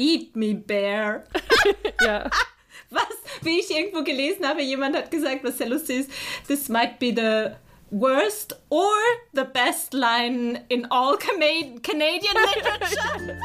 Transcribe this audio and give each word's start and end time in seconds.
Eat 0.00 0.36
me, 0.36 0.54
bear. 0.54 1.24
ja. 2.00 2.30
Was, 2.90 3.04
wie 3.42 3.58
ich 3.58 3.70
irgendwo 3.70 4.02
gelesen 4.02 4.46
habe, 4.46 4.62
jemand 4.62 4.96
hat 4.96 5.10
gesagt, 5.10 5.44
was 5.44 5.58
sehr 5.58 5.68
lustig 5.68 6.00
ist, 6.00 6.10
this 6.46 6.70
might 6.70 6.98
be 6.98 7.12
the 7.14 7.54
worst 7.90 8.54
or 8.70 8.96
the 9.34 9.44
best 9.44 9.92
line 9.92 10.64
in 10.70 10.86
all 10.90 11.18
Cana 11.18 11.78
Canadian 11.82 12.34
literature. 12.54 13.38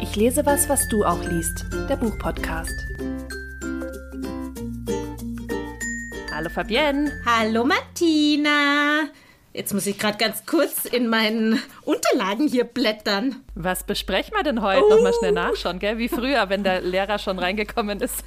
Ich 0.00 0.14
lese 0.14 0.46
was, 0.46 0.68
was 0.68 0.86
du 0.88 1.04
auch 1.04 1.22
liest. 1.24 1.66
Der 1.88 1.96
Buchpodcast. 1.96 2.70
Hallo 6.32 6.48
Fabienne. 6.48 7.10
Hallo 7.26 7.64
Martina. 7.64 9.08
Jetzt 9.58 9.74
muss 9.74 9.88
ich 9.88 9.98
gerade 9.98 10.16
ganz 10.18 10.46
kurz 10.46 10.84
in 10.84 11.08
meinen 11.08 11.60
Unterlagen 11.82 12.46
hier 12.46 12.62
blättern. 12.62 13.42
Was 13.56 13.82
besprechen 13.82 14.32
wir 14.36 14.44
denn 14.44 14.62
heute? 14.62 14.84
Uh. 14.84 14.88
Nochmal 14.90 15.12
schnell 15.18 15.32
nachschauen, 15.32 15.80
gell? 15.80 15.98
Wie 15.98 16.08
früher, 16.08 16.48
wenn 16.48 16.62
der 16.62 16.80
Lehrer 16.80 17.18
schon 17.18 17.40
reingekommen 17.40 18.00
ist. 18.00 18.22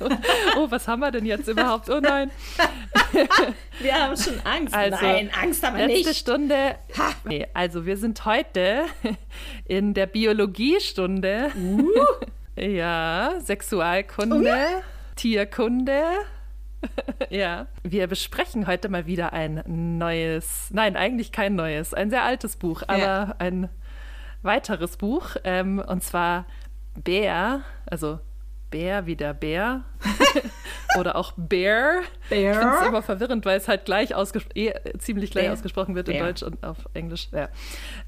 oh, 0.57 0.67
was 0.69 0.89
haben 0.89 0.99
wir 0.99 1.09
denn 1.11 1.25
jetzt 1.25 1.47
überhaupt? 1.47 1.89
Oh 1.89 2.01
nein. 2.01 2.31
wir 3.79 3.93
haben 3.95 4.17
schon 4.17 4.41
Angst. 4.43 4.75
Also, 4.75 4.97
nein, 5.01 5.31
Angst 5.41 5.63
haben 5.65 5.77
wir 5.77 5.87
letzte 5.87 6.09
nicht. 6.09 6.19
Stunde. 6.19 6.75
Nee, 7.23 7.47
also 7.53 7.85
wir 7.85 7.95
sind 7.95 8.25
heute 8.25 8.83
in 9.69 9.93
der 9.93 10.07
Biologiestunde. 10.07 11.53
Uh. 11.55 11.87
ja, 12.61 13.35
Sexualkunde, 13.39 14.49
uh. 14.51 14.81
Tierkunde. 15.15 16.03
ja, 17.29 17.67
wir 17.83 18.07
besprechen 18.07 18.67
heute 18.67 18.89
mal 18.89 19.05
wieder 19.05 19.33
ein 19.33 19.63
neues, 19.97 20.69
nein, 20.71 20.95
eigentlich 20.95 21.31
kein 21.31 21.55
neues, 21.55 21.93
ein 21.93 22.09
sehr 22.09 22.23
altes 22.23 22.55
Buch, 22.55 22.83
aber 22.87 22.99
ja. 22.99 23.35
ein 23.39 23.69
weiteres 24.41 24.97
Buch, 24.97 25.35
ähm, 25.43 25.79
und 25.79 26.03
zwar 26.03 26.45
Bär, 26.95 27.61
also 27.85 28.19
Bär 28.71 29.05
wie 29.05 29.15
der 29.15 29.33
Bär 29.33 29.83
oder 30.99 31.15
auch 31.15 31.33
Bear. 31.35 32.01
Bear. 32.29 32.51
Ich 32.51 32.57
finde 32.57 32.75
es 32.79 32.87
immer 32.87 33.01
verwirrend, 33.01 33.45
weil 33.45 33.57
es 33.57 33.67
halt 33.67 33.85
gleich 33.85 34.11
eh, 34.55 34.73
ziemlich 34.97 35.31
gleich 35.31 35.45
Bear. 35.45 35.53
ausgesprochen 35.53 35.93
wird 35.93 36.07
in 36.07 36.15
Bear. 36.15 36.27
Deutsch 36.27 36.41
und 36.41 36.63
auf 36.63 36.77
Englisch. 36.93 37.27
Ja. 37.31 37.49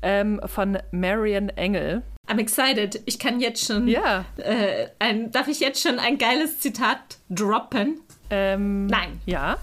Ähm, 0.02 0.42
von 0.46 0.80
Marion 0.92 1.50
Engel. 1.50 2.02
I'm 2.30 2.40
excited. 2.40 3.02
Ich 3.06 3.20
kann 3.20 3.42
jetzt 3.42 3.66
schon. 3.66 3.88
Ja. 3.88 4.26
Äh, 4.38 4.88
ein, 5.00 5.32
darf 5.32 5.50
ich 5.50 5.60
jetzt 5.60 5.82
schon 5.82 6.00
ein 6.00 6.18
geiles 6.18 6.60
Zitat 6.60 7.20
droppen? 7.30 8.00
Ähm, 8.34 8.88
Nein. 8.88 9.22
Ja. 9.26 9.58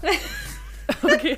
okay. 1.03 1.37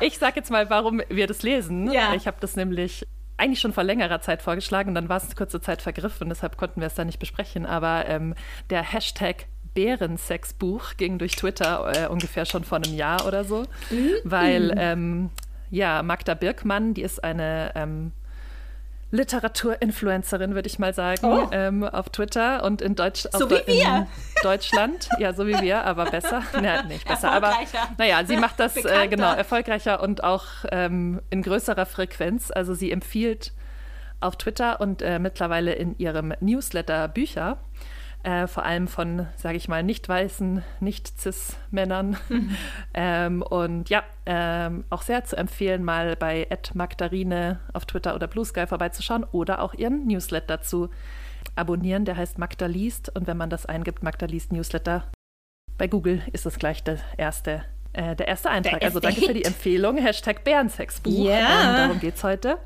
ich 0.00 0.18
sag 0.18 0.36
jetzt 0.36 0.50
mal, 0.50 0.70
warum 0.70 1.02
wir 1.08 1.26
das 1.26 1.42
lesen. 1.42 1.92
Ja. 1.92 2.14
Ich 2.14 2.26
habe 2.26 2.38
das 2.40 2.56
nämlich 2.56 3.06
eigentlich 3.36 3.60
schon 3.60 3.72
vor 3.72 3.84
längerer 3.84 4.20
Zeit 4.20 4.40
vorgeschlagen 4.40 4.90
und 4.90 4.94
dann 4.94 5.08
war 5.08 5.18
es 5.18 5.24
eine 5.24 5.34
kurze 5.34 5.60
Zeit 5.60 5.82
vergriffen, 5.82 6.28
deshalb 6.28 6.56
konnten 6.56 6.80
wir 6.80 6.86
es 6.86 6.94
da 6.94 7.04
nicht 7.04 7.18
besprechen. 7.18 7.66
Aber 7.66 8.06
ähm, 8.06 8.34
der 8.70 8.82
Hashtag 8.82 9.46
Bärensexbuch 9.74 10.96
ging 10.96 11.18
durch 11.18 11.36
Twitter 11.36 12.04
äh, 12.04 12.08
ungefähr 12.08 12.46
schon 12.46 12.64
vor 12.64 12.78
einem 12.78 12.94
Jahr 12.94 13.26
oder 13.26 13.44
so, 13.44 13.64
mhm. 13.90 14.12
weil 14.22 14.72
ähm, 14.78 15.30
ja, 15.70 16.02
Magda 16.02 16.34
Birkmann, 16.34 16.94
die 16.94 17.02
ist 17.02 17.22
eine 17.22 17.72
ähm, 17.74 18.12
Literaturinfluencerin, 19.10 20.54
würde 20.54 20.66
ich 20.66 20.78
mal 20.78 20.92
sagen, 20.92 21.24
oh. 21.24 21.48
ähm, 21.52 21.84
auf 21.84 22.08
Twitter 22.08 22.64
und 22.64 22.82
in, 22.82 22.94
Deutsch, 22.94 23.26
so 23.32 23.48
wie 23.50 23.62
wir. 23.66 24.06
Deutschland. 24.42 25.08
Ja, 25.18 25.32
so 25.32 25.46
wie 25.46 25.60
wir, 25.60 25.84
aber 25.84 26.06
besser. 26.06 26.42
Nein, 26.60 26.88
nicht 26.88 27.06
besser, 27.06 27.30
aber 27.30 27.54
naja, 27.98 28.24
sie 28.24 28.36
macht 28.36 28.58
das 28.58 28.76
äh, 28.76 29.06
genau 29.08 29.32
erfolgreicher 29.32 30.02
und 30.02 30.24
auch 30.24 30.44
ähm, 30.72 31.20
in 31.30 31.42
größerer 31.42 31.86
Frequenz. 31.86 32.50
Also 32.50 32.74
sie 32.74 32.90
empfiehlt 32.90 33.52
auf 34.20 34.36
Twitter 34.36 34.80
und 34.80 35.02
äh, 35.02 35.18
mittlerweile 35.18 35.74
in 35.74 35.96
ihrem 35.98 36.34
Newsletter 36.40 37.08
Bücher 37.08 37.58
äh, 38.24 38.46
vor 38.46 38.64
allem 38.64 38.88
von, 38.88 39.26
sage 39.36 39.56
ich 39.56 39.68
mal, 39.68 39.82
nicht 39.82 40.08
weißen, 40.08 40.62
nicht 40.80 41.20
cis 41.20 41.56
Männern. 41.70 42.16
Mhm. 42.28 42.56
ähm, 42.94 43.42
und 43.42 43.90
ja, 43.90 44.02
ähm, 44.26 44.84
auch 44.90 45.02
sehr 45.02 45.24
zu 45.24 45.36
empfehlen, 45.36 45.84
mal 45.84 46.16
bei 46.16 46.46
Ed 46.50 46.74
Magdarine 46.74 47.60
auf 47.72 47.86
Twitter 47.86 48.14
oder 48.14 48.26
Blue 48.26 48.44
Sky 48.44 48.66
vorbeizuschauen 48.66 49.24
oder 49.32 49.60
auch 49.60 49.74
ihren 49.74 50.06
Newsletter 50.06 50.60
zu 50.62 50.90
abonnieren. 51.54 52.04
Der 52.04 52.16
heißt 52.16 52.38
Magda 52.38 52.66
liest 52.66 53.14
und 53.14 53.26
wenn 53.26 53.36
man 53.36 53.50
das 53.50 53.66
eingibt, 53.66 54.02
Magda 54.02 54.26
liest 54.26 54.52
Newsletter 54.52 55.04
bei 55.76 55.88
Google 55.88 56.22
ist 56.32 56.46
es 56.46 56.58
gleich 56.58 56.84
der 56.84 56.98
erste 57.16 57.64
äh, 57.94 58.14
der 58.16 58.28
erste 58.28 58.50
Eintrag. 58.50 58.80
Der 58.80 58.88
also 58.88 59.00
danke 59.00 59.22
für 59.22 59.34
die 59.34 59.44
Empfehlung. 59.44 59.96
Hashtag 59.96 60.44
Bärensexbuch. 60.44 61.26
Ja. 61.26 61.70
Ähm, 61.70 61.76
darum 61.76 62.00
geht 62.00 62.16
es 62.16 62.24
heute. 62.24 62.58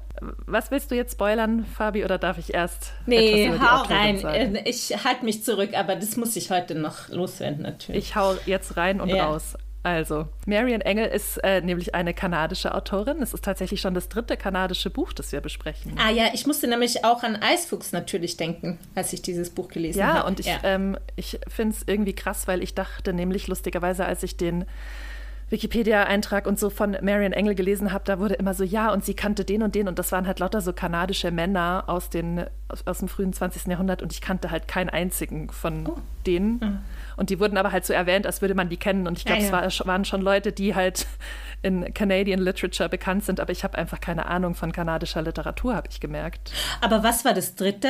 Was 0.47 0.71
willst 0.73 0.91
du 0.91 0.97
jetzt 0.97 1.13
spoilern, 1.13 1.65
Fabi, 1.65 2.05
oder 2.05 2.19
darf 2.19 2.39
ich 2.39 2.53
erst? 2.53 2.93
Nee, 3.07 3.53
hau 3.61 3.83
rein. 3.83 4.19
Sagen? 4.19 4.57
Äh, 4.57 4.69
ich 4.69 5.05
halte 5.05 5.25
mich 5.25 5.45
zurück, 5.45 5.71
aber 5.75 5.95
das 5.95 6.17
muss 6.17 6.35
ich 6.35 6.51
heute 6.51 6.75
noch 6.75 7.09
loswerden, 7.09 7.63
natürlich. 7.63 8.09
Ich 8.09 8.17
hau 8.17 8.35
jetzt 8.47 8.77
rein 8.77 9.01
und 9.01 9.11
Ja. 9.11 9.27
raus. 9.27 9.55
Also, 9.85 10.27
Marian 10.45 10.81
Engel 10.81 11.07
ist 11.07 11.39
äh, 11.45 11.61
nämlich 11.61 11.95
eine 11.95 12.13
kanadische 12.13 12.75
Autorin. 12.75 13.23
Es 13.23 13.33
ist 13.33 13.45
tatsächlich 13.45 13.81
schon 13.81 13.95
das 13.95 14.09
dritte 14.09 14.37
kanadische 14.37 14.91
Buch, 14.91 15.13
das 15.13 15.31
wir 15.31 15.41
besprechen. 15.41 15.95
Ah 15.97 16.11
ja, 16.11 16.25
ich 16.35 16.47
musste 16.47 16.67
nämlich 16.67 17.05
auch 17.05 17.23
an 17.23 17.37
Eisfuchs 17.37 17.93
natürlich 17.93 18.37
denken, 18.37 18.79
als 18.97 19.13
ich 19.13 19.23
dieses 19.23 19.51
Buch 19.51 19.69
gelesen 19.69 20.05
habe. 20.05 20.19
Ja, 20.19 20.27
und 20.27 20.41
ich, 20.41 20.51
ähm, 20.65 20.99
ich 21.15 21.39
finde 21.47 21.77
es 21.77 21.85
irgendwie 21.87 22.13
krass, 22.13 22.49
weil 22.49 22.63
ich 22.63 22.75
dachte 22.75 23.13
nämlich 23.13 23.47
lustigerweise, 23.47 24.05
als 24.05 24.25
ich 24.25 24.37
den 24.37 24.65
Wikipedia-Eintrag 25.51 26.47
und 26.47 26.59
so 26.59 26.71
von 26.71 26.97
Marian 27.03 27.33
Engel 27.33 27.55
gelesen 27.55 27.93
habe, 27.93 28.05
da 28.05 28.19
wurde 28.19 28.35
immer 28.35 28.55
so, 28.55 28.65
ja, 28.65 28.93
und 28.93 29.05
sie 29.05 29.15
kannte 29.15 29.45
den 29.45 29.63
und 29.63 29.75
den 29.75 29.89
und 29.89 29.99
das 29.99 30.13
waren 30.13 30.27
halt 30.27 30.39
lauter 30.41 30.61
so 30.61 30.73
kanadische 30.73 31.31
Männer 31.31 31.85
aus, 31.87 32.11
den, 32.11 32.45
aus, 32.69 32.87
aus 32.87 32.99
dem 32.99 33.09
frühen 33.09 33.33
20. 33.33 33.67
Jahrhundert 33.67 34.03
und 34.03 34.13
ich 34.13 34.21
kannte 34.21 34.51
halt 34.51 34.69
keinen 34.69 34.89
einzigen 34.91 35.51
von 35.51 35.87
Oh. 35.87 35.97
denen. 36.27 36.59
Mhm. 36.61 36.79
Und 37.17 37.31
die 37.31 37.41
wurden 37.41 37.57
aber 37.57 37.73
halt 37.73 37.85
so 37.87 37.93
erwähnt, 37.93 38.27
als 38.27 38.41
würde 38.43 38.55
man 38.55 38.69
die 38.69 38.77
kennen 38.77 39.07
und 39.07 39.19
ich 39.19 39.25
glaube, 39.25 39.41
Ja, 39.43 39.47
es 39.67 39.79
ja. 39.79 39.85
war, 39.87 39.93
waren 39.95 40.05
schon 40.05 40.21
Leute, 40.23 40.53
die 40.53 40.75
halt 40.75 41.07
in 41.63 41.93
Canadian 41.95 42.39
Literature 42.41 42.89
bekannt 42.89 43.25
sind, 43.25 43.41
aber 43.41 43.51
ich 43.53 43.65
habe 43.65 43.77
einfach 43.77 44.01
keine 44.01 44.27
Ahnung 44.27 44.55
von 44.55 44.71
kanadischer 44.73 45.23
Literatur, 45.23 45.75
habe 45.75 45.89
ich 45.91 46.01
gemerkt. 46.01 46.53
Aber 46.81 47.03
was 47.03 47.25
war 47.25 47.35
das 47.35 47.55
dritte, 47.57 47.89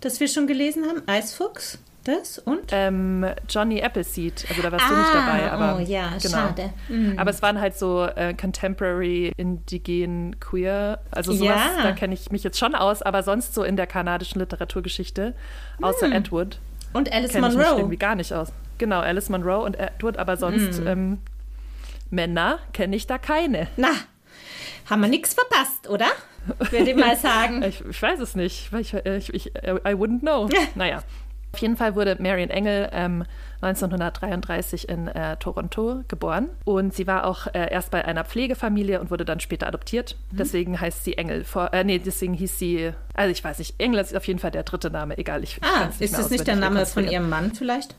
das 0.00 0.20
wir 0.20 0.28
schon 0.28 0.46
gelesen 0.46 0.84
haben? 0.86 1.02
Eisfuchs? 1.06 1.78
Das 2.04 2.38
und? 2.38 2.66
Ähm, 2.70 3.24
Johnny 3.48 3.82
Appleseed, 3.82 4.44
also 4.50 4.60
da 4.62 4.70
warst 4.72 4.88
du 4.90 4.94
nicht 4.94 5.08
Ah, 5.10 5.26
dabei, 5.26 5.50
aber 5.50 5.76
oh 5.76 5.80
ja, 5.80 6.10
genau. 6.20 6.36
schade. 6.36 6.70
Mhm. 6.88 7.18
Aber 7.18 7.30
es 7.30 7.40
waren 7.40 7.58
halt 7.60 7.76
so 7.78 8.04
äh, 8.04 8.34
Contemporary, 8.34 9.32
Indigen, 9.38 10.38
Queer, 10.38 11.00
also 11.10 11.32
sowas, 11.32 11.60
Ja. 11.78 11.82
da 11.82 11.92
kenne 11.92 12.12
ich 12.12 12.30
mich 12.30 12.44
jetzt 12.44 12.58
schon 12.58 12.74
aus, 12.74 13.00
aber 13.00 13.22
sonst 13.22 13.54
so 13.54 13.64
in 13.64 13.76
der 13.76 13.86
kanadischen 13.86 14.38
Literaturgeschichte, 14.40 15.34
außer 15.80 16.12
Edward, 16.12 16.58
Und 16.92 17.10
Alice 17.12 17.32
kenne 17.32 17.48
ich 17.48 17.56
mich 17.56 17.66
irgendwie 17.66 17.96
gar 17.96 18.14
nicht 18.16 18.32
aus. 18.34 18.52
Genau, 18.76 19.00
Alice 19.00 19.30
Munro 19.30 19.64
und 19.64 19.78
Edward, 19.78 20.18
aber 20.18 20.36
sonst 20.36 20.80
Mhm. 20.80 20.86
ähm, 20.86 21.18
Männer 22.10 22.58
kenne 22.72 22.96
ich 22.96 23.06
da 23.06 23.18
keine. 23.18 23.68
Na, 23.76 23.88
haben 24.90 25.00
wir 25.00 25.08
nichts 25.08 25.32
verpasst, 25.34 25.88
oder? 25.88 26.06
Würde 26.70 26.90
ich 26.90 26.96
mal 26.96 27.16
sagen. 27.16 27.62
Ich, 27.62 27.82
ich 27.84 28.02
weiß 28.02 28.20
es 28.20 28.34
nicht. 28.36 28.70
Ich, 28.78 28.92
ich, 28.92 29.32
ich, 29.32 29.46
I 29.46 29.94
wouldn't 29.94 30.20
know. 30.20 30.48
naja. 30.74 31.02
Auf 31.54 31.58
jeden 31.58 31.76
Fall 31.76 31.94
wurde 31.94 32.16
Marion 32.18 32.50
Engel 32.50 32.88
ähm, 32.92 33.22
1933 33.60 34.88
in 34.88 35.06
äh, 35.06 35.36
Toronto 35.36 36.02
geboren 36.08 36.48
und 36.64 36.92
sie 36.92 37.06
war 37.06 37.28
auch 37.28 37.46
äh, 37.46 37.70
erst 37.70 37.92
bei 37.92 38.04
einer 38.04 38.24
Pflegefamilie 38.24 39.00
und 39.00 39.12
wurde 39.12 39.24
dann 39.24 39.38
später 39.38 39.68
adoptiert. 39.68 40.16
Deswegen 40.32 40.80
heißt 40.80 41.04
sie 41.04 41.16
Engel. 41.16 41.44
Vor, 41.44 41.72
äh, 41.72 41.84
nee, 41.84 42.00
deswegen 42.00 42.34
hieß 42.34 42.58
sie, 42.58 42.92
also 43.14 43.30
ich 43.30 43.44
weiß 43.44 43.60
nicht, 43.60 43.76
Engel 43.78 44.00
ist 44.00 44.16
auf 44.16 44.26
jeden 44.26 44.40
Fall 44.40 44.50
der 44.50 44.64
dritte 44.64 44.90
Name, 44.90 45.16
egal. 45.16 45.44
Ich, 45.44 45.60
Ah, 45.62 45.90
ist 45.96 46.18
das 46.18 46.28
nicht 46.30 46.44
der 46.44 46.56
Name 46.56 46.84
von 46.86 47.06
ihrem 47.06 47.28
Mann 47.28 47.52
vielleicht? 47.54 47.94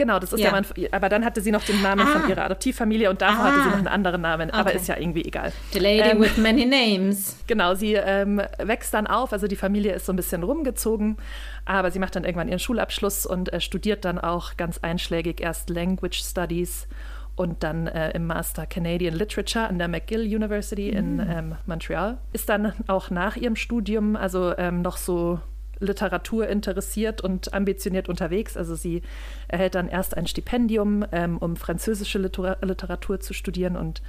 Genau, 0.00 0.18
das 0.18 0.32
ist 0.32 0.40
Ja. 0.40 0.46
der 0.50 0.52
Mann, 0.62 0.64
aber 0.92 1.10
dann 1.10 1.26
hatte 1.26 1.42
sie 1.42 1.52
noch 1.52 1.62
den 1.62 1.82
Namen 1.82 2.00
Ah. 2.06 2.18
von 2.20 2.30
ihrer 2.30 2.46
Adoptivfamilie 2.46 3.10
und 3.10 3.20
davor 3.20 3.44
Ah. 3.44 3.48
hatte 3.48 3.62
sie 3.64 3.68
noch 3.68 3.76
einen 3.76 3.86
anderen 3.86 4.22
Namen, 4.22 4.50
aber 4.50 4.70
Okay. 4.70 4.78
ist 4.78 4.88
ja 4.88 4.96
irgendwie 4.96 5.22
egal. 5.26 5.52
The 5.74 5.78
Lady 5.78 6.08
Ähm, 6.08 6.20
with 6.22 6.38
Many 6.38 6.64
Names. 6.64 7.36
Genau, 7.46 7.74
sie 7.74 7.94
ähm, 7.94 8.40
wächst 8.58 8.94
dann 8.94 9.06
auf, 9.06 9.34
also 9.34 9.46
die 9.46 9.56
Familie 9.56 9.92
ist 9.92 10.06
so 10.06 10.12
ein 10.14 10.16
bisschen 10.16 10.42
rumgezogen, 10.42 11.18
aber 11.66 11.90
sie 11.90 11.98
macht 11.98 12.16
dann 12.16 12.24
irgendwann 12.24 12.48
ihren 12.48 12.60
Schulabschluss 12.60 13.26
und 13.26 13.52
äh, 13.52 13.60
studiert 13.60 14.06
dann 14.06 14.18
auch 14.18 14.56
ganz 14.56 14.78
einschlägig 14.78 15.42
erst 15.42 15.68
Language 15.68 16.18
Studies 16.24 16.88
und 17.36 17.62
dann 17.62 17.86
äh, 17.86 18.12
im 18.12 18.26
Master 18.26 18.64
Canadian 18.64 19.14
Literature 19.14 19.68
an 19.68 19.78
der 19.78 19.88
McGill 19.88 20.22
University 20.22 20.88
in 20.88 21.20
ähm, 21.20 21.56
Montreal. 21.66 22.16
Ist 22.32 22.48
dann 22.48 22.72
auch 22.86 23.10
nach 23.10 23.36
ihrem 23.36 23.56
Studium, 23.56 24.16
also 24.16 24.56
ähm, 24.56 24.80
noch 24.80 24.96
so 24.96 25.40
Literatur 25.80 26.46
interessiert 26.46 27.20
und 27.20 27.52
ambitioniert 27.52 28.08
unterwegs. 28.08 28.56
Also 28.56 28.74
sie 28.74 29.02
erhält 29.48 29.74
dann 29.74 29.88
erst 29.88 30.16
ein 30.16 30.26
Stipendium, 30.26 31.04
ähm, 31.10 31.38
um 31.38 31.56
französische 31.56 32.18
Litera 32.18 32.56
Literatur 32.62 33.20
zu 33.20 33.34
studieren 33.34 33.76
und 33.76 34.02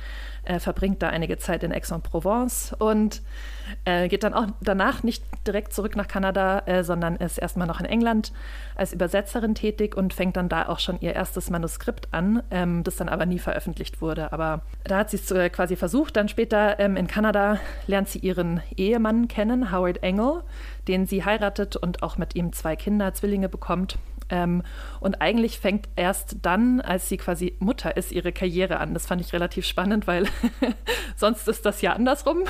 äh, 0.43 0.59
verbringt 0.59 1.01
da 1.01 1.09
einige 1.09 1.37
Zeit 1.37 1.63
in 1.63 1.71
Aix-en-Provence 1.71 2.75
und 2.77 3.21
äh, 3.85 4.07
geht 4.07 4.23
dann 4.23 4.33
auch 4.33 4.47
danach 4.61 5.03
nicht 5.03 5.23
direkt 5.47 5.73
zurück 5.73 5.95
nach 5.95 6.07
Kanada, 6.07 6.59
äh, 6.65 6.83
sondern 6.83 7.15
ist 7.15 7.37
erstmal 7.37 7.67
noch 7.67 7.79
in 7.79 7.85
England 7.85 8.31
als 8.75 8.93
Übersetzerin 8.93 9.55
tätig 9.55 9.95
und 9.95 10.13
fängt 10.13 10.37
dann 10.37 10.49
da 10.49 10.67
auch 10.67 10.79
schon 10.79 10.99
ihr 11.01 11.13
erstes 11.13 11.49
Manuskript 11.49 12.13
an, 12.13 12.43
ähm, 12.51 12.83
das 12.83 12.95
dann 12.95 13.09
aber 13.09 13.25
nie 13.25 13.39
veröffentlicht 13.39 14.01
wurde. 14.01 14.33
Aber 14.33 14.61
da 14.83 14.97
hat 14.99 15.09
sie 15.09 15.17
es 15.17 15.31
äh, 15.31 15.49
quasi 15.49 15.75
versucht. 15.75 16.15
Dann 16.15 16.29
später 16.29 16.79
ähm, 16.79 16.95
in 16.95 17.07
Kanada 17.07 17.59
lernt 17.87 18.09
sie 18.09 18.19
ihren 18.19 18.61
Ehemann 18.75 19.27
kennen, 19.27 19.71
Howard 19.71 20.03
Engel, 20.03 20.43
den 20.87 21.05
sie 21.05 21.23
heiratet 21.23 21.75
und 21.75 22.03
auch 22.03 22.17
mit 22.17 22.35
ihm 22.35 22.53
zwei 22.53 22.75
Kinder, 22.75 23.13
Zwillinge 23.13 23.49
bekommt. 23.49 23.97
Ähm, 24.31 24.63
und 24.99 25.21
eigentlich 25.21 25.59
fängt 25.59 25.89
erst 25.95 26.37
dann, 26.41 26.81
als 26.81 27.09
sie 27.09 27.17
quasi 27.17 27.55
Mutter 27.59 27.97
ist, 27.97 28.11
ihre 28.11 28.31
Karriere 28.31 28.79
an. 28.79 28.93
Das 28.93 29.05
fand 29.05 29.21
ich 29.21 29.33
relativ 29.33 29.65
spannend, 29.65 30.07
weil 30.07 30.27
sonst 31.15 31.47
ist 31.47 31.65
das 31.65 31.81
ja 31.81 31.93
andersrum, 31.93 32.43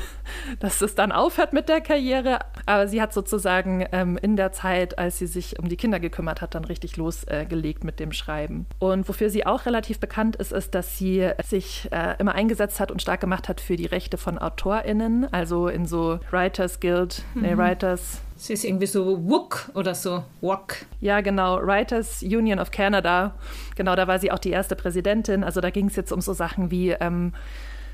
dass 0.60 0.81
es 0.81 0.95
dann 0.95 1.12
aufhört 1.12 1.54
mit 1.54 1.68
der 1.69 1.81
Karriere. 1.81 2.39
Aber 2.66 2.88
sie 2.88 3.01
hat 3.01 3.13
sozusagen 3.13 3.86
ähm, 3.92 4.18
in 4.22 4.36
der 4.36 4.51
Zeit, 4.51 4.98
als 4.98 5.18
sie 5.18 5.28
sich 5.28 5.60
um 5.60 5.68
die 5.68 5.78
Kinder 5.78 6.00
gekümmert 6.00 6.42
hat, 6.42 6.56
dann 6.56 6.66
richtig 6.66 6.98
losgelegt 6.98 7.83
äh, 7.83 7.86
mit 7.86 8.00
dem 8.00 8.12
Schreiben. 8.12 8.68
Und 8.80 9.10
wofür 9.10 9.30
sie 9.30 9.45
auch 9.45 9.66
relativ 9.66 10.00
bekannt 10.00 10.36
ist, 10.36 10.51
ist, 10.51 10.75
dass 10.75 10.98
sie 10.98 11.31
sich 11.44 11.89
äh, 11.92 12.16
immer 12.19 12.36
eingesetzt 12.36 12.80
hat 12.80 12.92
und 12.92 13.01
stark 13.01 13.22
gemacht 13.22 13.50
hat 13.50 13.62
für 13.62 13.75
die 13.75 13.86
Rechte 13.86 14.18
von 14.18 14.38
AutorInnen, 14.38 15.31
also 15.33 15.68
in 15.68 15.86
so 15.86 16.19
Writers 16.31 16.80
Guild, 16.80 17.24
mhm. 17.33 17.42
nee, 17.42 17.57
Writers 17.57 18.22
Sie 18.42 18.54
ist 18.54 18.64
irgendwie 18.64 18.88
so 18.88 19.24
WUK 19.30 19.70
oder 19.76 19.94
so. 19.94 20.24
WOC. 20.42 20.88
Ja, 21.00 21.22
genau. 21.22 21.62
Writers 21.62 22.24
Union 22.24 22.58
of 22.58 22.72
Canada. 22.72 23.36
Genau, 23.76 23.96
da 23.96 24.08
war 24.08 24.18
sie 24.18 24.32
auch 24.32 24.40
die 24.40 24.50
erste 24.50 24.76
Präsidentin. 24.76 25.44
Also 25.44 25.62
da 25.62 25.70
ging 25.70 25.86
es 25.86 25.96
jetzt 25.96 26.12
um 26.12 26.22
so 26.22 26.34
Sachen 26.34 26.72
wie, 26.72 26.90
ähm, 26.90 27.34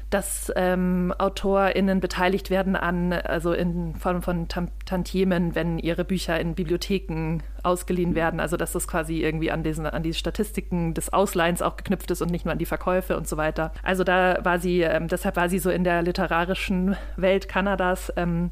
dass 0.09 0.49
ähm, 0.55 1.13
AutorInnen 1.17 1.99
beteiligt 1.99 2.49
werden 2.49 2.77
an, 2.77 3.11
also 3.11 3.51
in 3.51 3.95
Form 3.95 4.21
von 4.21 4.47
Tantiemen, 4.47 5.53
wenn 5.53 5.79
ihre 5.79 6.05
Bücher 6.05 6.39
in 6.39 6.55
Bibliotheken 6.55 7.39
ausgeliehen 7.61 8.15
werden. 8.15 8.39
Also 8.39 8.55
dass 8.55 8.71
das 8.71 8.87
quasi 8.87 9.21
irgendwie 9.21 9.51
an, 9.51 9.63
diesen, 9.63 9.85
an 9.85 10.01
die 10.01 10.13
Statistiken 10.13 10.93
des 10.93 11.11
Ausleihens 11.11 11.61
auch 11.61 11.75
geknüpft 11.75 12.09
ist 12.09 12.21
und 12.21 12.31
nicht 12.31 12.45
nur 12.45 12.53
an 12.53 12.57
die 12.57 12.65
Verkäufe 12.65 13.17
und 13.17 13.27
so 13.27 13.35
weiter. 13.35 13.73
Also 13.83 14.05
da 14.05 14.37
war 14.43 14.59
sie, 14.59 14.79
ähm, 14.79 15.09
deshalb 15.09 15.35
war 15.35 15.49
sie 15.49 15.59
so 15.59 15.69
in 15.69 15.83
der 15.83 16.03
literarischen 16.03 16.95
Welt 17.17 17.49
Kanadas 17.49 18.13
ähm, 18.15 18.51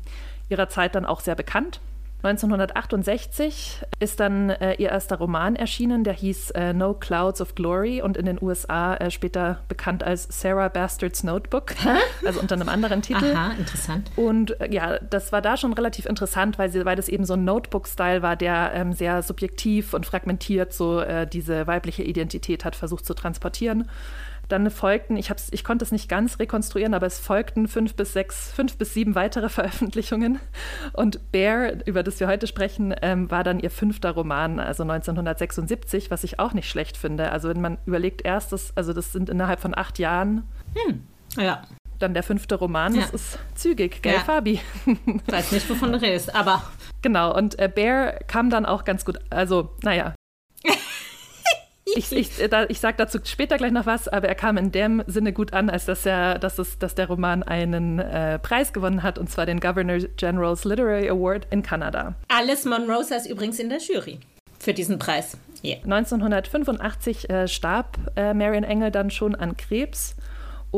ihrer 0.49 0.69
Zeit 0.69 0.95
dann 0.95 1.05
auch 1.05 1.19
sehr 1.19 1.35
bekannt. 1.35 1.79
1968 2.25 3.83
ist 3.99 4.19
dann 4.19 4.49
äh, 4.49 4.73
ihr 4.75 4.89
erster 4.89 5.17
Roman 5.17 5.55
erschienen, 5.55 6.03
der 6.03 6.13
hieß 6.13 6.51
äh, 6.51 6.73
No 6.73 6.95
Clouds 6.95 7.39
of 7.39 7.53
Glory 7.53 8.01
und 8.01 8.17
in 8.17 8.25
den 8.25 8.41
USA 8.41 8.95
äh, 8.95 9.11
später 9.11 9.59
bekannt 9.67 10.03
als 10.03 10.27
Sarah 10.31 10.69
Bastard's 10.69 11.23
Notebook, 11.23 11.75
also 12.25 12.39
unter 12.39 12.55
einem 12.55 12.69
anderen 12.69 13.03
Titel. 13.03 13.31
Aha, 13.31 13.51
interessant. 13.59 14.09
Und 14.15 14.59
äh, 14.59 14.73
ja, 14.73 14.97
das 14.97 15.31
war 15.31 15.41
da 15.41 15.55
schon 15.55 15.73
relativ 15.73 16.07
interessant, 16.07 16.57
weil, 16.57 16.71
sie, 16.71 16.83
weil 16.83 16.95
das 16.95 17.09
eben 17.09 17.25
so 17.25 17.33
ein 17.33 17.45
Notebook-Style 17.45 18.23
war, 18.23 18.35
der 18.35 18.71
ähm, 18.73 18.93
sehr 18.93 19.21
subjektiv 19.21 19.93
und 19.93 20.07
fragmentiert 20.07 20.73
so 20.73 21.01
äh, 21.01 21.27
diese 21.27 21.67
weibliche 21.67 22.01
Identität 22.01 22.65
hat 22.65 22.75
versucht 22.75 23.05
zu 23.05 23.13
transportieren. 23.13 23.87
Dann 24.47 24.69
folgten, 24.69 25.17
ich, 25.17 25.31
ich 25.51 25.63
konnte 25.63 25.83
es 25.83 25.91
nicht 25.91 26.09
ganz 26.09 26.39
rekonstruieren, 26.39 26.93
aber 26.93 27.07
es 27.07 27.19
folgten 27.19 27.67
fünf 27.67 27.95
bis 27.95 28.13
sechs, 28.13 28.51
fünf 28.53 28.77
bis 28.77 28.93
sieben 28.93 29.15
weitere 29.15 29.49
Veröffentlichungen. 29.55 30.39
Und 30.93 31.31
Bear, 31.31 31.85
über 31.85 32.03
das 32.03 32.19
wir 32.19 32.27
heute 32.27 32.47
sprechen, 32.47 32.93
ähm, 33.01 33.31
war 33.31 33.43
dann 33.43 33.59
ihr 33.59 33.71
fünfter 33.71 34.11
Roman, 34.11 34.59
also 34.59 34.83
1976, 34.83 36.11
was 36.11 36.23
ich 36.23 36.39
auch 36.39 36.53
nicht 36.53 36.69
schlecht 36.69 36.97
finde. 36.97 37.31
Also 37.31 37.49
wenn 37.49 37.61
man 37.61 37.77
überlegt, 37.85 38.23
erstes, 38.23 38.71
also 38.75 38.93
das 38.93 39.11
sind 39.11 39.29
innerhalb 39.29 39.59
von 39.59 39.75
acht 39.75 39.99
Jahren. 39.99 40.43
Hm. 40.75 41.03
Ja. 41.37 41.63
Dann 41.99 42.13
der 42.13 42.23
fünfte 42.23 42.55
Roman, 42.55 42.93
ja. 42.93 43.01
das 43.01 43.11
ist 43.11 43.39
zügig, 43.55 44.01
gell, 44.01 44.15
ja. 44.15 44.19
Fabi? 44.19 44.59
Ich 44.85 45.31
weiß 45.33 45.53
nicht, 45.53 45.69
wovon 45.69 45.93
du 45.93 46.01
redest, 46.01 46.35
aber. 46.35 46.61
Genau, 47.01 47.35
und 47.35 47.57
äh, 47.57 47.69
Bear 47.73 48.19
kam 48.27 48.49
dann 48.49 48.65
auch 48.65 48.83
ganz 48.83 49.05
gut, 49.05 49.17
also, 49.29 49.71
naja, 49.81 50.13
ich, 51.85 52.11
ich, 52.11 52.41
äh, 52.41 52.47
da, 52.47 52.65
ich 52.67 52.79
sage 52.79 52.97
dazu 52.97 53.19
später 53.23 53.57
gleich 53.57 53.71
noch 53.71 53.85
was, 53.85 54.07
aber 54.07 54.27
er 54.27 54.35
kam 54.35 54.57
in 54.57 54.71
dem 54.71 55.03
Sinne 55.07 55.33
gut 55.33 55.53
an, 55.53 55.69
als 55.69 55.85
dass, 55.85 56.05
er, 56.05 56.39
dass, 56.39 56.57
es, 56.57 56.79
dass 56.79 56.95
der 56.95 57.07
Roman 57.07 57.43
einen 57.43 57.99
äh, 57.99 58.39
Preis 58.39 58.73
gewonnen 58.73 59.03
hat, 59.03 59.19
und 59.19 59.29
zwar 59.29 59.45
den 59.45 59.59
Governor 59.59 59.99
General's 60.17 60.65
Literary 60.65 61.09
Award 61.09 61.47
in 61.51 61.61
Kanada. 61.61 62.15
Alice 62.27 62.65
Monroe 62.65 63.03
saß 63.03 63.27
übrigens 63.27 63.59
in 63.59 63.69
der 63.69 63.79
Jury 63.79 64.19
für 64.59 64.73
diesen 64.73 64.97
Preis. 64.97 65.37
Yeah. 65.63 65.77
1985 65.83 67.29
äh, 67.29 67.47
starb 67.47 67.97
äh, 68.15 68.33
Marion 68.33 68.63
Engel 68.63 68.91
dann 68.91 69.09
schon 69.09 69.35
an 69.35 69.57
Krebs 69.57 70.15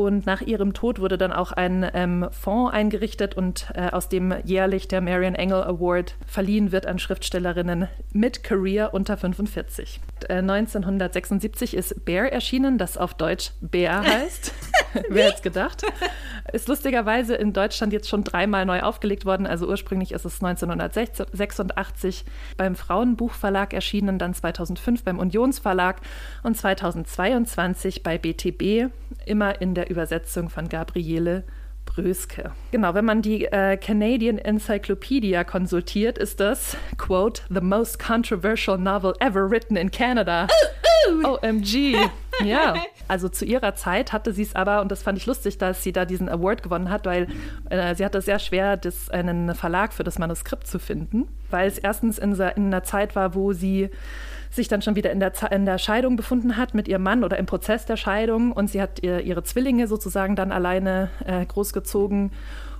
und 0.06 0.26
nach 0.26 0.40
ihrem 0.42 0.74
Tod 0.74 1.00
wurde 1.00 1.18
dann 1.18 1.32
auch 1.32 1.52
ein 1.52 1.88
ähm, 1.92 2.28
Fonds 2.30 2.72
eingerichtet 2.72 3.36
und 3.36 3.66
äh, 3.74 3.90
aus 3.90 4.08
dem 4.08 4.34
jährlich 4.44 4.86
der 4.86 5.00
Marion 5.00 5.34
Engel 5.34 5.62
Award 5.64 6.14
verliehen 6.26 6.70
wird 6.70 6.86
an 6.86 6.98
Schriftstellerinnen 6.98 7.88
mit 8.12 8.44
Career 8.44 8.94
unter 8.94 9.16
45. 9.16 10.00
Äh, 10.28 10.34
1976 10.34 11.74
ist 11.74 12.04
Bear 12.04 12.30
erschienen, 12.30 12.78
das 12.78 12.96
auf 12.96 13.14
Deutsch 13.14 13.50
Bär 13.60 14.02
heißt. 14.06 14.52
Wer 15.08 15.26
hätte 15.26 15.36
es 15.36 15.42
gedacht? 15.42 15.82
Ist 16.52 16.68
lustigerweise 16.68 17.34
in 17.34 17.52
Deutschland 17.52 17.92
jetzt 17.92 18.08
schon 18.08 18.24
dreimal 18.24 18.64
neu 18.64 18.80
aufgelegt 18.80 19.26
worden. 19.26 19.46
Also 19.46 19.68
ursprünglich 19.68 20.12
ist 20.12 20.24
es 20.24 20.42
1986 20.42 22.24
beim 22.56 22.74
Frauenbuchverlag 22.74 23.74
erschienen, 23.74 24.18
dann 24.18 24.32
2005 24.32 25.04
beim 25.04 25.18
Unionsverlag 25.18 25.96
und 26.42 26.56
2022 26.56 28.02
bei 28.02 28.16
BTB, 28.16 28.90
immer 29.28 29.60
in 29.60 29.74
der 29.74 29.90
Übersetzung 29.90 30.50
von 30.50 30.68
Gabriele 30.68 31.44
Bröske. 31.88 32.52
Genau, 32.70 32.94
wenn 32.94 33.04
man 33.04 33.22
die 33.22 33.46
äh, 33.46 33.76
Canadian 33.76 34.38
Encyclopedia 34.38 35.42
konsultiert, 35.44 36.18
ist 36.18 36.38
das, 36.38 36.76
quote, 36.98 37.42
the 37.48 37.60
most 37.60 37.98
controversial 37.98 38.76
novel 38.78 39.14
ever 39.20 39.50
written 39.50 39.76
in 39.76 39.90
Canada. 39.90 40.46
Uh, 41.08 41.28
uh. 41.28 41.38
OMG. 41.42 41.96
ja, 42.44 42.74
also 43.08 43.28
zu 43.28 43.44
ihrer 43.44 43.74
Zeit 43.74 44.12
hatte 44.12 44.32
sie 44.32 44.42
es 44.42 44.54
aber, 44.54 44.82
und 44.82 44.92
das 44.92 45.02
fand 45.02 45.18
ich 45.18 45.26
lustig, 45.26 45.58
dass 45.58 45.82
sie 45.82 45.92
da 45.92 46.04
diesen 46.04 46.28
Award 46.28 46.62
gewonnen 46.62 46.90
hat, 46.90 47.06
weil 47.06 47.26
äh, 47.70 47.94
sie 47.94 48.04
hatte 48.04 48.20
sehr 48.20 48.38
schwer, 48.38 48.76
das, 48.76 49.08
einen 49.10 49.54
Verlag 49.54 49.92
für 49.92 50.04
das 50.04 50.18
Manuskript 50.18 50.66
zu 50.66 50.78
finden, 50.78 51.26
weil 51.50 51.68
es 51.68 51.78
erstens 51.78 52.18
in, 52.18 52.32
in 52.34 52.66
einer 52.66 52.84
Zeit 52.84 53.16
war, 53.16 53.34
wo 53.34 53.52
sie 53.52 53.90
sich 54.50 54.68
dann 54.68 54.82
schon 54.82 54.96
wieder 54.96 55.10
in 55.10 55.20
der, 55.20 55.32
in 55.50 55.66
der 55.66 55.78
Scheidung 55.78 56.16
befunden 56.16 56.56
hat 56.56 56.74
mit 56.74 56.88
ihrem 56.88 57.02
Mann 57.02 57.24
oder 57.24 57.38
im 57.38 57.46
Prozess 57.46 57.86
der 57.86 57.96
Scheidung 57.96 58.52
und 58.52 58.70
sie 58.70 58.80
hat 58.80 59.02
ihr, 59.02 59.20
ihre 59.20 59.42
Zwillinge 59.42 59.86
sozusagen 59.86 60.36
dann 60.36 60.52
alleine 60.52 61.10
äh, 61.26 61.44
großgezogen 61.44 62.30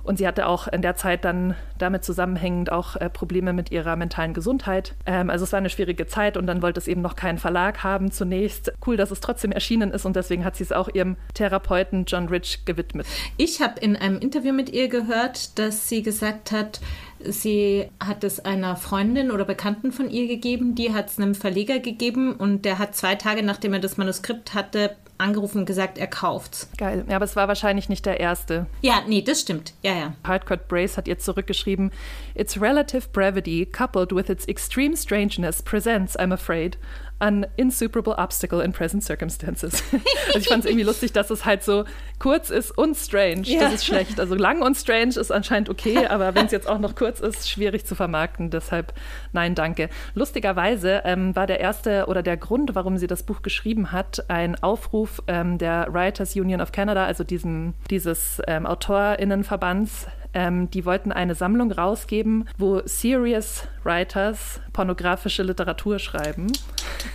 und 0.03 0.17
sie 0.17 0.27
hatte 0.27 0.47
auch 0.47 0.67
in 0.67 0.81
der 0.81 0.95
Zeit 0.95 1.25
dann 1.25 1.55
damit 1.77 2.03
zusammenhängend 2.03 2.71
auch 2.71 2.95
äh, 2.95 3.09
Probleme 3.09 3.53
mit 3.53 3.71
ihrer 3.71 3.95
mentalen 3.95 4.33
Gesundheit. 4.33 4.95
Ähm, 5.05 5.29
also 5.29 5.43
es 5.43 5.51
war 5.51 5.57
eine 5.57 5.69
schwierige 5.69 6.07
Zeit 6.07 6.37
und 6.37 6.47
dann 6.47 6.61
wollte 6.61 6.79
es 6.79 6.87
eben 6.87 7.01
noch 7.01 7.15
keinen 7.15 7.37
Verlag 7.37 7.83
haben 7.83 8.11
zunächst. 8.11 8.73
Cool, 8.85 8.97
dass 8.97 9.11
es 9.11 9.19
trotzdem 9.19 9.51
erschienen 9.51 9.91
ist 9.91 10.05
und 10.05 10.15
deswegen 10.15 10.45
hat 10.45 10.55
sie 10.55 10.63
es 10.63 10.71
auch 10.71 10.89
ihrem 10.89 11.15
Therapeuten 11.33 12.05
John 12.05 12.27
Rich 12.27 12.65
gewidmet. 12.65 13.05
Ich 13.37 13.61
habe 13.61 13.79
in 13.79 13.95
einem 13.95 14.19
Interview 14.19 14.53
mit 14.53 14.69
ihr 14.69 14.87
gehört, 14.87 15.59
dass 15.59 15.89
sie 15.89 16.01
gesagt 16.01 16.51
hat, 16.51 16.81
Sie 17.23 17.89
hat 17.99 18.23
es 18.23 18.39
einer 18.39 18.75
Freundin 18.75 19.31
oder 19.31 19.45
Bekannten 19.45 19.91
von 19.91 20.09
ihr 20.09 20.27
gegeben, 20.27 20.75
die 20.75 20.93
hat 20.93 21.09
es 21.09 21.17
einem 21.17 21.35
Verleger 21.35 21.79
gegeben 21.79 22.33
und 22.33 22.63
der 22.63 22.79
hat 22.79 22.95
zwei 22.95 23.15
Tage 23.15 23.43
nachdem 23.43 23.73
er 23.73 23.79
das 23.79 23.97
Manuskript 23.97 24.53
hatte, 24.53 24.95
angerufen 25.19 25.59
und 25.59 25.65
gesagt, 25.65 25.97
er 25.97 26.07
kauft's. 26.07 26.69
Geil. 26.77 27.05
Ja, 27.07 27.17
aber 27.17 27.25
es 27.25 27.35
war 27.35 27.47
wahrscheinlich 27.47 27.89
nicht 27.89 28.05
der 28.05 28.19
erste. 28.19 28.65
Ja, 28.81 29.01
nee, 29.07 29.21
das 29.21 29.41
stimmt. 29.41 29.73
Ja, 29.83 29.93
ja. 29.93 30.13
Hardcore 30.23 30.61
Brace 30.67 30.97
hat 30.97 31.07
ihr 31.07 31.19
zurückgeschrieben: 31.19 31.91
Its 32.35 32.59
relative 32.59 33.09
brevity, 33.11 33.65
coupled 33.65 34.15
with 34.15 34.29
its 34.29 34.45
extreme 34.45 34.95
strangeness, 34.95 35.61
presents, 35.61 36.17
I'm 36.17 36.33
afraid, 36.33 36.77
an 37.19 37.45
insuperable 37.57 38.15
obstacle 38.17 38.61
in 38.61 38.71
present 38.71 39.03
circumstances. 39.03 39.83
also 40.27 40.39
ich 40.39 40.47
fand 40.47 40.63
es 40.63 40.69
irgendwie 40.69 40.85
lustig, 40.85 41.11
dass 41.11 41.29
es 41.29 41.45
halt 41.45 41.63
so 41.63 41.85
kurz 42.17 42.49
ist 42.49 42.77
und 42.77 42.95
strange. 42.95 43.41
Ja. 43.43 43.61
Das 43.61 43.73
ist 43.73 43.85
schlecht. 43.85 44.19
Also 44.19 44.35
lang 44.35 44.61
und 44.61 44.75
strange 44.75 45.17
ist 45.17 45.31
anscheinend 45.31 45.69
okay, 45.69 46.05
aber 46.09 46.33
wenn 46.35 46.45
es 46.45 46.51
jetzt 46.51 46.67
auch 46.67 46.79
noch 46.79 46.95
kurz 46.95 47.19
ist, 47.19 47.49
schwierig 47.49 47.85
zu 47.85 47.95
vermarkten. 47.95 48.49
Deshalb 48.49 48.93
nein, 49.33 49.55
danke. 49.55 49.89
Lustigerweise 50.13 51.01
ähm, 51.05 51.35
war 51.35 51.47
der 51.47 51.59
erste 51.59 52.05
oder 52.07 52.23
der 52.23 52.37
Grund, 52.37 52.75
warum 52.75 52.97
sie 52.97 53.07
das 53.07 53.23
Buch 53.23 53.41
geschrieben 53.41 53.91
hat, 53.91 54.25
ein 54.29 54.61
Aufruf 54.61 55.21
ähm, 55.27 55.57
der 55.57 55.87
Writers 55.91 56.35
Union 56.35 56.61
of 56.61 56.71
Canada, 56.71 57.05
also 57.05 57.23
diesem, 57.23 57.73
dieses 57.89 58.41
ähm, 58.47 58.65
AutorInnenverbands, 58.65 60.07
ähm, 60.33 60.69
die 60.69 60.85
wollten 60.85 61.11
eine 61.11 61.35
Sammlung 61.35 61.71
rausgeben, 61.71 62.47
wo 62.57 62.81
Serious 62.85 63.67
Writers 63.83 64.61
pornografische 64.73 65.43
Literatur 65.43 65.99
schreiben. 65.99 66.51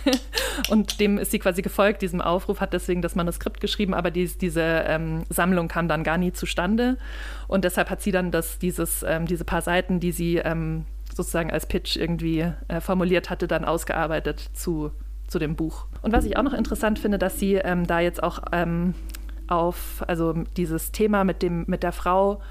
und 0.69 0.99
dem 0.99 1.17
ist 1.17 1.31
sie 1.31 1.39
quasi 1.39 1.61
gefolgt, 1.61 2.01
diesem 2.01 2.21
Aufruf, 2.21 2.59
hat 2.59 2.73
deswegen 2.73 3.01
das 3.01 3.15
Manuskript 3.15 3.61
geschrieben, 3.61 3.93
aber 3.93 4.11
dies, 4.11 4.37
diese 4.37 4.61
ähm, 4.61 5.23
Sammlung 5.29 5.67
kam 5.67 5.87
dann 5.87 6.03
gar 6.03 6.17
nie 6.17 6.33
zustande. 6.33 6.97
Und 7.47 7.63
deshalb 7.63 7.89
hat 7.89 8.01
sie 8.01 8.11
dann 8.11 8.31
das, 8.31 8.59
dieses, 8.59 9.03
ähm, 9.03 9.25
diese 9.25 9.45
paar 9.45 9.61
Seiten, 9.61 9.99
die 9.99 10.11
sie 10.11 10.37
ähm, 10.37 10.85
sozusagen 11.13 11.51
als 11.51 11.65
Pitch 11.65 11.95
irgendwie 11.95 12.51
äh, 12.67 12.81
formuliert 12.81 13.29
hatte, 13.29 13.47
dann 13.47 13.63
ausgearbeitet 13.63 14.49
zu, 14.53 14.91
zu 15.27 15.39
dem 15.39 15.55
Buch. 15.55 15.85
Und 16.01 16.11
was 16.11 16.25
ich 16.25 16.37
auch 16.37 16.43
noch 16.43 16.53
interessant 16.53 16.99
finde, 16.99 17.17
dass 17.17 17.39
sie 17.39 17.55
ähm, 17.55 17.87
da 17.87 18.01
jetzt 18.01 18.21
auch 18.21 18.39
ähm, 18.51 18.93
auf, 19.47 20.03
also 20.07 20.33
dieses 20.57 20.91
Thema 20.91 21.23
mit, 21.23 21.41
dem, 21.41 21.63
mit 21.67 21.83
der 21.83 21.91
Frau, 21.91 22.41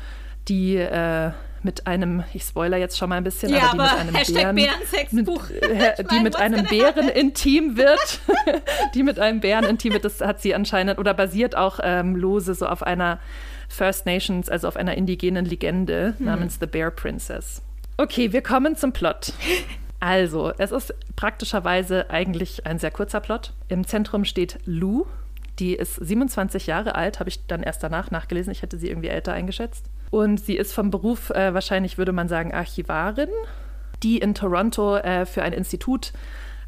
die 0.49 0.77
äh, 0.77 1.31
mit 1.63 1.87
einem, 1.87 2.25
ich 2.35 2.43
spoiler 2.43 2.77
jetzt 2.77 2.99
schon 2.99 3.09
mal 3.09 3.17
ein 3.17 3.25
bisschen, 3.25 3.51
ja, 3.51 3.71
aber 3.71 3.73
die 3.73 3.81
aber 3.81 3.83
mit 3.85 4.01
einem 4.01 4.15
Hashtag 4.15 4.55
Bären, 4.55 4.57
Bärensexbuch. 4.57 5.49
mit, 5.49 6.11
die 6.11 6.21
mit 6.21 6.37
einem 6.37 6.67
Bären 6.67 7.09
intim 7.09 7.77
wird, 7.77 8.21
die 8.95 9.03
mit 9.03 9.19
einem 9.19 9.41
Bären 9.41 9.65
intim 9.65 9.95
wird, 9.95 10.05
das 10.05 10.21
hat 10.21 10.43
sie 10.43 10.55
anscheinend 10.55 10.99
oder 10.99 11.15
basiert 11.15 11.57
auch 11.57 11.81
ähm, 11.83 12.17
lose 12.17 12.55
so 12.55 12.67
auf 12.67 12.83
einer 12.83 13.19
First 13.69 14.07
Nations, 14.07 14.49
also 14.49 14.69
auf 14.69 14.77
einer 14.77 14.95
indigenen 14.95 15.47
Legende 15.47 16.15
hm. 16.19 16.27
namens 16.27 16.59
The 16.61 16.67
Bear 16.67 16.91
Princess. 16.91 17.63
Okay, 17.97 18.33
wir 18.33 18.43
kommen 18.43 18.77
zum 18.77 18.93
Plot. 18.93 19.33
Also, 20.01 20.53
es 20.59 20.71
ist 20.71 20.95
praktischerweise 21.17 22.11
eigentlich 22.11 22.67
ein 22.67 22.79
sehr 22.79 22.91
kurzer 22.91 23.21
Plot. 23.21 23.53
Im 23.69 23.87
Zentrum 23.87 24.25
steht 24.25 24.59
Lou. 24.67 25.07
Die 25.61 25.75
ist 25.75 25.95
27 25.95 26.67
Jahre 26.67 26.97
alt, 26.97 27.21
habe 27.21 27.31
ich 27.31 27.47
dann 27.47 27.63
erst 27.63 27.83
danach 27.83 28.11
nachgelesen. 28.11 28.51
Ich 28.51 28.63
hätte 28.63 28.77
sie 28.77 28.89
irgendwie 28.89 29.09
älter 29.09 29.33
eingeschätzt. 29.33 29.87
Und 30.15 30.39
sie 30.39 30.57
ist 30.57 30.73
vom 30.73 30.93
Beruf 30.93 31.31
äh, 31.31 31.55
wahrscheinlich, 31.55 31.99
würde 31.99 32.13
man 32.13 32.29
sagen, 32.29 32.55
Archivarin, 32.55 33.31
die 34.05 34.19
in 34.19 34.33
Toronto 34.33 34.97
äh, 34.97 35.27
für 35.27 35.43
ein 35.43 35.53
Institut 35.53 36.13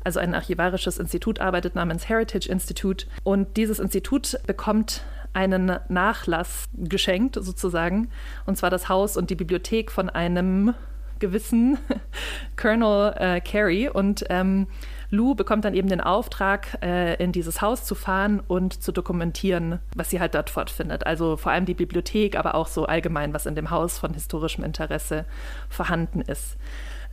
also 0.03 0.19
ein 0.21 0.35
archivarisches 0.35 0.99
Institut 0.99 1.41
arbeitet 1.41 1.75
namens 1.75 2.09
Heritage 2.09 2.49
Institute. 2.49 3.07
Und 3.23 3.57
dieses 3.57 3.81
Institut 3.81 4.37
bekommt 4.47 5.05
einen 5.33 5.79
Nachlass 5.89 6.69
geschenkt, 6.77 7.37
sozusagen, 7.41 8.09
und 8.47 8.57
zwar 8.57 8.71
das 8.71 8.89
Haus 8.89 9.17
und 9.17 9.31
die 9.31 9.35
Bibliothek 9.37 9.93
von 9.93 10.09
einem 10.09 10.75
gewissen 11.19 11.79
Colonel 12.57 13.15
äh, 13.17 13.41
Carey. 13.41 13.89
Und 13.89 14.25
ähm, 14.29 14.67
Lou 15.11 15.35
bekommt 15.35 15.65
dann 15.65 15.75
eben 15.75 15.89
den 15.89 16.01
Auftrag, 16.01 16.79
äh, 16.83 17.23
in 17.23 17.33
dieses 17.33 17.63
Haus 17.63 17.85
zu 17.85 17.95
fahren 17.95 18.43
und 18.47 18.83
zu 18.83 18.93
dokumentieren, 18.93 19.79
was 19.95 20.11
sie 20.11 20.21
halt 20.21 20.35
dort 20.35 20.51
fortfindet. 20.51 21.07
Also 21.07 21.37
vor 21.37 21.53
allem 21.53 21.65
die 21.65 21.75
Bibliothek, 21.75 22.37
aber 22.37 22.55
auch 22.55 22.67
so 22.67 22.87
allgemein, 22.87 23.33
was 23.33 23.47
in 23.47 23.55
dem 23.55 23.71
Haus 23.71 23.99
von 23.99 24.15
historischem 24.15 24.65
Interesse 24.65 25.25
vorhanden 25.69 26.21
ist. 26.21 26.57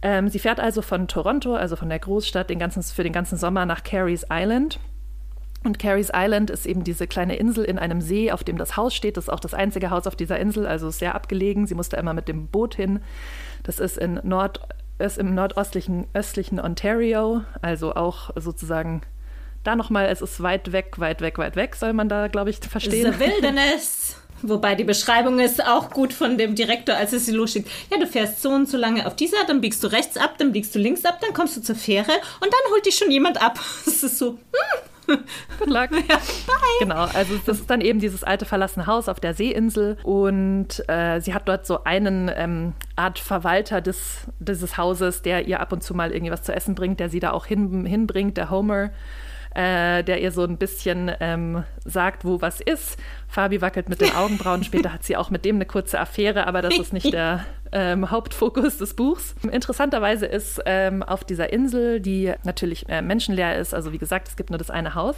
Ähm, 0.02 0.28
sie 0.28 0.40
fährt 0.40 0.60
also 0.60 0.82
von 0.82 1.08
Toronto, 1.08 1.56
also 1.56 1.76
von 1.76 1.90
der 1.90 2.00
Großstadt, 2.00 2.50
den 2.50 2.60
ganzen, 2.60 2.84
für 2.84 3.04
den 3.04 3.14
ganzen 3.14 3.38
Sommer 3.38 3.66
nach 3.66 3.84
Carey's 3.84 4.26
Island. 4.30 4.80
Und 5.64 5.80
Carey's 5.80 6.12
Island 6.14 6.50
ist 6.50 6.66
eben 6.66 6.84
diese 6.84 7.08
kleine 7.08 7.38
Insel 7.38 7.64
in 7.64 7.80
einem 7.80 8.02
See, 8.02 8.32
auf 8.32 8.44
dem 8.44 8.58
das 8.58 8.76
Haus 8.76 8.94
steht. 8.94 9.16
Das 9.16 9.26
ist 9.26 9.30
auch 9.30 9.40
das 9.40 9.54
einzige 9.54 9.92
Haus 9.92 10.08
auf 10.08 10.16
dieser 10.18 10.38
Insel, 10.40 10.68
also 10.68 10.90
sehr 10.90 11.16
abgelegen. 11.16 11.68
Sie 11.68 11.76
musste 11.76 11.96
immer 11.96 12.14
mit 12.14 12.28
dem 12.28 12.48
Boot 12.48 12.76
hin. 12.76 13.00
Das 13.64 13.80
ist 13.80 13.98
in 13.98 14.20
Nord 14.24 14.68
ist 15.04 15.18
im 15.18 15.36
nordöstlichen 15.36 16.08
östlichen 16.14 16.60
Ontario, 16.60 17.44
also 17.62 17.94
auch 17.96 18.32
sozusagen 18.36 19.02
da 19.64 19.76
nochmal, 19.76 20.08
es 20.08 20.22
ist 20.22 20.42
weit 20.44 20.72
weg, 20.72 21.00
weit 21.00 21.22
weg, 21.22 21.38
weit 21.38 21.56
weg, 21.56 21.76
soll 21.76 21.94
man 21.94 22.10
da, 22.10 22.28
glaube 22.28 22.50
ich, 22.50 22.58
verstehen. 22.58 23.14
The 23.14 23.20
Wilderness. 23.20 24.18
Wobei 24.42 24.76
die 24.76 24.84
Beschreibung 24.84 25.40
ist 25.40 25.66
auch 25.66 25.90
gut 25.90 26.12
von 26.12 26.38
dem 26.38 26.54
Direktor, 26.54 26.96
als 26.96 27.14
es 27.14 27.26
sie 27.26 27.32
losschickt. 27.32 27.70
Ja, 27.90 27.98
du 27.98 28.06
fährst 28.06 28.42
so 28.42 28.50
und 28.50 28.68
so 28.68 28.78
lange 28.78 29.08
auf 29.08 29.16
dieser, 29.16 29.46
dann 29.46 29.62
biegst 29.62 29.82
du 29.84 29.88
rechts 29.88 30.18
ab, 30.18 30.36
dann 30.38 30.52
biegst 30.52 30.76
du 30.76 30.80
links 30.80 31.06
ab, 31.06 31.20
dann 31.22 31.34
kommst 31.34 31.56
du 31.56 31.62
zur 31.62 31.76
Fähre 31.76 32.12
und 32.42 32.52
dann 32.52 32.72
holt 32.72 32.86
dich 32.86 32.96
schon 32.96 33.10
jemand 33.10 33.42
ab. 33.42 33.60
Das 33.86 34.04
ist 34.04 34.18
so, 34.18 34.32
hm, 34.32 34.90
Good 35.60 35.70
luck. 35.70 35.92
Ja, 35.92 36.18
bye. 36.18 36.80
Genau, 36.80 37.06
also 37.14 37.40
das 37.46 37.60
ist 37.60 37.70
dann 37.70 37.82
eben 37.82 38.00
dieses 38.00 38.24
alte 38.24 38.46
verlassene 38.46 38.88
Haus 38.88 39.10
auf 39.10 39.20
der 39.20 39.34
Seeinsel 39.34 39.98
und 40.04 40.88
äh, 40.88 41.20
sie 41.20 41.34
hat 41.34 41.48
dort 41.48 41.66
so 41.66 41.84
einen 41.84 42.32
ähm, 42.36 42.74
Art 42.96 43.20
Verwalter 43.20 43.82
des, 43.82 44.28
dieses 44.40 44.78
Hauses, 44.78 45.22
der 45.22 45.48
ihr 45.48 45.60
ab 45.60 45.72
und 45.72 45.84
zu 45.84 45.94
mal 45.94 46.12
irgendwie 46.12 46.32
was 46.32 46.44
zu 46.44 46.54
essen 46.54 46.76
bringt, 46.76 47.00
der 47.00 47.10
sie 47.10 47.20
da 47.20 47.32
auch 47.32 47.46
hin, 47.46 47.86
hinbringt, 47.86 48.38
der 48.38 48.50
Homer 48.50 48.92
äh, 49.56 50.04
der 50.04 50.22
ihr 50.22 50.32
so 50.32 50.44
ein 50.44 50.58
bisschen 50.58 51.12
ähm, 51.20 51.64
sagt, 51.86 52.26
wo 52.26 52.42
was 52.42 52.62
ist. 52.62 52.98
Fabi 53.28 53.62
wackelt 53.62 53.90
mit 53.90 54.02
den 54.02 54.12
Augenbrauen. 54.16 54.64
Später 54.64 54.94
hat 54.94 55.04
sie 55.04 55.18
auch 55.18 55.30
mit 55.30 55.46
dem 55.46 55.56
eine 55.58 55.66
kurze 55.66 56.00
Affäre, 56.00 56.48
aber 56.48 56.62
das 56.62 56.78
ist 56.78 56.94
nicht 56.94 57.14
der 57.14 57.46
ähm, 57.72 58.12
Hauptfokus 58.12 58.78
des 58.78 58.94
Buchs. 58.94 59.36
Interessanterweise 59.52 60.26
ist 60.26 60.62
ähm, 60.66 61.04
auf 61.04 61.24
dieser 61.24 61.52
Insel, 61.52 62.00
die 62.00 62.32
natürlich 62.44 62.88
äh, 62.88 63.02
menschenleer 63.02 63.58
ist, 63.58 63.74
also 63.74 63.92
wie 63.92 63.98
gesagt, 63.98 64.28
es 64.28 64.36
gibt 64.36 64.52
nur 64.52 64.60
das 64.60 64.70
eine 64.70 64.96
Haus, 64.96 65.16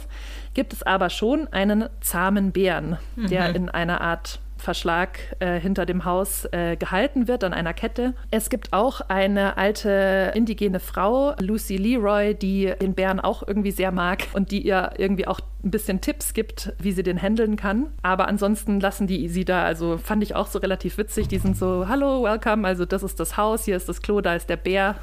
gibt 0.54 0.72
es 0.72 0.82
aber 0.82 1.10
schon 1.10 1.48
einen 1.52 1.88
zahmen 2.00 2.52
Bären, 2.52 2.98
mhm. 3.14 3.28
der 3.28 3.54
in 3.54 3.68
einer 3.68 4.00
Art 4.00 4.40
Verschlag 4.58 5.18
äh, 5.40 5.58
hinter 5.60 5.86
dem 5.86 6.04
Haus 6.04 6.46
äh, 6.52 6.76
gehalten 6.76 7.28
wird 7.28 7.44
an 7.44 7.52
einer 7.52 7.74
Kette. 7.74 8.14
Es 8.30 8.50
gibt 8.50 8.72
auch 8.72 9.00
eine 9.02 9.56
alte 9.56 10.32
indigene 10.34 10.80
Frau, 10.80 11.34
Lucy 11.40 11.76
Leroy, 11.76 12.34
die 12.34 12.72
den 12.80 12.94
Bären 12.94 13.20
auch 13.20 13.46
irgendwie 13.46 13.70
sehr 13.70 13.92
mag 13.92 14.24
und 14.32 14.50
die 14.50 14.66
ihr 14.66 14.92
irgendwie 14.96 15.26
auch 15.26 15.40
ein 15.62 15.70
bisschen 15.70 16.00
Tipps 16.00 16.32
gibt, 16.32 16.72
wie 16.78 16.92
sie 16.92 17.02
den 17.02 17.20
handeln 17.20 17.56
kann. 17.56 17.88
Aber 18.02 18.28
ansonsten 18.28 18.80
lassen 18.80 19.06
die 19.06 19.28
sie 19.28 19.44
da, 19.44 19.64
also 19.64 19.98
fand 19.98 20.22
ich 20.22 20.34
auch 20.34 20.46
so 20.46 20.58
relativ 20.58 20.96
witzig. 20.96 21.28
Die 21.28 21.38
sind 21.38 21.56
so, 21.56 21.88
hallo, 21.88 22.22
welcome, 22.22 22.66
also 22.66 22.86
das 22.86 23.02
ist 23.02 23.20
das 23.20 23.36
Haus, 23.36 23.64
hier 23.64 23.76
ist 23.76 23.88
das 23.88 24.00
Klo, 24.00 24.20
da 24.20 24.34
ist 24.34 24.48
der 24.48 24.56
Bär. 24.56 24.96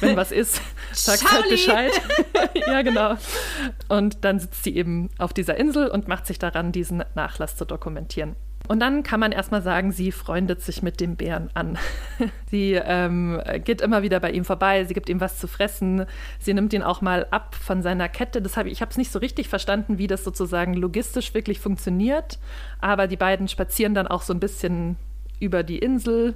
Wenn 0.00 0.16
was 0.16 0.30
ist, 0.30 0.60
sagt 0.92 1.32
halt 1.32 1.48
Bescheid. 1.48 1.92
ja, 2.66 2.82
genau. 2.82 3.14
Und 3.88 4.24
dann 4.24 4.38
sitzt 4.38 4.64
sie 4.64 4.76
eben 4.76 5.10
auf 5.18 5.32
dieser 5.32 5.56
Insel 5.56 5.88
und 5.88 6.06
macht 6.06 6.26
sich 6.26 6.38
daran, 6.38 6.72
diesen 6.72 7.02
Nachlass 7.14 7.56
zu 7.56 7.64
dokumentieren. 7.64 8.36
Und 8.70 8.78
dann 8.78 9.02
kann 9.02 9.18
man 9.18 9.32
erstmal 9.32 9.62
sagen, 9.62 9.90
sie 9.90 10.12
freundet 10.12 10.62
sich 10.62 10.80
mit 10.80 11.00
dem 11.00 11.16
Bären 11.16 11.50
an. 11.54 11.76
sie 12.52 12.74
ähm, 12.74 13.42
geht 13.64 13.80
immer 13.80 14.04
wieder 14.04 14.20
bei 14.20 14.30
ihm 14.30 14.44
vorbei, 14.44 14.84
sie 14.84 14.94
gibt 14.94 15.08
ihm 15.08 15.20
was 15.20 15.40
zu 15.40 15.48
fressen, 15.48 16.06
sie 16.38 16.54
nimmt 16.54 16.72
ihn 16.72 16.84
auch 16.84 17.00
mal 17.00 17.26
ab 17.32 17.56
von 17.56 17.82
seiner 17.82 18.08
Kette. 18.08 18.40
Das 18.40 18.56
hab 18.56 18.66
ich 18.66 18.74
ich 18.74 18.80
habe 18.80 18.92
es 18.92 18.96
nicht 18.96 19.10
so 19.10 19.18
richtig 19.18 19.48
verstanden, 19.48 19.98
wie 19.98 20.06
das 20.06 20.22
sozusagen 20.22 20.74
logistisch 20.74 21.34
wirklich 21.34 21.58
funktioniert, 21.58 22.38
aber 22.80 23.08
die 23.08 23.16
beiden 23.16 23.48
spazieren 23.48 23.92
dann 23.92 24.06
auch 24.06 24.22
so 24.22 24.32
ein 24.32 24.38
bisschen 24.38 24.94
über 25.40 25.62
die 25.62 25.78
Insel. 25.78 26.34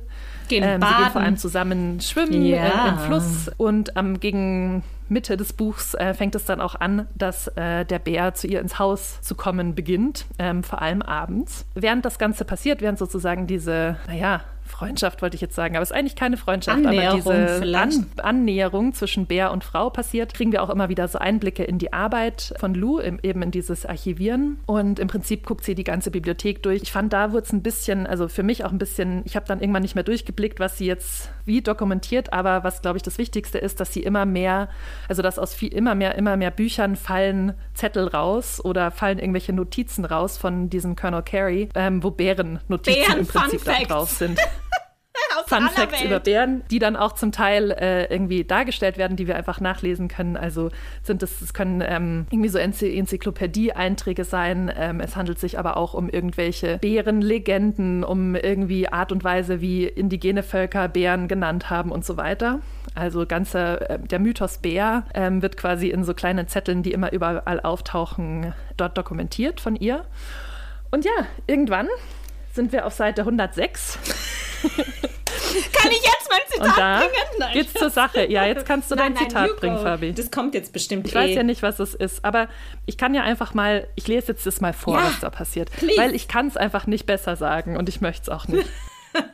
Gehen 0.48 0.64
ähm, 0.64 0.82
sie 0.82 1.02
gehen 1.02 1.10
vor 1.10 1.20
allem 1.20 1.36
zusammen 1.36 2.00
schwimmen 2.00 2.44
ja. 2.44 2.86
äh, 2.86 2.88
im 2.90 2.98
Fluss 2.98 3.50
und 3.56 3.92
ähm, 3.96 4.18
gegen 4.20 4.82
Mitte 5.08 5.36
des 5.36 5.52
Buchs 5.52 5.94
äh, 5.94 6.14
fängt 6.14 6.34
es 6.34 6.44
dann 6.44 6.60
auch 6.60 6.74
an, 6.74 7.06
dass 7.14 7.48
äh, 7.48 7.84
der 7.84 7.98
Bär 7.98 8.34
zu 8.34 8.46
ihr 8.46 8.60
ins 8.60 8.78
Haus 8.78 9.20
zu 9.20 9.34
kommen 9.34 9.74
beginnt, 9.74 10.26
ähm, 10.38 10.62
vor 10.62 10.82
allem 10.82 11.02
abends. 11.02 11.66
Während 11.74 12.04
das 12.04 12.18
Ganze 12.18 12.44
passiert, 12.44 12.80
während 12.80 12.98
sozusagen 12.98 13.46
diese, 13.46 13.96
naja, 14.06 14.40
Freundschaft 14.84 15.22
wollte 15.22 15.34
ich 15.34 15.40
jetzt 15.40 15.54
sagen, 15.54 15.76
aber 15.76 15.82
es 15.82 15.90
ist 15.90 15.96
eigentlich 15.96 16.16
keine 16.16 16.36
Freundschaft, 16.36 16.84
Annäherung 16.84 17.20
aber 17.20 17.60
diese 17.60 17.78
An 17.78 18.06
Annäherung 18.22 18.92
zwischen 18.92 19.26
Bär 19.26 19.50
und 19.50 19.64
Frau 19.64 19.90
passiert, 19.90 20.34
kriegen 20.34 20.52
wir 20.52 20.62
auch 20.62 20.70
immer 20.70 20.88
wieder 20.88 21.08
so 21.08 21.18
Einblicke 21.18 21.64
in 21.64 21.78
die 21.78 21.92
Arbeit 21.92 22.54
von 22.58 22.74
Lou, 22.74 22.98
im, 22.98 23.18
eben 23.22 23.42
in 23.42 23.50
dieses 23.50 23.86
Archivieren. 23.86 24.58
Und 24.66 24.98
im 24.98 25.08
Prinzip 25.08 25.46
guckt 25.46 25.64
sie 25.64 25.74
die 25.74 25.84
ganze 25.84 26.10
Bibliothek 26.10 26.62
durch. 26.62 26.82
Ich 26.82 26.92
fand, 26.92 27.12
da 27.12 27.32
wurde 27.32 27.44
es 27.44 27.52
ein 27.52 27.62
bisschen, 27.62 28.06
also 28.06 28.28
für 28.28 28.42
mich 28.42 28.64
auch 28.64 28.72
ein 28.72 28.78
bisschen, 28.78 29.22
ich 29.24 29.36
habe 29.36 29.46
dann 29.46 29.60
irgendwann 29.60 29.82
nicht 29.82 29.94
mehr 29.94 30.04
durchgeblickt, 30.04 30.60
was 30.60 30.78
sie 30.78 30.86
jetzt 30.86 31.30
wie 31.46 31.62
dokumentiert, 31.62 32.32
aber 32.32 32.64
was, 32.64 32.82
glaube 32.82 32.96
ich, 32.96 33.02
das 33.02 33.18
Wichtigste 33.18 33.58
ist, 33.58 33.80
dass 33.80 33.92
sie 33.92 34.02
immer 34.02 34.26
mehr, 34.26 34.68
also 35.08 35.22
dass 35.22 35.38
aus 35.38 35.54
viel, 35.54 35.72
immer 35.72 35.94
mehr, 35.94 36.14
immer 36.14 36.36
mehr 36.36 36.50
Büchern 36.50 36.96
fallen 36.96 37.54
Zettel 37.74 38.08
raus 38.08 38.64
oder 38.64 38.90
fallen 38.90 39.18
irgendwelche 39.18 39.52
Notizen 39.52 40.04
raus 40.04 40.36
von 40.36 40.70
diesem 40.70 40.96
Colonel 40.96 41.22
Carey, 41.22 41.68
ähm, 41.74 42.02
wo 42.02 42.10
Bären-Notizen 42.10 43.00
Bären 43.00 43.20
im 43.20 43.26
Prinzip 43.26 43.64
da 43.64 43.78
drauf 43.80 44.10
sind. 44.10 44.38
Fun 45.46 45.68
Facts 45.68 46.00
Welt. 46.00 46.04
über 46.04 46.20
Bären, 46.20 46.62
die 46.70 46.78
dann 46.78 46.96
auch 46.96 47.12
zum 47.12 47.32
Teil 47.32 47.70
äh, 47.70 48.04
irgendwie 48.12 48.44
dargestellt 48.44 48.98
werden, 48.98 49.16
die 49.16 49.26
wir 49.26 49.36
einfach 49.36 49.60
nachlesen 49.60 50.08
können. 50.08 50.36
Also 50.36 50.70
sind 51.02 51.22
es, 51.22 51.40
es 51.40 51.54
können 51.54 51.82
ähm, 51.86 52.26
irgendwie 52.30 52.48
so 52.48 52.58
Enzyklopädie-Einträge 52.58 54.24
sein. 54.24 54.72
Ähm, 54.76 55.00
es 55.00 55.16
handelt 55.16 55.38
sich 55.38 55.58
aber 55.58 55.76
auch 55.76 55.94
um 55.94 56.08
irgendwelche 56.08 56.78
Bärenlegenden, 56.78 58.04
um 58.04 58.34
irgendwie 58.34 58.88
Art 58.88 59.12
und 59.12 59.24
Weise, 59.24 59.60
wie 59.60 59.84
indigene 59.84 60.42
Völker 60.42 60.88
Bären 60.88 61.28
genannt 61.28 61.70
haben 61.70 61.92
und 61.92 62.04
so 62.04 62.16
weiter. 62.16 62.60
Also 62.94 63.26
ganze, 63.26 63.88
äh, 63.88 63.98
der 63.98 64.18
Mythos 64.18 64.58
Bär 64.58 65.04
ähm, 65.14 65.42
wird 65.42 65.56
quasi 65.56 65.90
in 65.90 66.04
so 66.04 66.14
kleinen 66.14 66.48
Zetteln, 66.48 66.82
die 66.82 66.92
immer 66.92 67.12
überall 67.12 67.60
auftauchen, 67.60 68.54
dort 68.76 68.96
dokumentiert 68.96 69.60
von 69.60 69.76
ihr. 69.76 70.04
Und 70.90 71.04
ja, 71.04 71.26
irgendwann 71.46 71.88
sind 72.52 72.72
wir 72.72 72.86
auf 72.86 72.92
Seite 72.94 73.22
106. 73.22 73.98
Kann 75.72 75.90
ich 75.90 76.02
jetzt 76.02 76.28
mein 76.30 76.40
Zitat 76.48 76.66
Und 76.66 76.78
da 76.78 76.98
bringen? 76.98 77.12
Nein. 77.38 77.52
Geht's 77.52 77.74
zur 77.74 77.90
Sache. 77.90 78.30
Ja, 78.30 78.46
jetzt 78.46 78.66
kannst 78.66 78.90
du 78.90 78.94
nein, 78.94 79.14
dein 79.14 79.14
nein, 79.14 79.30
Zitat 79.30 79.48
Hugo. 79.48 79.60
bringen, 79.60 79.78
Fabi. 79.78 80.12
Das 80.12 80.30
kommt 80.30 80.54
jetzt 80.54 80.72
bestimmt. 80.72 81.06
Ich 81.06 81.14
eh. 81.14 81.18
weiß 81.18 81.34
ja 81.34 81.42
nicht, 81.42 81.62
was 81.62 81.78
es 81.80 81.94
ist, 81.94 82.24
aber 82.24 82.48
ich 82.86 82.96
kann 82.98 83.14
ja 83.14 83.22
einfach 83.22 83.54
mal, 83.54 83.86
ich 83.94 84.08
lese 84.08 84.28
jetzt 84.28 84.46
das 84.46 84.60
mal 84.60 84.72
vor, 84.72 84.98
ja, 84.98 85.04
was 85.04 85.20
da 85.20 85.30
passiert. 85.30 85.70
Please. 85.72 86.00
Weil 86.00 86.14
ich 86.14 86.28
kann 86.28 86.46
es 86.46 86.56
einfach 86.56 86.86
nicht 86.86 87.06
besser 87.06 87.36
sagen 87.36 87.76
und 87.76 87.88
ich 87.88 88.00
möchte 88.00 88.22
es 88.22 88.28
auch 88.28 88.48
nicht. 88.48 88.68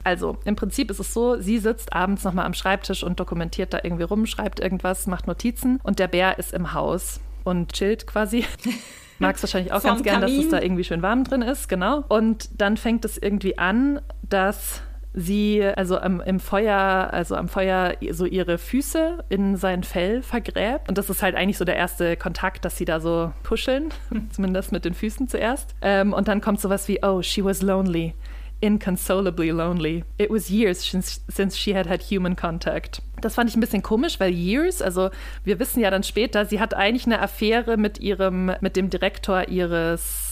Also, 0.04 0.36
im 0.44 0.56
Prinzip 0.56 0.90
ist 0.90 0.98
es 0.98 1.14
so, 1.14 1.40
sie 1.40 1.56
sitzt 1.56 1.94
abends 1.94 2.22
nochmal 2.22 2.44
am 2.44 2.52
Schreibtisch 2.52 3.02
und 3.02 3.18
dokumentiert 3.18 3.72
da 3.72 3.80
irgendwie 3.82 4.02
rum, 4.02 4.26
schreibt 4.26 4.60
irgendwas, 4.60 5.06
macht 5.06 5.26
Notizen 5.26 5.80
und 5.82 5.98
der 5.98 6.06
Bär 6.06 6.38
ist 6.38 6.52
im 6.52 6.74
Haus 6.74 7.20
und 7.44 7.72
chillt 7.72 8.06
quasi. 8.06 8.44
Mag 9.18 9.36
es 9.36 9.42
wahrscheinlich 9.42 9.72
auch 9.72 9.82
ganz 9.82 10.02
gern, 10.02 10.20
dass 10.20 10.32
es 10.32 10.50
da 10.50 10.60
irgendwie 10.60 10.84
schön 10.84 11.00
warm 11.00 11.24
drin 11.24 11.40
ist, 11.42 11.68
genau. 11.68 12.04
Und 12.08 12.48
dann 12.60 12.76
fängt 12.76 13.06
es 13.06 13.16
irgendwie 13.16 13.56
an, 13.58 14.00
dass 14.22 14.82
sie 15.12 15.62
also 15.64 15.98
am, 15.98 16.20
im 16.20 16.40
Feuer, 16.40 17.08
also 17.12 17.34
am 17.34 17.48
Feuer 17.48 17.94
so 18.10 18.26
ihre 18.26 18.58
Füße 18.58 19.24
in 19.28 19.56
sein 19.56 19.82
Fell 19.82 20.22
vergräbt. 20.22 20.88
Und 20.88 20.98
das 20.98 21.10
ist 21.10 21.22
halt 21.22 21.34
eigentlich 21.34 21.58
so 21.58 21.64
der 21.64 21.76
erste 21.76 22.16
Kontakt, 22.16 22.64
dass 22.64 22.76
sie 22.76 22.84
da 22.84 23.00
so 23.00 23.32
kuscheln, 23.46 23.90
zumindest 24.30 24.72
mit 24.72 24.84
den 24.84 24.94
Füßen 24.94 25.28
zuerst. 25.28 25.74
Ähm, 25.82 26.12
und 26.12 26.28
dann 26.28 26.40
kommt 26.40 26.60
sowas 26.60 26.86
wie, 26.88 27.00
oh, 27.02 27.22
she 27.22 27.44
was 27.44 27.62
lonely. 27.62 28.14
Inconsolably 28.62 29.50
lonely. 29.50 30.04
It 30.18 30.30
was 30.30 30.50
years 30.50 30.84
since, 30.84 31.22
since 31.28 31.56
she 31.56 31.74
had 31.74 31.88
had 31.88 32.02
human 32.02 32.36
contact. 32.36 33.00
Das 33.22 33.34
fand 33.34 33.48
ich 33.48 33.56
ein 33.56 33.60
bisschen 33.60 33.82
komisch, 33.82 34.20
weil 34.20 34.32
Years, 34.32 34.82
also 34.82 35.10
wir 35.44 35.58
wissen 35.58 35.80
ja 35.80 35.90
dann 35.90 36.02
später, 36.02 36.44
sie 36.44 36.60
hat 36.60 36.74
eigentlich 36.74 37.06
eine 37.06 37.20
Affäre 37.20 37.78
mit 37.78 38.00
ihrem, 38.00 38.52
mit 38.60 38.76
dem 38.76 38.90
Direktor 38.90 39.48
ihres 39.48 40.29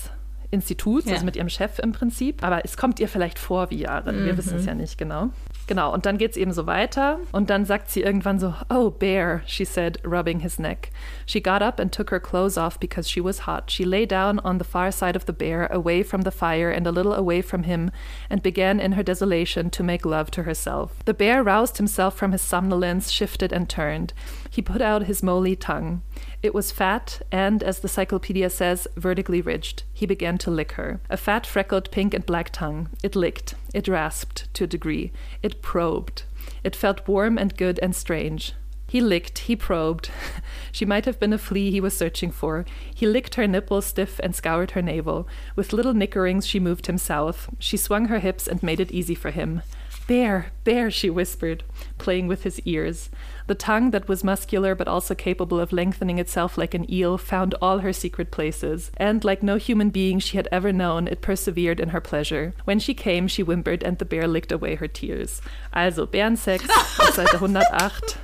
Instituts, 0.50 1.06
ja. 1.06 1.12
also 1.12 1.24
mit 1.24 1.36
ihrem 1.36 1.48
Chef 1.48 1.78
im 1.78 1.92
Prinzip. 1.92 2.42
Aber 2.42 2.64
es 2.64 2.76
kommt 2.76 3.00
ihr 3.00 3.08
vielleicht 3.08 3.38
vor 3.38 3.70
wie 3.70 3.80
Jahre. 3.80 4.14
Wir 4.24 4.32
mhm. 4.32 4.38
wissen 4.38 4.56
es 4.56 4.66
ja 4.66 4.74
nicht 4.74 4.96
genau. 4.96 5.30
Genau, 5.66 5.92
und 5.92 6.06
dann 6.06 6.16
geht 6.16 6.30
es 6.30 6.36
eben 6.38 6.52
so 6.52 6.66
weiter. 6.66 7.20
Und 7.30 7.50
dann 7.50 7.66
sagt 7.66 7.90
sie 7.90 8.00
irgendwann 8.00 8.38
so, 8.38 8.54
Oh, 8.70 8.90
bear, 8.90 9.42
she 9.44 9.66
said, 9.66 9.98
rubbing 10.02 10.40
his 10.40 10.58
neck. 10.58 10.90
She 11.26 11.42
got 11.42 11.60
up 11.60 11.78
and 11.78 11.92
took 11.92 12.10
her 12.10 12.18
clothes 12.18 12.56
off 12.56 12.80
because 12.80 13.10
she 13.10 13.22
was 13.22 13.46
hot. 13.46 13.70
She 13.70 13.84
lay 13.84 14.06
down 14.06 14.38
on 14.38 14.58
the 14.58 14.64
far 14.64 14.90
side 14.90 15.14
of 15.14 15.26
the 15.26 15.32
bear, 15.34 15.66
away 15.70 16.02
from 16.02 16.22
the 16.22 16.30
fire 16.30 16.70
and 16.70 16.86
a 16.86 16.90
little 16.90 17.12
away 17.12 17.42
from 17.42 17.64
him, 17.64 17.90
and 18.30 18.42
began 18.42 18.80
in 18.80 18.92
her 18.92 19.02
desolation 19.02 19.68
to 19.68 19.82
make 19.82 20.06
love 20.06 20.30
to 20.30 20.44
herself. 20.44 20.96
The 21.04 21.12
bear 21.12 21.42
roused 21.42 21.76
himself 21.76 22.16
from 22.16 22.32
his 22.32 22.40
somnolence, 22.40 23.10
shifted 23.10 23.52
and 23.52 23.68
turned. 23.68 24.14
He 24.50 24.62
put 24.62 24.80
out 24.80 25.04
his 25.04 25.22
moly 25.22 25.56
tongue. 25.56 26.02
It 26.42 26.54
was 26.54 26.72
fat 26.72 27.22
and, 27.30 27.62
as 27.62 27.80
the 27.80 27.88
cyclopedia 27.88 28.50
says, 28.50 28.86
vertically 28.96 29.40
ridged. 29.40 29.82
He 29.92 30.06
began 30.06 30.38
to 30.38 30.50
lick 30.50 30.72
her. 30.72 31.00
A 31.10 31.16
fat, 31.16 31.46
freckled, 31.46 31.90
pink 31.90 32.14
and 32.14 32.24
black 32.24 32.50
tongue. 32.50 32.90
It 33.02 33.16
licked. 33.16 33.54
It 33.74 33.88
rasped 33.88 34.52
to 34.54 34.64
a 34.64 34.68
degree. 34.68 35.12
It 35.42 35.62
probed. 35.62 36.22
It 36.64 36.76
felt 36.76 37.06
warm 37.06 37.38
and 37.38 37.56
good 37.56 37.78
and 37.82 37.94
strange. 37.94 38.54
He 38.88 39.02
licked, 39.02 39.40
he 39.40 39.54
probed. 39.54 40.10
she 40.72 40.86
might 40.86 41.04
have 41.04 41.20
been 41.20 41.34
a 41.34 41.38
flea 41.38 41.70
he 41.70 41.80
was 41.80 41.94
searching 41.94 42.30
for. 42.30 42.64
He 42.94 43.06
licked 43.06 43.34
her 43.34 43.46
nipple 43.46 43.82
stiff 43.82 44.18
and 44.20 44.34
scoured 44.34 44.70
her 44.70 44.80
navel. 44.80 45.28
With 45.54 45.74
little 45.74 45.92
nickerings, 45.92 46.46
she 46.46 46.58
moved 46.58 46.86
him 46.86 46.96
south. 46.96 47.50
She 47.58 47.76
swung 47.76 48.06
her 48.06 48.20
hips 48.20 48.48
and 48.48 48.62
made 48.62 48.80
it 48.80 48.90
easy 48.90 49.14
for 49.14 49.30
him. 49.30 49.60
Bear, 50.08 50.46
bear, 50.64 50.90
she 50.90 51.10
whispered, 51.10 51.64
playing 51.98 52.28
with 52.28 52.42
his 52.42 52.58
ears. 52.60 53.10
The 53.46 53.54
tongue, 53.54 53.90
that 53.90 54.08
was 54.08 54.24
muscular 54.24 54.74
but 54.74 54.88
also 54.88 55.14
capable 55.14 55.60
of 55.60 55.70
lengthening 55.70 56.18
itself 56.18 56.56
like 56.56 56.72
an 56.72 56.90
eel, 56.90 57.18
found 57.18 57.54
all 57.60 57.80
her 57.80 57.92
secret 57.92 58.30
places, 58.30 58.90
and 58.96 59.22
like 59.22 59.42
no 59.42 59.56
human 59.56 59.90
being 59.90 60.18
she 60.18 60.38
had 60.38 60.48
ever 60.50 60.72
known, 60.72 61.08
it 61.08 61.20
persevered 61.20 61.78
in 61.78 61.90
her 61.90 62.00
pleasure. 62.00 62.54
When 62.64 62.78
she 62.78 62.94
came, 62.94 63.28
she 63.28 63.42
whimpered, 63.42 63.82
and 63.82 63.98
the 63.98 64.06
bear 64.06 64.26
licked 64.26 64.50
away 64.50 64.76
her 64.76 64.88
tears. 64.88 65.42
Also, 65.74 66.06
Bärensex 66.06 66.66
auf 66.98 67.14
Seite 67.14 67.34
108. 67.34 68.16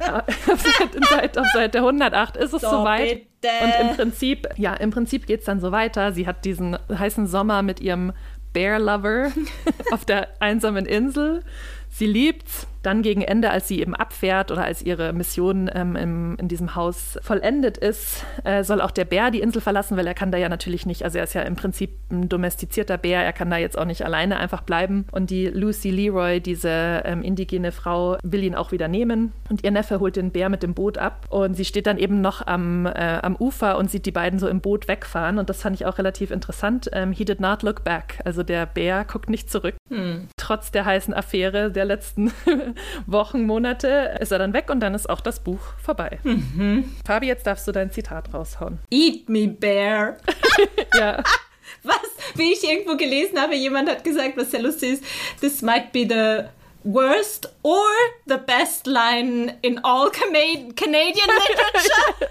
Äh, 0.00 0.22
auf 1.38 1.46
Seite 1.52 1.78
108 1.78 2.36
ist 2.36 2.52
es 2.52 2.62
so 2.62 2.68
soweit. 2.68 3.26
Und 3.44 3.74
im 3.80 3.96
Prinzip, 3.96 4.48
ja, 4.56 4.74
im 4.74 4.90
Prinzip 4.90 5.26
geht 5.26 5.40
es 5.40 5.46
dann 5.46 5.60
so 5.60 5.72
weiter. 5.72 6.12
Sie 6.12 6.26
hat 6.26 6.44
diesen 6.44 6.76
heißen 6.88 7.26
Sommer 7.26 7.62
mit 7.62 7.80
ihrem 7.80 8.12
Bear 8.52 8.78
Lover 8.78 9.32
auf 9.92 10.04
der 10.04 10.28
einsamen 10.40 10.86
Insel. 10.86 11.42
Sie 11.90 12.06
liebt's. 12.06 12.66
Dann 12.82 13.02
gegen 13.02 13.22
Ende, 13.22 13.50
als 13.50 13.68
sie 13.68 13.80
eben 13.80 13.94
abfährt 13.94 14.50
oder 14.50 14.64
als 14.64 14.82
ihre 14.82 15.12
Mission 15.12 15.70
ähm, 15.72 15.96
im, 15.96 16.36
in 16.38 16.48
diesem 16.48 16.74
Haus 16.74 17.18
vollendet 17.22 17.78
ist, 17.78 18.24
äh, 18.44 18.64
soll 18.64 18.80
auch 18.80 18.90
der 18.90 19.04
Bär 19.04 19.30
die 19.30 19.40
Insel 19.40 19.62
verlassen, 19.62 19.96
weil 19.96 20.06
er 20.06 20.14
kann 20.14 20.32
da 20.32 20.38
ja 20.38 20.48
natürlich 20.48 20.86
nicht, 20.86 21.04
also 21.04 21.18
er 21.18 21.24
ist 21.24 21.34
ja 21.34 21.42
im 21.42 21.56
Prinzip 21.56 21.90
ein 22.10 22.28
domestizierter 22.28 22.98
Bär, 22.98 23.22
er 23.22 23.32
kann 23.32 23.50
da 23.50 23.56
jetzt 23.56 23.78
auch 23.78 23.84
nicht 23.84 24.04
alleine 24.04 24.38
einfach 24.38 24.62
bleiben. 24.62 25.06
Und 25.12 25.30
die 25.30 25.46
Lucy 25.46 25.90
Leroy, 25.90 26.40
diese 26.40 27.02
ähm, 27.04 27.22
indigene 27.22 27.72
Frau, 27.72 28.18
will 28.22 28.42
ihn 28.42 28.54
auch 28.54 28.72
wieder 28.72 28.88
nehmen. 28.88 29.32
Und 29.48 29.64
ihr 29.64 29.70
Neffe 29.70 30.00
holt 30.00 30.16
den 30.16 30.30
Bär 30.30 30.48
mit 30.48 30.62
dem 30.62 30.74
Boot 30.74 30.98
ab. 30.98 31.26
Und 31.30 31.54
sie 31.54 31.64
steht 31.64 31.86
dann 31.86 31.98
eben 31.98 32.20
noch 32.20 32.46
am, 32.46 32.86
äh, 32.86 33.18
am 33.22 33.36
Ufer 33.36 33.78
und 33.78 33.90
sieht 33.90 34.06
die 34.06 34.10
beiden 34.10 34.38
so 34.38 34.48
im 34.48 34.60
Boot 34.60 34.88
wegfahren. 34.88 35.38
Und 35.38 35.48
das 35.48 35.62
fand 35.62 35.76
ich 35.76 35.86
auch 35.86 35.98
relativ 35.98 36.30
interessant. 36.30 36.90
Ähm, 36.92 37.12
he 37.12 37.24
did 37.24 37.40
not 37.40 37.62
look 37.62 37.84
back. 37.84 38.18
Also 38.24 38.42
der 38.42 38.66
Bär 38.66 39.04
guckt 39.04 39.30
nicht 39.30 39.50
zurück. 39.50 39.74
Hm. 39.88 40.28
Trotz 40.36 40.70
der 40.70 40.84
heißen 40.84 41.14
Affäre 41.14 41.70
der 41.70 41.84
letzten 41.84 42.32
Wochen, 43.06 43.46
Monate 43.46 44.16
ist 44.20 44.32
er 44.32 44.38
dann 44.38 44.52
weg 44.52 44.70
und 44.70 44.80
dann 44.80 44.94
ist 44.94 45.08
auch 45.08 45.20
das 45.20 45.40
Buch 45.40 45.60
vorbei. 45.82 46.18
Mhm. 46.22 46.92
Fabi, 47.06 47.26
jetzt 47.26 47.46
darfst 47.46 47.66
du 47.66 47.72
dein 47.72 47.90
Zitat 47.90 48.32
raushauen. 48.32 48.78
Eat 48.90 49.28
me, 49.28 49.48
bear. 49.48 50.16
ja. 50.94 51.22
Was? 51.82 51.96
Wie 52.34 52.52
ich 52.52 52.62
irgendwo 52.62 52.96
gelesen 52.96 53.40
habe, 53.40 53.54
jemand 53.54 53.88
hat 53.88 54.04
gesagt, 54.04 54.36
was 54.36 54.50
sehr 54.50 54.62
lustig 54.62 54.94
ist, 54.94 55.04
this 55.40 55.62
might 55.62 55.92
be 55.92 56.06
the 56.08 56.48
worst 56.84 57.52
or 57.62 57.88
the 58.26 58.36
best 58.36 58.86
line 58.86 59.56
in 59.62 59.78
all 59.84 60.10
Canadian 60.10 60.74
literature. 60.76 62.30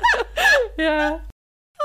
ja. 0.78 1.22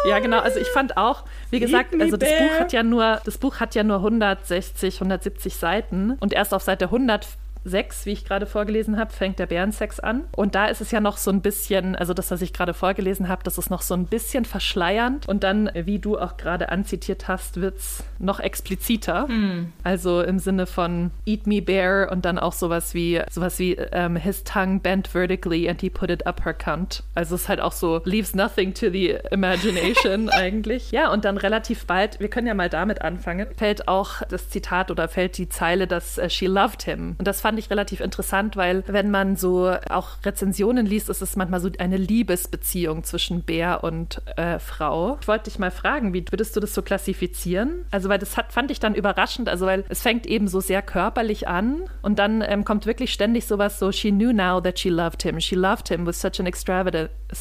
Ja, 0.04 0.18
genau. 0.18 0.40
Also 0.40 0.60
ich 0.60 0.68
fand 0.68 0.96
auch, 0.96 1.24
wie 1.50 1.58
gesagt, 1.58 1.98
also 1.98 2.16
das 2.16 2.28
Buch 2.28 2.60
hat 2.60 2.72
ja 2.72 2.82
nur, 2.82 3.20
das 3.24 3.38
Buch 3.38 3.60
hat 3.60 3.74
ja 3.74 3.82
nur 3.82 3.96
160, 3.96 4.96
170 4.96 5.56
Seiten 5.56 6.16
und 6.20 6.32
erst 6.32 6.52
auf 6.52 6.62
Seite 6.62 6.86
100 6.86 7.26
6, 7.66 8.06
wie 8.06 8.12
ich 8.12 8.24
gerade 8.24 8.46
vorgelesen 8.46 8.98
habe, 8.98 9.12
fängt 9.12 9.38
der 9.38 9.46
Bärensex 9.46 10.00
an. 10.00 10.24
Und 10.34 10.54
da 10.54 10.66
ist 10.66 10.80
es 10.80 10.90
ja 10.90 11.00
noch 11.00 11.16
so 11.16 11.30
ein 11.30 11.40
bisschen, 11.42 11.96
also 11.96 12.14
das, 12.14 12.30
was 12.30 12.40
ich 12.42 12.52
gerade 12.52 12.74
vorgelesen 12.74 13.28
habe, 13.28 13.42
das 13.44 13.58
ist 13.58 13.70
noch 13.70 13.82
so 13.82 13.94
ein 13.94 14.06
bisschen 14.06 14.44
verschleiernd. 14.44 15.28
Und 15.28 15.42
dann, 15.42 15.70
wie 15.74 15.98
du 15.98 16.18
auch 16.18 16.36
gerade 16.36 16.70
anzitiert 16.70 17.28
hast, 17.28 17.60
wird 17.60 17.78
es 17.78 18.04
noch 18.18 18.40
expliziter. 18.40 19.26
Mm. 19.28 19.72
Also 19.82 20.22
im 20.22 20.38
Sinne 20.38 20.66
von 20.66 21.10
Eat 21.26 21.46
me 21.46 21.60
bear 21.60 22.10
und 22.10 22.24
dann 22.24 22.38
auch 22.38 22.52
sowas 22.52 22.94
wie 22.94 23.20
sowas 23.30 23.58
wie 23.58 23.76
um, 23.76 23.86
ähm, 23.92 24.16
His 24.16 24.44
tongue 24.44 24.80
bent 24.80 25.08
vertically 25.08 25.68
and 25.68 25.80
he 25.80 25.90
put 25.90 26.10
it 26.10 26.26
up 26.26 26.44
her 26.44 26.54
cunt. 26.54 27.02
Also 27.14 27.34
es 27.34 27.42
ist 27.42 27.48
halt 27.48 27.60
auch 27.60 27.72
so, 27.72 28.00
leaves 28.04 28.34
nothing 28.34 28.74
to 28.74 28.90
the 28.90 29.18
imagination 29.30 30.28
eigentlich. 30.30 30.92
Ja, 30.92 31.12
und 31.12 31.24
dann 31.24 31.36
relativ 31.36 31.86
bald, 31.86 32.20
wir 32.20 32.28
können 32.28 32.46
ja 32.46 32.54
mal 32.54 32.68
damit 32.68 33.02
anfangen, 33.02 33.48
fällt 33.56 33.88
auch 33.88 34.22
das 34.28 34.48
Zitat 34.50 34.90
oder 34.90 35.08
fällt 35.08 35.38
die 35.38 35.48
Zeile, 35.48 35.86
dass 35.86 36.18
uh, 36.18 36.28
she 36.28 36.46
loved 36.46 36.82
him. 36.82 37.16
Und 37.18 37.26
das 37.26 37.40
fand 37.40 37.55
fand 37.56 37.64
ich 37.64 37.70
relativ 37.70 38.00
interessant, 38.00 38.54
weil 38.56 38.84
wenn 38.86 39.10
man 39.10 39.36
so 39.36 39.74
auch 39.88 40.08
Rezensionen 40.26 40.84
liest, 40.84 41.08
ist 41.08 41.22
es 41.22 41.36
manchmal 41.36 41.60
so 41.60 41.70
eine 41.78 41.96
Liebesbeziehung 41.96 43.02
zwischen 43.02 43.44
Bär 43.44 43.82
und 43.82 44.20
äh, 44.36 44.58
Frau. 44.58 45.16
Ich 45.22 45.26
wollte 45.26 45.44
dich 45.44 45.58
mal 45.58 45.70
fragen, 45.70 46.12
wie 46.12 46.22
würdest 46.30 46.54
du 46.54 46.60
das 46.60 46.74
so 46.74 46.82
klassifizieren? 46.82 47.86
Also, 47.90 48.10
weil 48.10 48.18
das 48.18 48.36
hat, 48.36 48.52
fand 48.52 48.70
ich 48.70 48.78
dann 48.78 48.94
überraschend, 48.94 49.48
also 49.48 49.64
weil 49.64 49.84
es 49.88 50.02
fängt 50.02 50.26
eben 50.26 50.48
so 50.48 50.60
sehr 50.60 50.82
körperlich 50.82 51.48
an 51.48 51.84
und 52.02 52.18
dann 52.18 52.44
ähm, 52.46 52.66
kommt 52.66 52.84
wirklich 52.84 53.10
ständig 53.10 53.46
sowas 53.46 53.78
so, 53.78 53.90
she 53.90 54.10
knew 54.10 54.34
now 54.34 54.60
that 54.60 54.78
she 54.78 54.90
loved 54.90 55.22
him. 55.22 55.40
She 55.40 55.54
loved 55.54 55.88
him 55.88 56.06
with 56.06 56.20
such 56.20 56.38
an 56.38 56.46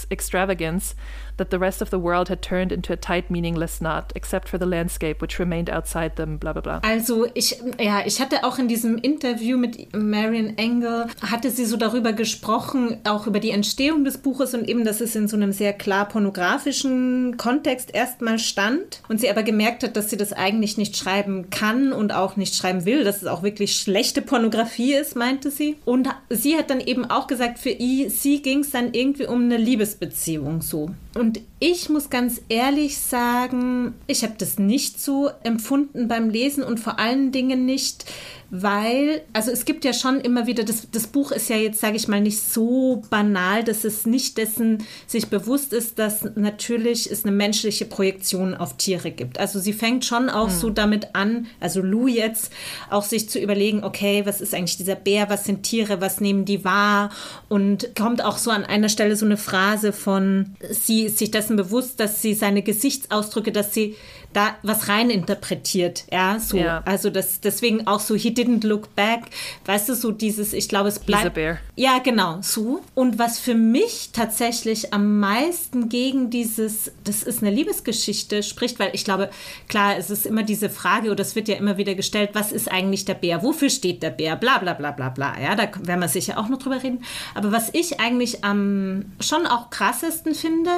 extravagance 0.10 0.96
that 1.38 1.52
the 1.52 1.60
rest 1.60 1.82
of 1.82 1.90
the 1.90 2.00
world 2.00 2.30
had 2.30 2.42
turned 2.42 2.72
into 2.72 2.94
a 2.94 2.96
tight, 2.96 3.30
meaningless 3.30 3.80
knot, 3.80 4.12
except 4.16 4.50
for 4.50 4.58
the 4.58 4.66
landscape, 4.66 5.22
which 5.22 5.40
remained 5.40 5.70
outside 5.70 6.16
them, 6.16 6.38
bla 6.38 6.54
bla 6.54 6.62
bla. 6.62 6.82
Also 6.84 7.28
ich, 7.34 7.58
ja, 7.80 8.04
ich 8.06 8.22
hatte 8.22 8.44
auch 8.44 8.58
in 8.58 8.68
diesem 8.68 8.98
Interview 8.98 9.58
mit 9.58 9.94
Marion 9.96 10.58
Engel, 10.58 11.08
hatte 11.22 11.50
sie 11.50 11.66
so 11.66 11.78
darüber 11.78 12.14
gesprochen, 12.14 12.98
auch 13.04 13.28
über 13.28 13.40
die 13.40 13.52
Entstehung 13.52 14.06
des 14.06 14.18
Buches 14.18 14.54
und 14.54 14.68
eben, 14.70 14.86
dass 14.86 15.02
es 15.02 15.16
in 15.16 15.28
so 15.28 15.36
einem 15.36 15.52
sehr 15.52 15.74
klar 15.74 16.08
pornografischen 16.08 17.38
Kontext 17.38 17.94
erstmal 17.94 18.40
stand 18.40 19.02
und 19.10 19.20
sie 19.20 19.30
aber 19.30 19.44
gemerkt 19.44 19.84
hat, 19.84 19.98
dass 19.98 20.10
sie 20.10 20.18
das 20.18 20.34
eigentlich 20.34 20.78
nicht 20.78 20.96
schreiben 20.96 21.50
kann 21.50 21.92
und 21.92 22.14
auch 22.14 22.38
nicht 22.38 22.56
schreiben 22.56 22.86
will, 22.86 23.04
dass 23.04 23.22
es 23.22 23.28
auch 23.28 23.44
wirklich 23.44 23.76
schlechte 23.76 24.22
Pornografie 24.22 24.94
ist, 24.94 25.16
meinte 25.16 25.52
sie. 25.52 25.78
Und 25.86 26.08
sie 26.30 26.58
hat 26.58 26.70
dann 26.70 26.80
eben 26.80 27.06
auch 27.06 27.28
gesagt, 27.28 27.60
für 27.60 27.76
sie 27.78 28.42
ging 28.42 28.60
es 28.60 28.72
dann 28.72 28.94
irgendwie 28.94 29.28
um 29.28 29.44
eine 29.44 29.58
Liebesbeziehung 29.76 30.62
so. 30.62 30.90
Und 31.16 31.42
ich 31.60 31.90
muss 31.90 32.10
ganz 32.10 32.42
ehrlich 32.50 32.98
sagen, 32.98 33.94
ich 34.08 34.24
habe 34.24 34.36
das 34.38 34.60
nicht 34.60 35.00
so 35.00 35.30
empfunden 35.44 36.08
beim 36.08 36.30
Lesen 36.30 36.64
und 36.64 36.80
vor 36.80 37.00
allen 37.00 37.32
Dingen 37.32 37.66
nicht, 37.66 38.06
weil, 38.52 39.22
also 39.34 39.52
es 39.52 39.66
gibt 39.66 39.86
ja 39.86 39.94
schon 39.94 40.22
immer 40.22 40.48
wieder, 40.48 40.64
das, 40.64 40.88
das 40.92 41.08
Buch 41.08 41.32
ist 41.32 41.50
ja 41.50 41.58
jetzt, 41.58 41.80
sage 41.80 41.96
ich 41.96 42.08
mal, 42.08 42.22
nicht 42.22 42.40
so 42.40 43.02
banal, 43.10 43.64
dass 43.64 43.84
es 43.84 44.06
nicht 44.06 44.38
dessen 44.38 44.84
sich 45.08 45.28
bewusst 45.28 45.74
ist, 45.74 45.98
dass 45.98 46.24
natürlich 46.36 47.12
es 47.12 47.26
eine 47.26 47.36
menschliche 47.36 47.86
Projektion 47.86 48.54
auf 48.54 48.78
Tiere 48.78 49.12
gibt. 49.12 49.40
Also 49.40 49.60
sie 49.60 49.74
fängt 49.74 50.06
schon 50.06 50.30
auch 50.30 50.50
hm. 50.50 50.56
so 50.56 50.70
damit 50.70 51.16
an, 51.16 51.48
also 51.60 51.82
Lou 51.82 52.08
jetzt, 52.08 52.52
auch 52.90 53.04
sich 53.04 53.30
zu 53.30 53.40
überlegen, 53.40 53.84
okay, 53.84 54.26
was 54.26 54.42
ist 54.42 54.54
eigentlich 54.54 54.78
dieser 54.78 54.96
Bär, 54.96 55.30
was 55.30 55.46
sind 55.46 55.64
Tiere, 55.64 56.00
was 56.00 56.22
nehmen 56.22 56.46
die 56.46 56.64
wahr 56.64 57.10
und 57.50 57.96
kommt 57.96 58.24
auch 58.24 58.38
so 58.38 58.52
an 58.52 58.64
einer 58.64 58.90
Stelle 58.90 59.16
so 59.16 59.26
eine 59.26 59.38
Phase 59.38 59.92
von, 59.92 60.56
sie 60.70 61.06
ist 61.06 61.18
sich 61.18 61.32
dessen 61.32 61.55
bewusst, 61.56 62.00
dass 62.00 62.22
sie 62.22 62.34
seine 62.34 62.62
Gesichtsausdrücke, 62.62 63.52
dass 63.52 63.74
sie 63.74 63.96
da 64.36 64.56
was 64.64 64.90
rein 64.90 65.10
interpretiert, 65.10 66.06
ja, 66.12 66.40
so. 66.40 66.58
Ja. 66.58 66.82
Also 66.86 67.10
das, 67.10 67.40
deswegen 67.40 67.88
auch 67.88 68.00
so, 68.00 68.16
he 68.16 68.30
didn't 68.30 68.66
look 68.66 68.94
back, 68.96 69.22
weißt 69.66 69.90
du, 69.90 69.96
so 69.96 70.12
dieses, 70.12 70.54
ich 70.54 70.68
glaube, 70.68 70.90
es 70.90 71.00
bleibt. 71.00 71.38
Ja, 71.76 72.00
genau, 72.00 72.40
so. 72.42 72.82
Und 72.94 73.18
was 73.18 73.40
für 73.40 73.56
mich 73.56 74.10
tatsächlich 74.12 74.94
am 74.94 75.20
meisten 75.20 75.90
gegen 75.90 76.30
dieses, 76.30 76.92
das 77.04 77.24
ist 77.24 77.42
eine 77.42 77.52
Liebesgeschichte, 77.52 78.44
spricht, 78.44 78.80
weil 78.80 78.90
ich 78.94 79.06
glaube, 79.06 79.30
klar, 79.70 79.98
es 79.98 80.10
ist 80.10 80.26
immer 80.26 80.44
diese 80.44 80.70
Frage, 80.70 81.12
oder 81.12 81.22
es 81.22 81.36
wird 81.36 81.48
ja 81.48 81.56
immer 81.56 81.78
wieder 81.78 81.96
gestellt, 81.96 82.32
was 82.34 82.52
ist 82.52 82.70
eigentlich 82.72 83.06
der 83.06 83.14
Bär? 83.14 83.42
Wofür 83.44 83.70
steht 83.70 84.04
der 84.04 84.10
Bär? 84.10 84.36
Bla, 84.36 84.58
bla, 84.58 84.74
bla, 84.74 84.92
bla, 84.92 85.10
bla. 85.10 85.40
Ja, 85.42 85.56
da 85.56 85.70
werden 85.82 86.02
wir 86.02 86.10
sicher 86.10 86.38
auch 86.38 86.50
noch 86.50 86.60
drüber 86.60 86.84
reden. 86.84 87.04
Aber 87.34 87.52
was 87.52 87.70
ich 87.74 88.00
eigentlich 88.00 88.44
am 88.44 89.06
schon 89.20 89.46
auch 89.46 89.70
krassesten 89.70 90.36
finde, 90.36 90.72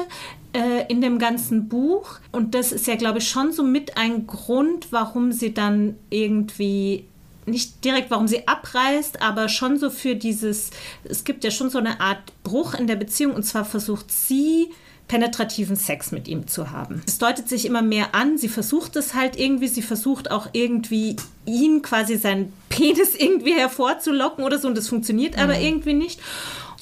äh, 0.52 0.86
in 0.88 1.00
dem 1.00 1.18
ganzen 1.18 1.68
Buch. 1.68 2.18
Und 2.32 2.54
das 2.54 2.72
ist 2.72 2.86
ja, 2.86 2.96
glaube 2.96 3.18
ich, 3.18 3.28
schon 3.28 3.47
so 3.52 3.62
mit 3.62 3.96
ein 3.96 4.26
Grund, 4.26 4.88
warum 4.90 5.32
sie 5.32 5.54
dann 5.54 5.96
irgendwie 6.10 7.04
nicht 7.46 7.84
direkt, 7.84 8.10
warum 8.10 8.28
sie 8.28 8.46
abreißt, 8.46 9.22
aber 9.22 9.48
schon 9.48 9.78
so 9.78 9.90
für 9.90 10.14
dieses, 10.14 10.70
es 11.04 11.24
gibt 11.24 11.44
ja 11.44 11.50
schon 11.50 11.70
so 11.70 11.78
eine 11.78 12.00
Art 12.00 12.20
Bruch 12.44 12.74
in 12.74 12.86
der 12.86 12.96
Beziehung 12.96 13.34
und 13.34 13.42
zwar 13.42 13.64
versucht 13.64 14.10
sie 14.10 14.68
penetrativen 15.08 15.74
Sex 15.74 16.12
mit 16.12 16.28
ihm 16.28 16.46
zu 16.46 16.70
haben. 16.70 17.02
Es 17.06 17.16
deutet 17.18 17.48
sich 17.48 17.64
immer 17.64 17.80
mehr 17.80 18.14
an, 18.14 18.36
sie 18.36 18.48
versucht 18.48 18.94
es 18.96 19.14
halt 19.14 19.36
irgendwie, 19.38 19.68
sie 19.68 19.82
versucht 19.82 20.30
auch 20.30 20.48
irgendwie 20.52 21.16
ihn 21.46 21.80
quasi 21.80 22.16
seinen 22.16 22.52
Penis 22.68 23.14
irgendwie 23.18 23.54
hervorzulocken 23.54 24.44
oder 24.44 24.58
so 24.58 24.68
und 24.68 24.76
das 24.76 24.88
funktioniert 24.88 25.36
mhm. 25.36 25.42
aber 25.42 25.58
irgendwie 25.58 25.94
nicht 25.94 26.20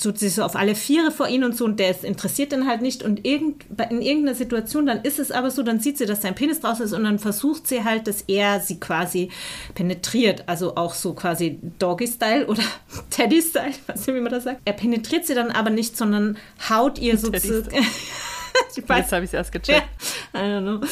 tut 0.01 0.19
sich 0.19 0.35
so 0.35 0.43
auf 0.43 0.57
alle 0.57 0.75
Viere 0.75 1.11
vor 1.11 1.29
ihn 1.29 1.45
und 1.45 1.57
so 1.57 1.65
und 1.65 1.81
der 1.81 1.91
ist 1.91 2.05
interessiert 2.05 2.53
dann 2.53 2.67
halt 2.67 2.83
nicht. 2.83 3.03
Und 3.03 3.25
irgend, 3.25 3.65
in 3.91 4.03
irgendeiner 4.03 4.35
Situation, 4.35 4.87
dann 4.87 5.03
ist 5.03 5.19
es 5.19 5.31
aber 5.31 5.51
so, 5.51 5.63
dann 5.63 5.81
sieht 5.81 5.99
sie, 5.99 6.07
dass 6.07 6.23
sein 6.23 6.35
Penis 6.35 6.61
draus 6.61 6.81
ist 6.81 6.93
und 6.93 7.05
dann 7.05 7.19
versucht 7.19 7.67
sie 7.67 7.85
halt, 7.85 8.07
dass 8.07 8.23
er 8.23 8.61
sie 8.61 8.79
quasi 8.79 9.31
penetriert, 9.75 10.45
also 10.47 10.77
auch 10.77 10.95
so 10.95 11.15
quasi 11.15 11.59
Doggy-Style 11.79 12.47
oder 12.47 12.63
Teddy-Style, 13.11 13.73
weiß 13.87 14.07
nicht, 14.07 14.17
wie 14.17 14.21
man 14.21 14.33
das 14.33 14.45
sagt. 14.45 14.61
Er 14.65 14.75
penetriert 14.75 15.27
sie 15.27 15.35
dann 15.35 15.51
aber 15.51 15.71
nicht, 15.71 15.97
sondern 15.97 16.37
haut 16.69 16.99
ihr 16.99 17.17
sozusagen 17.17 17.71
Jetzt 18.75 19.13
habe 19.13 19.25
ich 19.25 19.31
es 19.31 19.35
erst 19.35 19.53
gecheckt. 19.53 19.89
Ja, 20.35 20.41
I 20.41 20.45
don't 20.45 20.63
know. 20.63 20.87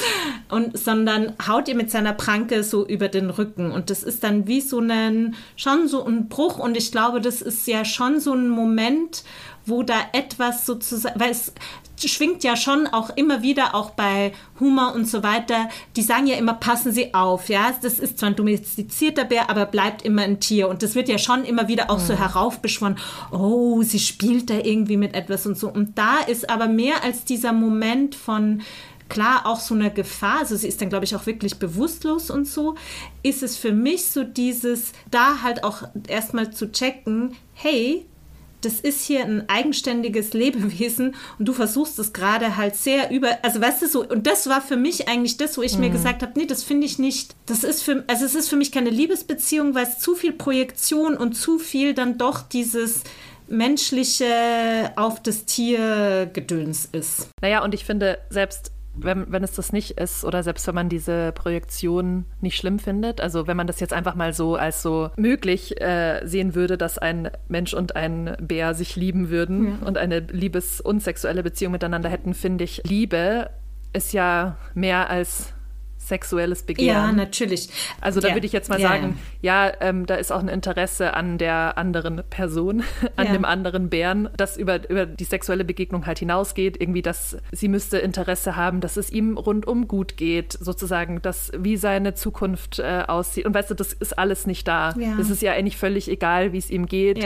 Und, 0.54 0.78
sondern 0.78 1.34
haut 1.46 1.68
ihr 1.68 1.74
mit 1.74 1.90
seiner 1.90 2.12
Pranke 2.12 2.64
so 2.64 2.86
über 2.86 3.08
den 3.08 3.30
Rücken. 3.30 3.70
Und 3.70 3.90
das 3.90 4.02
ist 4.02 4.24
dann 4.24 4.46
wie 4.46 4.60
so 4.60 4.80
ein, 4.80 5.34
schon 5.56 5.88
so 5.88 6.04
ein 6.04 6.28
Bruch. 6.28 6.58
Und 6.58 6.76
ich 6.76 6.92
glaube, 6.92 7.20
das 7.20 7.42
ist 7.42 7.66
ja 7.66 7.84
schon 7.84 8.20
so 8.20 8.32
ein 8.32 8.48
Moment, 8.48 9.24
wo 9.66 9.82
da 9.82 9.96
etwas 10.12 10.66
sozusagen, 10.66 11.18
weil 11.18 11.30
es 11.30 11.52
schwingt 12.04 12.44
ja 12.44 12.56
schon 12.56 12.86
auch 12.86 13.10
immer 13.16 13.42
wieder, 13.42 13.74
auch 13.74 13.90
bei 13.90 14.32
Humor 14.60 14.94
und 14.94 15.08
so 15.08 15.22
weiter, 15.22 15.68
die 15.96 16.02
sagen 16.02 16.26
ja 16.26 16.36
immer, 16.36 16.54
passen 16.54 16.92
Sie 16.92 17.14
auf, 17.14 17.48
ja, 17.48 17.72
das 17.80 17.98
ist 17.98 18.18
zwar 18.18 18.30
ein 18.30 18.36
domestizierter 18.36 19.24
Bär, 19.24 19.48
aber 19.48 19.66
bleibt 19.66 20.02
immer 20.02 20.22
ein 20.22 20.40
Tier. 20.40 20.68
Und 20.68 20.82
das 20.82 20.94
wird 20.94 21.08
ja 21.08 21.18
schon 21.18 21.44
immer 21.44 21.68
wieder 21.68 21.90
auch 21.90 21.98
mhm. 21.98 22.06
so 22.06 22.14
heraufbeschworen, 22.14 22.98
oh, 23.30 23.82
sie 23.82 24.00
spielt 24.00 24.50
da 24.50 24.58
irgendwie 24.58 24.96
mit 24.96 25.14
etwas 25.14 25.46
und 25.46 25.56
so. 25.56 25.68
Und 25.68 25.96
da 25.96 26.18
ist 26.18 26.50
aber 26.50 26.66
mehr 26.66 27.02
als 27.04 27.24
dieser 27.24 27.52
Moment 27.52 28.14
von, 28.14 28.62
klar 29.08 29.46
auch 29.46 29.60
so 29.60 29.74
eine 29.74 29.90
Gefahr, 29.92 30.40
also 30.40 30.56
sie 30.56 30.68
ist 30.68 30.80
dann, 30.80 30.88
glaube 30.88 31.04
ich, 31.04 31.14
auch 31.14 31.26
wirklich 31.26 31.58
bewusstlos 31.58 32.30
und 32.30 32.46
so, 32.46 32.74
ist 33.22 33.42
es 33.42 33.56
für 33.56 33.72
mich 33.72 34.06
so 34.06 34.24
dieses, 34.24 34.92
da 35.10 35.42
halt 35.42 35.64
auch 35.64 35.82
erstmal 36.08 36.52
zu 36.52 36.72
checken, 36.72 37.36
hey, 37.52 38.06
das 38.64 38.80
ist 38.80 39.04
hier 39.04 39.24
ein 39.24 39.48
eigenständiges 39.48 40.32
Lebewesen 40.32 41.14
und 41.38 41.46
du 41.46 41.52
versuchst 41.52 41.98
es 41.98 42.12
gerade 42.12 42.56
halt 42.56 42.76
sehr 42.76 43.10
über, 43.10 43.38
also 43.42 43.60
weißt 43.60 43.82
du 43.82 43.88
so, 43.88 44.04
und 44.06 44.26
das 44.26 44.48
war 44.48 44.60
für 44.60 44.76
mich 44.76 45.08
eigentlich 45.08 45.36
das, 45.36 45.58
wo 45.58 45.62
ich 45.62 45.74
mhm. 45.74 45.80
mir 45.80 45.90
gesagt 45.90 46.22
habe, 46.22 46.32
nee, 46.36 46.46
das 46.46 46.62
finde 46.62 46.86
ich 46.86 46.98
nicht, 46.98 47.34
das 47.46 47.64
ist 47.64 47.82
für, 47.82 48.04
also 48.06 48.24
es 48.24 48.34
ist 48.34 48.48
für 48.48 48.56
mich 48.56 48.72
keine 48.72 48.90
Liebesbeziehung, 48.90 49.74
weil 49.74 49.86
es 49.86 49.98
zu 49.98 50.14
viel 50.14 50.32
Projektion 50.32 51.16
und 51.16 51.34
zu 51.34 51.58
viel 51.58 51.94
dann 51.94 52.18
doch 52.18 52.42
dieses 52.42 53.02
menschliche 53.46 54.92
auf 54.96 55.22
das 55.22 55.44
Tier 55.44 56.30
Gedöns 56.32 56.88
ist. 56.90 57.28
Naja, 57.42 57.62
und 57.62 57.74
ich 57.74 57.84
finde, 57.84 58.18
selbst 58.30 58.72
wenn, 58.96 59.30
wenn 59.30 59.42
es 59.42 59.52
das 59.52 59.72
nicht 59.72 59.92
ist 59.92 60.24
oder 60.24 60.42
selbst 60.42 60.66
wenn 60.66 60.74
man 60.74 60.88
diese 60.88 61.32
Projektion 61.32 62.24
nicht 62.40 62.56
schlimm 62.56 62.78
findet, 62.78 63.20
also 63.20 63.46
wenn 63.46 63.56
man 63.56 63.66
das 63.66 63.80
jetzt 63.80 63.92
einfach 63.92 64.14
mal 64.14 64.32
so 64.32 64.56
als 64.56 64.82
so 64.82 65.10
möglich 65.16 65.80
äh, 65.80 66.24
sehen 66.24 66.54
würde, 66.54 66.78
dass 66.78 66.98
ein 66.98 67.30
Mensch 67.48 67.74
und 67.74 67.96
ein 67.96 68.36
Bär 68.40 68.74
sich 68.74 68.96
lieben 68.96 69.30
würden 69.30 69.78
ja. 69.80 69.86
und 69.86 69.98
eine 69.98 70.20
liebes- 70.20 70.80
und 70.80 71.02
sexuelle 71.02 71.42
Beziehung 71.42 71.72
miteinander 71.72 72.08
hätten, 72.08 72.34
finde 72.34 72.64
ich, 72.64 72.82
Liebe 72.84 73.50
ist 73.92 74.12
ja 74.12 74.56
mehr 74.74 75.08
als 75.08 75.53
sexuelles 76.06 76.62
Begehren. 76.62 76.88
Ja, 76.88 77.12
natürlich. 77.12 77.68
Also 78.00 78.20
da 78.20 78.28
ja. 78.28 78.34
würde 78.34 78.46
ich 78.46 78.52
jetzt 78.52 78.68
mal 78.68 78.80
ja, 78.80 78.88
sagen, 78.88 79.18
ja, 79.40 79.66
ja 79.66 79.72
ähm, 79.80 80.06
da 80.06 80.16
ist 80.16 80.32
auch 80.32 80.40
ein 80.40 80.48
Interesse 80.48 81.14
an 81.14 81.38
der 81.38 81.78
anderen 81.78 82.22
Person, 82.30 82.82
an 83.16 83.32
dem 83.32 83.44
anderen 83.44 83.88
Bären, 83.88 84.28
das 84.36 84.56
über, 84.56 84.88
über 84.88 85.06
die 85.06 85.24
sexuelle 85.24 85.64
Begegnung 85.64 86.06
halt 86.06 86.18
hinausgeht. 86.18 86.80
Irgendwie, 86.80 87.02
dass 87.02 87.36
sie 87.52 87.68
müsste 87.68 87.98
Interesse 87.98 88.56
haben, 88.56 88.80
dass 88.80 88.96
es 88.96 89.10
ihm 89.10 89.36
rundum 89.36 89.88
gut 89.88 90.16
geht, 90.16 90.52
sozusagen, 90.52 91.22
dass 91.22 91.52
wie 91.56 91.76
seine 91.76 92.14
Zukunft 92.14 92.78
äh, 92.78 93.04
aussieht. 93.06 93.46
Und 93.46 93.54
weißt 93.54 93.70
du, 93.70 93.74
das 93.74 93.92
ist 93.92 94.18
alles 94.18 94.46
nicht 94.46 94.68
da. 94.68 94.94
Es 95.20 95.30
ist 95.30 95.42
ja 95.42 95.52
eigentlich 95.52 95.76
völlig 95.76 96.10
egal, 96.10 96.52
wie 96.52 96.58
es 96.58 96.70
ihm 96.70 96.86
geht. 96.86 97.22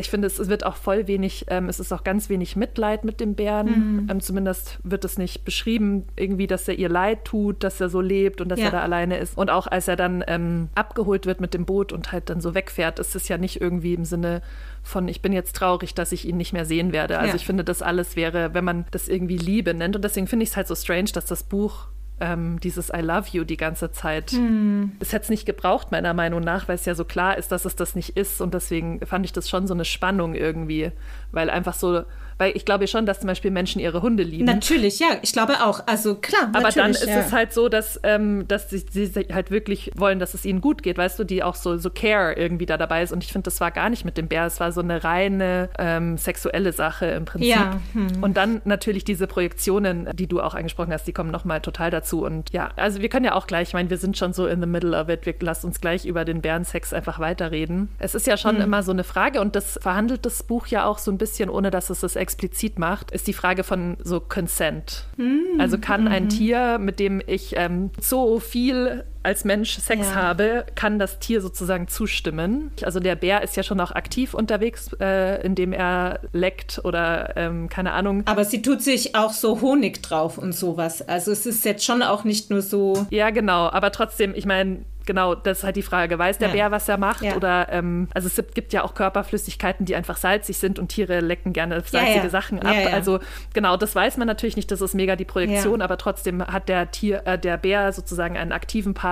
Ich 0.00 0.10
finde, 0.10 0.26
es, 0.26 0.48
wird 0.48 0.66
auch 0.66 0.76
voll 0.76 1.06
wenig, 1.06 1.46
ähm, 1.48 1.68
es 1.68 1.78
ist 1.78 1.92
auch 1.92 2.02
ganz 2.02 2.28
wenig 2.28 2.56
Mitleid 2.56 3.04
mit 3.04 3.20
dem 3.20 3.34
Bären. 3.34 3.66
Mhm. 4.02 4.08
Ähm, 4.10 4.20
zumindest 4.20 4.78
wird 4.82 5.04
es 5.04 5.18
nicht 5.18 5.44
beschrieben, 5.44 6.06
irgendwie, 6.16 6.46
dass 6.46 6.66
er 6.66 6.74
ihr 6.74 6.88
leid 6.88 7.24
tut, 7.24 7.62
dass 7.62 7.80
er 7.80 7.88
so 7.88 8.00
lebt 8.00 8.40
und 8.40 8.48
dass 8.48 8.58
ja. 8.58 8.66
er 8.66 8.70
da 8.72 8.80
alleine 8.80 9.18
ist. 9.18 9.36
Und 9.38 9.50
auch 9.50 9.66
als 9.66 9.86
er 9.86 9.96
dann 9.96 10.24
ähm, 10.26 10.68
abgeholt 10.74 11.26
wird 11.26 11.40
mit 11.40 11.54
dem 11.54 11.64
Boot 11.64 11.92
und 11.92 12.10
halt 12.12 12.30
dann 12.30 12.40
so 12.40 12.54
wegfährt, 12.54 12.98
ist 12.98 13.14
es 13.14 13.28
ja 13.28 13.38
nicht 13.38 13.60
irgendwie 13.60 13.94
im 13.94 14.04
Sinne 14.04 14.42
von, 14.82 15.06
ich 15.08 15.22
bin 15.22 15.32
jetzt 15.32 15.54
traurig, 15.54 15.94
dass 15.94 16.12
ich 16.12 16.26
ihn 16.26 16.36
nicht 16.36 16.52
mehr 16.52 16.64
sehen 16.64 16.92
werde. 16.92 17.18
Also 17.18 17.30
ja. 17.30 17.36
ich 17.36 17.46
finde, 17.46 17.64
das 17.64 17.82
alles 17.82 18.16
wäre, 18.16 18.54
wenn 18.54 18.64
man 18.64 18.86
das 18.90 19.08
irgendwie 19.08 19.36
Liebe 19.36 19.74
nennt. 19.74 19.94
Und 19.94 20.04
deswegen 20.04 20.26
finde 20.26 20.44
ich 20.44 20.50
es 20.50 20.56
halt 20.56 20.66
so 20.66 20.74
strange, 20.74 21.10
dass 21.12 21.26
das 21.26 21.42
Buch 21.42 21.88
ähm, 22.20 22.60
dieses 22.60 22.90
I 22.90 23.00
love 23.00 23.28
you 23.32 23.44
die 23.44 23.56
ganze 23.56 23.90
Zeit. 23.90 24.30
Hm. 24.32 24.92
Es 25.00 25.12
hätte 25.12 25.24
es 25.24 25.30
nicht 25.30 25.46
gebraucht, 25.46 25.90
meiner 25.90 26.14
Meinung 26.14 26.42
nach, 26.42 26.68
weil 26.68 26.74
es 26.76 26.84
ja 26.84 26.94
so 26.94 27.04
klar 27.04 27.38
ist, 27.38 27.50
dass 27.50 27.64
es 27.64 27.76
das 27.76 27.94
nicht 27.94 28.16
ist. 28.16 28.40
Und 28.40 28.54
deswegen 28.54 29.04
fand 29.06 29.24
ich 29.24 29.32
das 29.32 29.48
schon 29.48 29.66
so 29.66 29.74
eine 29.74 29.84
Spannung 29.84 30.34
irgendwie, 30.34 30.92
weil 31.32 31.50
einfach 31.50 31.74
so 31.74 32.04
weil 32.40 32.56
ich 32.56 32.64
glaube 32.64 32.86
schon, 32.88 33.04
dass 33.04 33.20
zum 33.20 33.26
Beispiel 33.26 33.50
Menschen 33.50 33.80
ihre 33.80 34.00
Hunde 34.00 34.22
lieben. 34.22 34.46
Natürlich, 34.46 34.98
ja, 34.98 35.08
ich 35.20 35.32
glaube 35.32 35.62
auch. 35.62 35.82
Also 35.86 36.14
klar. 36.14 36.50
Aber 36.54 36.70
dann 36.70 36.92
ist 36.92 37.06
ja. 37.06 37.18
es 37.18 37.32
halt 37.32 37.52
so, 37.52 37.68
dass, 37.68 38.00
ähm, 38.02 38.48
dass 38.48 38.70
sie, 38.70 38.78
sie, 38.78 39.26
halt 39.30 39.50
wirklich 39.50 39.90
wollen, 39.94 40.18
dass 40.18 40.32
es 40.32 40.46
ihnen 40.46 40.62
gut 40.62 40.82
geht, 40.82 40.96
weißt 40.96 41.18
du, 41.18 41.24
die 41.24 41.42
auch 41.42 41.54
so, 41.54 41.76
so 41.76 41.90
Care 41.90 42.32
irgendwie 42.32 42.64
da 42.64 42.78
dabei 42.78 43.02
ist. 43.02 43.12
Und 43.12 43.22
ich 43.22 43.30
finde, 43.30 43.44
das 43.44 43.60
war 43.60 43.70
gar 43.70 43.90
nicht 43.90 44.06
mit 44.06 44.16
dem 44.16 44.28
Bär. 44.28 44.46
Es 44.46 44.58
war 44.58 44.72
so 44.72 44.80
eine 44.80 45.04
reine 45.04 45.68
ähm, 45.78 46.16
sexuelle 46.16 46.72
Sache 46.72 47.06
im 47.06 47.26
Prinzip. 47.26 47.50
Ja. 47.50 47.78
Hm. 47.92 48.22
Und 48.22 48.38
dann 48.38 48.62
natürlich 48.64 49.04
diese 49.04 49.26
Projektionen, 49.26 50.08
die 50.14 50.26
du 50.26 50.40
auch 50.40 50.54
angesprochen 50.54 50.94
hast, 50.94 51.06
die 51.06 51.12
kommen 51.12 51.30
nochmal 51.30 51.60
total 51.60 51.90
dazu. 51.90 52.24
Und 52.24 52.54
ja, 52.54 52.70
also 52.76 53.02
wir 53.02 53.10
können 53.10 53.26
ja 53.26 53.34
auch 53.34 53.48
gleich, 53.48 53.68
ich 53.68 53.74
meine, 53.74 53.90
wir 53.90 53.98
sind 53.98 54.16
schon 54.16 54.32
so 54.32 54.46
in 54.46 54.62
the 54.62 54.66
middle 54.66 54.98
of 54.98 55.10
it. 55.10 55.26
Wir 55.26 55.34
lassen 55.40 55.66
uns 55.66 55.82
gleich 55.82 56.06
über 56.06 56.24
den 56.24 56.40
Bärensex 56.40 56.94
einfach 56.94 57.18
weiterreden. 57.18 57.90
Es 57.98 58.14
ist 58.14 58.26
ja 58.26 58.38
schon 58.38 58.56
hm. 58.56 58.62
immer 58.62 58.82
so 58.82 58.92
eine 58.92 59.04
Frage 59.04 59.42
und 59.42 59.54
das 59.56 59.78
verhandelt 59.82 60.24
das 60.24 60.42
Buch 60.42 60.68
ja 60.68 60.86
auch 60.86 60.96
so 60.96 61.10
ein 61.10 61.18
bisschen, 61.18 61.50
ohne 61.50 61.70
dass 61.70 61.90
es 61.90 62.00
das 62.00 62.16
explizit 62.30 62.78
macht, 62.78 63.10
ist 63.10 63.26
die 63.26 63.32
Frage 63.32 63.64
von 63.64 63.96
so 64.02 64.20
Consent. 64.20 65.06
Mhm. 65.16 65.58
Also 65.58 65.78
kann 65.78 66.06
ein 66.06 66.24
mhm. 66.24 66.28
Tier, 66.28 66.78
mit 66.78 67.00
dem 67.00 67.20
ich 67.26 67.54
ähm, 67.56 67.90
so 68.00 68.38
viel 68.38 69.04
als 69.22 69.44
Mensch 69.44 69.78
Sex 69.78 70.08
ja. 70.08 70.14
habe, 70.14 70.64
kann 70.74 70.98
das 70.98 71.18
Tier 71.18 71.40
sozusagen 71.40 71.88
zustimmen. 71.88 72.70
Also 72.82 73.00
der 73.00 73.16
Bär 73.16 73.42
ist 73.42 73.56
ja 73.56 73.62
schon 73.62 73.80
auch 73.80 73.92
aktiv 73.92 74.34
unterwegs, 74.34 74.90
äh, 75.00 75.42
indem 75.44 75.72
er 75.72 76.20
leckt 76.32 76.80
oder 76.84 77.36
ähm, 77.36 77.68
keine 77.68 77.92
Ahnung. 77.92 78.22
Aber 78.26 78.44
sie 78.44 78.62
tut 78.62 78.82
sich 78.82 79.14
auch 79.14 79.32
so 79.32 79.60
Honig 79.60 80.02
drauf 80.02 80.38
und 80.38 80.52
sowas. 80.52 81.06
Also 81.06 81.32
es 81.32 81.46
ist 81.46 81.64
jetzt 81.64 81.84
schon 81.84 82.02
auch 82.02 82.24
nicht 82.24 82.50
nur 82.50 82.62
so. 82.62 83.06
Ja, 83.10 83.30
genau. 83.30 83.70
Aber 83.70 83.92
trotzdem, 83.92 84.32
ich 84.34 84.46
meine, 84.46 84.84
genau, 85.10 85.34
das 85.34 85.58
ist 85.58 85.64
halt 85.64 85.76
die 85.76 85.82
Frage. 85.82 86.18
Weiß 86.18 86.38
der 86.38 86.48
ja. 86.48 86.54
Bär, 86.54 86.70
was 86.70 86.88
er 86.88 86.96
macht? 86.96 87.22
Ja. 87.22 87.34
Oder, 87.34 87.68
ähm, 87.72 88.08
also 88.14 88.28
es 88.28 88.54
gibt 88.54 88.72
ja 88.72 88.84
auch 88.84 88.94
Körperflüssigkeiten, 88.94 89.84
die 89.84 89.96
einfach 89.96 90.16
salzig 90.16 90.58
sind 90.58 90.78
und 90.78 90.88
Tiere 90.88 91.18
lecken 91.18 91.52
gerne 91.52 91.82
salzige 91.84 92.24
ja, 92.24 92.30
Sachen 92.30 92.60
ab. 92.60 92.76
Also 92.92 93.18
genau, 93.52 93.76
das 93.76 93.94
weiß 93.94 94.18
man 94.18 94.28
natürlich 94.28 94.54
nicht, 94.56 94.70
das 94.70 94.80
ist 94.80 94.94
mega 94.94 95.16
die 95.16 95.24
Projektion, 95.24 95.82
aber 95.82 95.98
trotzdem 95.98 96.46
hat 96.46 96.68
der 96.68 96.90
Tier, 96.92 97.22
äh, 97.26 97.38
der 97.38 97.56
Bär 97.56 97.92
sozusagen 97.92 98.36
einen 98.36 98.52
aktiven 98.52 98.94
Part. 98.94 99.09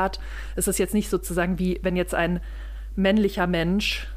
Es 0.57 0.69
ist 0.69 0.79
jetzt 0.79 0.95
nicht 0.95 1.11
sozusagen 1.11 1.59
wie, 1.59 1.79
wenn 1.83 1.97
jetzt 1.97 2.15
ein 2.15 2.41
männlicher 2.97 3.47
Mensch 3.47 4.09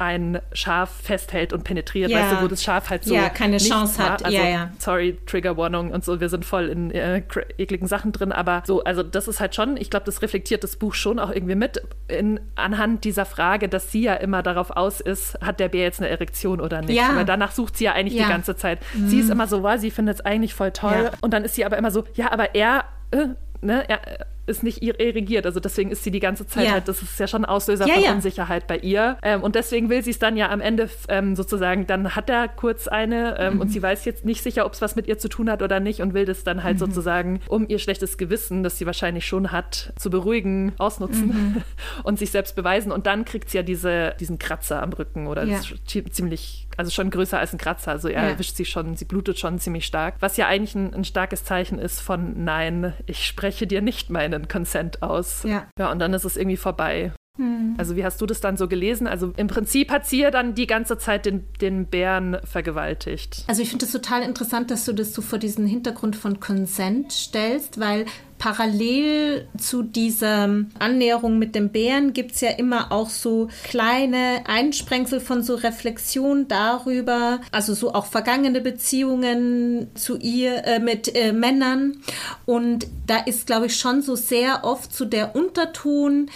ein 0.00 0.40
Schaf 0.54 0.90
festhält 1.02 1.52
und 1.52 1.62
penetriert, 1.62 2.10
ja. 2.10 2.20
weißt 2.20 2.32
du, 2.32 2.42
wo 2.42 2.48
das 2.48 2.64
Schaf 2.64 2.88
halt 2.88 3.04
so 3.04 3.14
ja, 3.14 3.28
keine 3.28 3.58
Chance 3.58 4.02
hat. 4.02 4.24
Also, 4.24 4.36
ja, 4.36 4.48
ja. 4.48 4.70
Sorry, 4.78 5.18
Triggerwarnung 5.26 5.90
und 5.90 6.06
so, 6.06 6.20
wir 6.20 6.30
sind 6.30 6.46
voll 6.46 6.70
in 6.70 6.90
äh, 6.90 7.22
ekligen 7.58 7.86
Sachen 7.86 8.10
drin, 8.10 8.32
aber 8.32 8.62
so, 8.64 8.82
also 8.82 9.02
das 9.02 9.28
ist 9.28 9.40
halt 9.40 9.54
schon, 9.54 9.76
ich 9.76 9.90
glaube, 9.90 10.06
das 10.06 10.22
reflektiert 10.22 10.64
das 10.64 10.76
Buch 10.76 10.94
schon 10.94 11.18
auch 11.18 11.30
irgendwie 11.30 11.54
mit 11.54 11.82
in, 12.08 12.40
anhand 12.54 13.04
dieser 13.04 13.26
Frage, 13.26 13.68
dass 13.68 13.92
sie 13.92 14.00
ja 14.00 14.14
immer 14.14 14.42
darauf 14.42 14.70
aus 14.70 15.02
ist, 15.02 15.38
hat 15.42 15.60
der 15.60 15.68
Bär 15.68 15.82
jetzt 15.82 16.00
eine 16.00 16.08
Erektion 16.08 16.62
oder 16.62 16.80
nicht? 16.80 16.96
Ja. 16.96 17.14
Weil 17.14 17.26
danach 17.26 17.52
sucht 17.52 17.76
sie 17.76 17.84
ja 17.84 17.92
eigentlich 17.92 18.18
ja. 18.18 18.24
die 18.24 18.32
ganze 18.32 18.56
Zeit. 18.56 18.78
Mhm. 18.94 19.08
Sie 19.08 19.20
ist 19.20 19.28
immer 19.28 19.48
so, 19.48 19.62
war, 19.62 19.78
sie 19.78 19.90
findet 19.90 20.14
es 20.14 20.24
eigentlich 20.24 20.54
voll 20.54 20.70
toll 20.70 21.10
und 21.20 21.34
dann 21.34 21.44
ist 21.44 21.56
sie 21.56 21.66
aber 21.66 21.76
immer 21.76 21.90
so, 21.90 22.04
ja, 22.14 22.32
aber 22.32 22.54
er 22.54 22.84
äh, 23.10 23.26
ne, 23.60 23.88
er 23.88 24.00
ist 24.46 24.62
nicht 24.62 24.82
irrigiert. 24.82 25.46
Also 25.46 25.60
deswegen 25.60 25.90
ist 25.90 26.04
sie 26.04 26.10
die 26.10 26.20
ganze 26.20 26.46
Zeit 26.46 26.66
ja. 26.66 26.72
halt, 26.72 26.88
das 26.88 27.02
ist 27.02 27.18
ja 27.18 27.26
schon 27.26 27.44
Auslöser 27.44 27.86
ja, 27.86 27.94
von 27.94 28.02
ja. 28.02 28.12
Unsicherheit 28.12 28.66
bei 28.66 28.78
ihr. 28.78 29.16
Ähm, 29.22 29.42
und 29.42 29.54
deswegen 29.54 29.88
will 29.88 30.02
sie 30.02 30.10
es 30.10 30.18
dann 30.18 30.36
ja 30.36 30.50
am 30.50 30.60
Ende 30.60 30.88
ähm, 31.08 31.36
sozusagen, 31.36 31.86
dann 31.86 32.16
hat 32.16 32.30
er 32.30 32.48
kurz 32.48 32.88
eine 32.88 33.38
ähm, 33.38 33.54
mhm. 33.54 33.60
und 33.60 33.68
sie 33.68 33.82
weiß 33.82 34.04
jetzt 34.04 34.24
nicht 34.24 34.42
sicher, 34.42 34.66
ob 34.66 34.72
es 34.72 34.82
was 34.82 34.96
mit 34.96 35.06
ihr 35.06 35.18
zu 35.18 35.28
tun 35.28 35.50
hat 35.50 35.62
oder 35.62 35.80
nicht 35.80 36.00
und 36.02 36.14
will 36.14 36.24
das 36.24 36.44
dann 36.44 36.62
halt 36.62 36.74
mhm. 36.74 36.78
sozusagen, 36.78 37.40
um 37.48 37.68
ihr 37.68 37.78
schlechtes 37.78 38.18
Gewissen, 38.18 38.62
das 38.62 38.78
sie 38.78 38.86
wahrscheinlich 38.86 39.26
schon 39.26 39.52
hat, 39.52 39.92
zu 39.96 40.10
beruhigen, 40.10 40.72
ausnutzen 40.78 41.26
mhm. 41.28 41.62
und 42.02 42.18
sich 42.18 42.30
selbst 42.30 42.56
beweisen. 42.56 42.92
Und 42.92 43.06
dann 43.06 43.24
kriegt 43.24 43.50
sie 43.50 43.58
ja 43.58 43.62
diese, 43.62 44.14
diesen 44.20 44.38
Kratzer 44.38 44.82
am 44.82 44.92
Rücken 44.92 45.26
oder 45.26 45.46
ziemlich 45.84 46.66
also 46.80 46.90
schon 46.90 47.10
größer 47.10 47.38
als 47.38 47.52
ein 47.52 47.58
Kratzer. 47.58 47.90
Also 47.90 48.08
er 48.08 48.22
ja. 48.22 48.28
erwischt 48.30 48.56
sie 48.56 48.64
schon, 48.64 48.96
sie 48.96 49.04
blutet 49.04 49.38
schon 49.38 49.58
ziemlich 49.58 49.84
stark. 49.84 50.14
Was 50.20 50.38
ja 50.38 50.46
eigentlich 50.46 50.74
ein, 50.74 50.94
ein, 50.94 51.04
starkes 51.04 51.44
Zeichen 51.44 51.78
ist 51.78 52.00
von 52.00 52.42
Nein, 52.44 52.94
ich 53.04 53.26
spreche 53.26 53.66
dir 53.66 53.82
nicht 53.82 54.08
meinen 54.30 54.48
Consent 54.48 55.02
aus. 55.02 55.42
Ja. 55.44 55.66
Ja, 55.78 55.90
und 55.90 55.98
dann 55.98 56.12
ist 56.14 56.24
es 56.24 56.36
irgendwie 56.36 56.56
vorbei. 56.56 57.12
Hm. 57.36 57.74
Also 57.78 57.96
wie 57.96 58.04
hast 58.04 58.20
du 58.20 58.26
das 58.26 58.40
dann 58.40 58.56
so 58.56 58.68
gelesen? 58.68 59.06
Also 59.06 59.32
im 59.36 59.46
Prinzip 59.46 59.90
hat 59.90 60.06
sie 60.06 60.20
ja 60.20 60.30
dann 60.30 60.54
die 60.54 60.66
ganze 60.66 60.98
Zeit 60.98 61.26
den, 61.26 61.44
den 61.60 61.86
Bären 61.86 62.38
vergewaltigt. 62.44 63.44
Also 63.46 63.62
ich 63.62 63.70
finde 63.70 63.86
es 63.86 63.92
total 63.92 64.22
interessant, 64.22 64.70
dass 64.70 64.84
du 64.84 64.92
das 64.92 65.14
so 65.14 65.22
vor 65.22 65.38
diesen 65.38 65.66
Hintergrund 65.66 66.16
von 66.16 66.40
Consent 66.40 67.12
stellst, 67.12 67.80
weil 67.80 68.06
parallel 68.40 69.46
zu 69.58 69.82
dieser 69.82 70.48
Annäherung 70.78 71.38
mit 71.38 71.54
dem 71.54 71.68
Bären 71.68 72.14
gibt 72.14 72.32
es 72.32 72.40
ja 72.40 72.50
immer 72.50 72.90
auch 72.90 73.10
so 73.10 73.48
kleine 73.64 74.40
Einsprengsel 74.46 75.20
von 75.20 75.42
so 75.42 75.54
Reflexion 75.56 76.48
darüber, 76.48 77.40
also 77.52 77.74
so 77.74 77.92
auch 77.92 78.06
vergangene 78.06 78.62
Beziehungen 78.62 79.88
zu 79.94 80.16
ihr 80.16 80.64
äh, 80.64 80.80
mit 80.80 81.14
äh, 81.14 81.32
Männern. 81.32 81.98
Und 82.46 82.86
da 83.06 83.18
ist, 83.18 83.46
glaube 83.46 83.66
ich, 83.66 83.76
schon 83.76 84.00
so 84.00 84.16
sehr 84.16 84.64
oft 84.64 84.94
so 84.94 85.04
der 85.04 85.36
Unterton, 85.36 86.30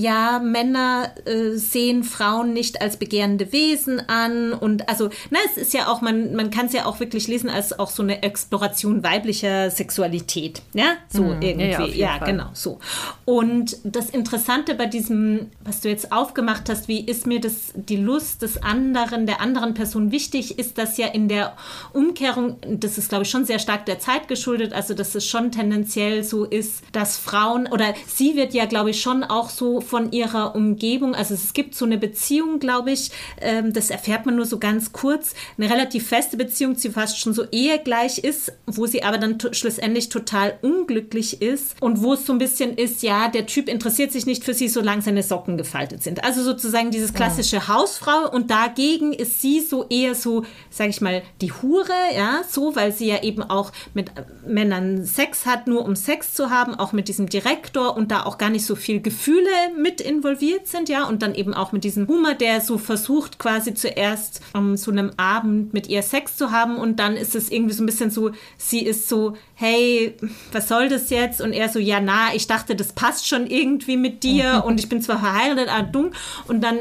ja, 0.00 0.38
Männer 0.38 1.12
äh, 1.26 1.56
sehen 1.56 2.04
Frauen 2.04 2.52
nicht 2.52 2.80
als 2.80 2.96
begehrende 2.96 3.52
Wesen 3.52 4.00
an. 4.08 4.52
Und 4.52 4.88
also, 4.88 5.10
na, 5.30 5.38
es 5.50 5.60
ist 5.60 5.74
ja 5.74 5.88
auch, 5.88 6.00
man, 6.00 6.34
man 6.34 6.50
kann 6.50 6.66
es 6.66 6.72
ja 6.72 6.86
auch 6.86 7.00
wirklich 7.00 7.28
lesen 7.28 7.50
als 7.50 7.78
auch 7.78 7.90
so 7.90 8.02
eine 8.02 8.22
Exploration 8.22 9.02
weiblicher 9.02 9.70
Sexualität, 9.70 10.62
ja, 10.72 10.94
so 11.08 11.22
mhm, 11.22 11.42
irgendwie, 11.50 11.98
ja, 11.98 12.16
ja 12.16 12.24
genau, 12.24 12.50
so. 12.52 12.78
Und 13.24 13.76
das 13.84 14.10
Interessante 14.10 14.74
bei 14.74 14.86
diesem, 14.86 15.50
was 15.64 15.80
du 15.80 15.88
jetzt 15.88 16.12
aufgemacht 16.12 16.68
hast, 16.68 16.88
wie 16.88 17.00
ist 17.00 17.26
mir 17.26 17.40
das, 17.40 17.72
die 17.74 17.96
Lust 17.96 18.42
des 18.42 18.62
anderen, 18.62 19.26
der 19.26 19.40
anderen 19.40 19.74
Person 19.74 20.12
wichtig, 20.12 20.58
ist 20.58 20.78
das 20.78 20.96
ja 20.96 21.08
in 21.08 21.28
der 21.28 21.56
Umkehrung, 21.92 22.56
das 22.66 22.98
ist 22.98 23.08
glaube 23.08 23.24
ich 23.24 23.30
schon 23.30 23.44
sehr 23.44 23.58
stark 23.58 23.86
der 23.86 23.98
Zeit 23.98 24.28
geschuldet, 24.28 24.72
also 24.72 24.94
dass 24.94 25.14
es 25.14 25.26
schon 25.26 25.52
tendenziell 25.52 26.24
so 26.24 26.44
ist, 26.44 26.82
dass 26.92 27.18
Frauen, 27.18 27.66
oder 27.66 27.94
sie 28.06 28.36
wird 28.36 28.54
ja 28.54 28.66
glaube 28.66 28.90
ich 28.90 29.00
schon 29.00 29.24
auch 29.24 29.50
so 29.50 29.80
von 29.80 30.12
ihrer 30.12 30.54
Umgebung, 30.54 31.14
also 31.14 31.34
es 31.34 31.52
gibt 31.52 31.74
so 31.74 31.84
eine 31.84 31.98
Beziehung, 31.98 32.58
glaube 32.58 32.92
ich, 32.92 33.10
ähm, 33.40 33.72
das 33.72 33.90
erfährt 33.90 34.26
man 34.26 34.36
nur 34.36 34.46
so 34.46 34.58
ganz 34.58 34.92
kurz, 34.92 35.34
eine 35.58 35.70
relativ 35.70 36.08
feste 36.08 36.36
Beziehung, 36.36 36.76
die 36.76 36.90
fast 36.90 37.18
schon 37.18 37.32
so 37.32 37.44
ehegleich 37.50 38.18
ist, 38.18 38.52
wo 38.66 38.86
sie 38.86 39.02
aber 39.02 39.18
dann 39.18 39.38
schlussendlich 39.52 40.08
total 40.08 40.58
unglücklich 40.62 41.39
ist 41.40 41.80
und 41.80 42.02
wo 42.02 42.14
es 42.14 42.26
so 42.26 42.32
ein 42.32 42.38
bisschen 42.38 42.74
ist, 42.74 43.02
ja, 43.02 43.28
der 43.28 43.46
Typ 43.46 43.68
interessiert 43.68 44.12
sich 44.12 44.26
nicht 44.26 44.44
für 44.44 44.54
sie, 44.54 44.68
solange 44.68 45.02
seine 45.02 45.22
Socken 45.22 45.56
gefaltet 45.56 46.02
sind. 46.02 46.24
Also 46.24 46.42
sozusagen 46.42 46.90
dieses 46.90 47.14
klassische 47.14 47.56
ja. 47.56 47.68
Hausfrau 47.68 48.30
und 48.30 48.50
dagegen 48.50 49.12
ist 49.12 49.40
sie 49.40 49.60
so 49.60 49.86
eher 49.88 50.14
so, 50.14 50.44
sage 50.70 50.90
ich 50.90 51.00
mal, 51.00 51.22
die 51.40 51.52
Hure, 51.52 51.92
ja, 52.14 52.42
so, 52.48 52.76
weil 52.76 52.92
sie 52.92 53.08
ja 53.08 53.22
eben 53.22 53.42
auch 53.42 53.72
mit 53.94 54.10
Männern 54.46 55.04
Sex 55.04 55.46
hat, 55.46 55.66
nur 55.66 55.84
um 55.84 55.96
Sex 55.96 56.34
zu 56.34 56.50
haben, 56.50 56.74
auch 56.74 56.92
mit 56.92 57.08
diesem 57.08 57.28
Direktor 57.28 57.96
und 57.96 58.10
da 58.10 58.24
auch 58.24 58.38
gar 58.38 58.50
nicht 58.50 58.66
so 58.66 58.76
viel 58.76 59.00
Gefühle 59.00 59.50
mit 59.76 60.00
involviert 60.00 60.66
sind, 60.66 60.88
ja, 60.88 61.04
und 61.04 61.22
dann 61.22 61.34
eben 61.34 61.54
auch 61.54 61.72
mit 61.72 61.84
diesem 61.84 62.06
Humor, 62.08 62.34
der 62.34 62.60
so 62.60 62.78
versucht, 62.78 63.38
quasi 63.38 63.74
zuerst 63.74 64.40
um, 64.54 64.76
so 64.76 64.90
einem 64.90 65.12
Abend 65.16 65.72
mit 65.72 65.88
ihr 65.88 66.02
Sex 66.02 66.36
zu 66.36 66.50
haben 66.50 66.76
und 66.76 66.98
dann 66.98 67.16
ist 67.16 67.34
es 67.34 67.50
irgendwie 67.50 67.74
so 67.74 67.82
ein 67.82 67.86
bisschen 67.86 68.10
so, 68.10 68.30
sie 68.56 68.84
ist 68.84 69.08
so, 69.08 69.36
hey, 69.60 70.16
was 70.52 70.68
soll 70.68 70.88
das 70.88 71.10
jetzt? 71.10 71.42
Und 71.42 71.52
er 71.52 71.68
so, 71.68 71.78
ja, 71.78 72.00
na, 72.00 72.34
ich 72.34 72.46
dachte, 72.46 72.74
das 72.74 72.94
passt 72.94 73.28
schon 73.28 73.46
irgendwie 73.46 73.98
mit 73.98 74.22
dir 74.22 74.62
und 74.66 74.80
ich 74.80 74.88
bin 74.88 75.02
zwar 75.02 75.20
verheiratet, 75.20 75.68
aber 75.68 75.86
dumm. 75.86 76.12
Und 76.48 76.62
dann 76.62 76.78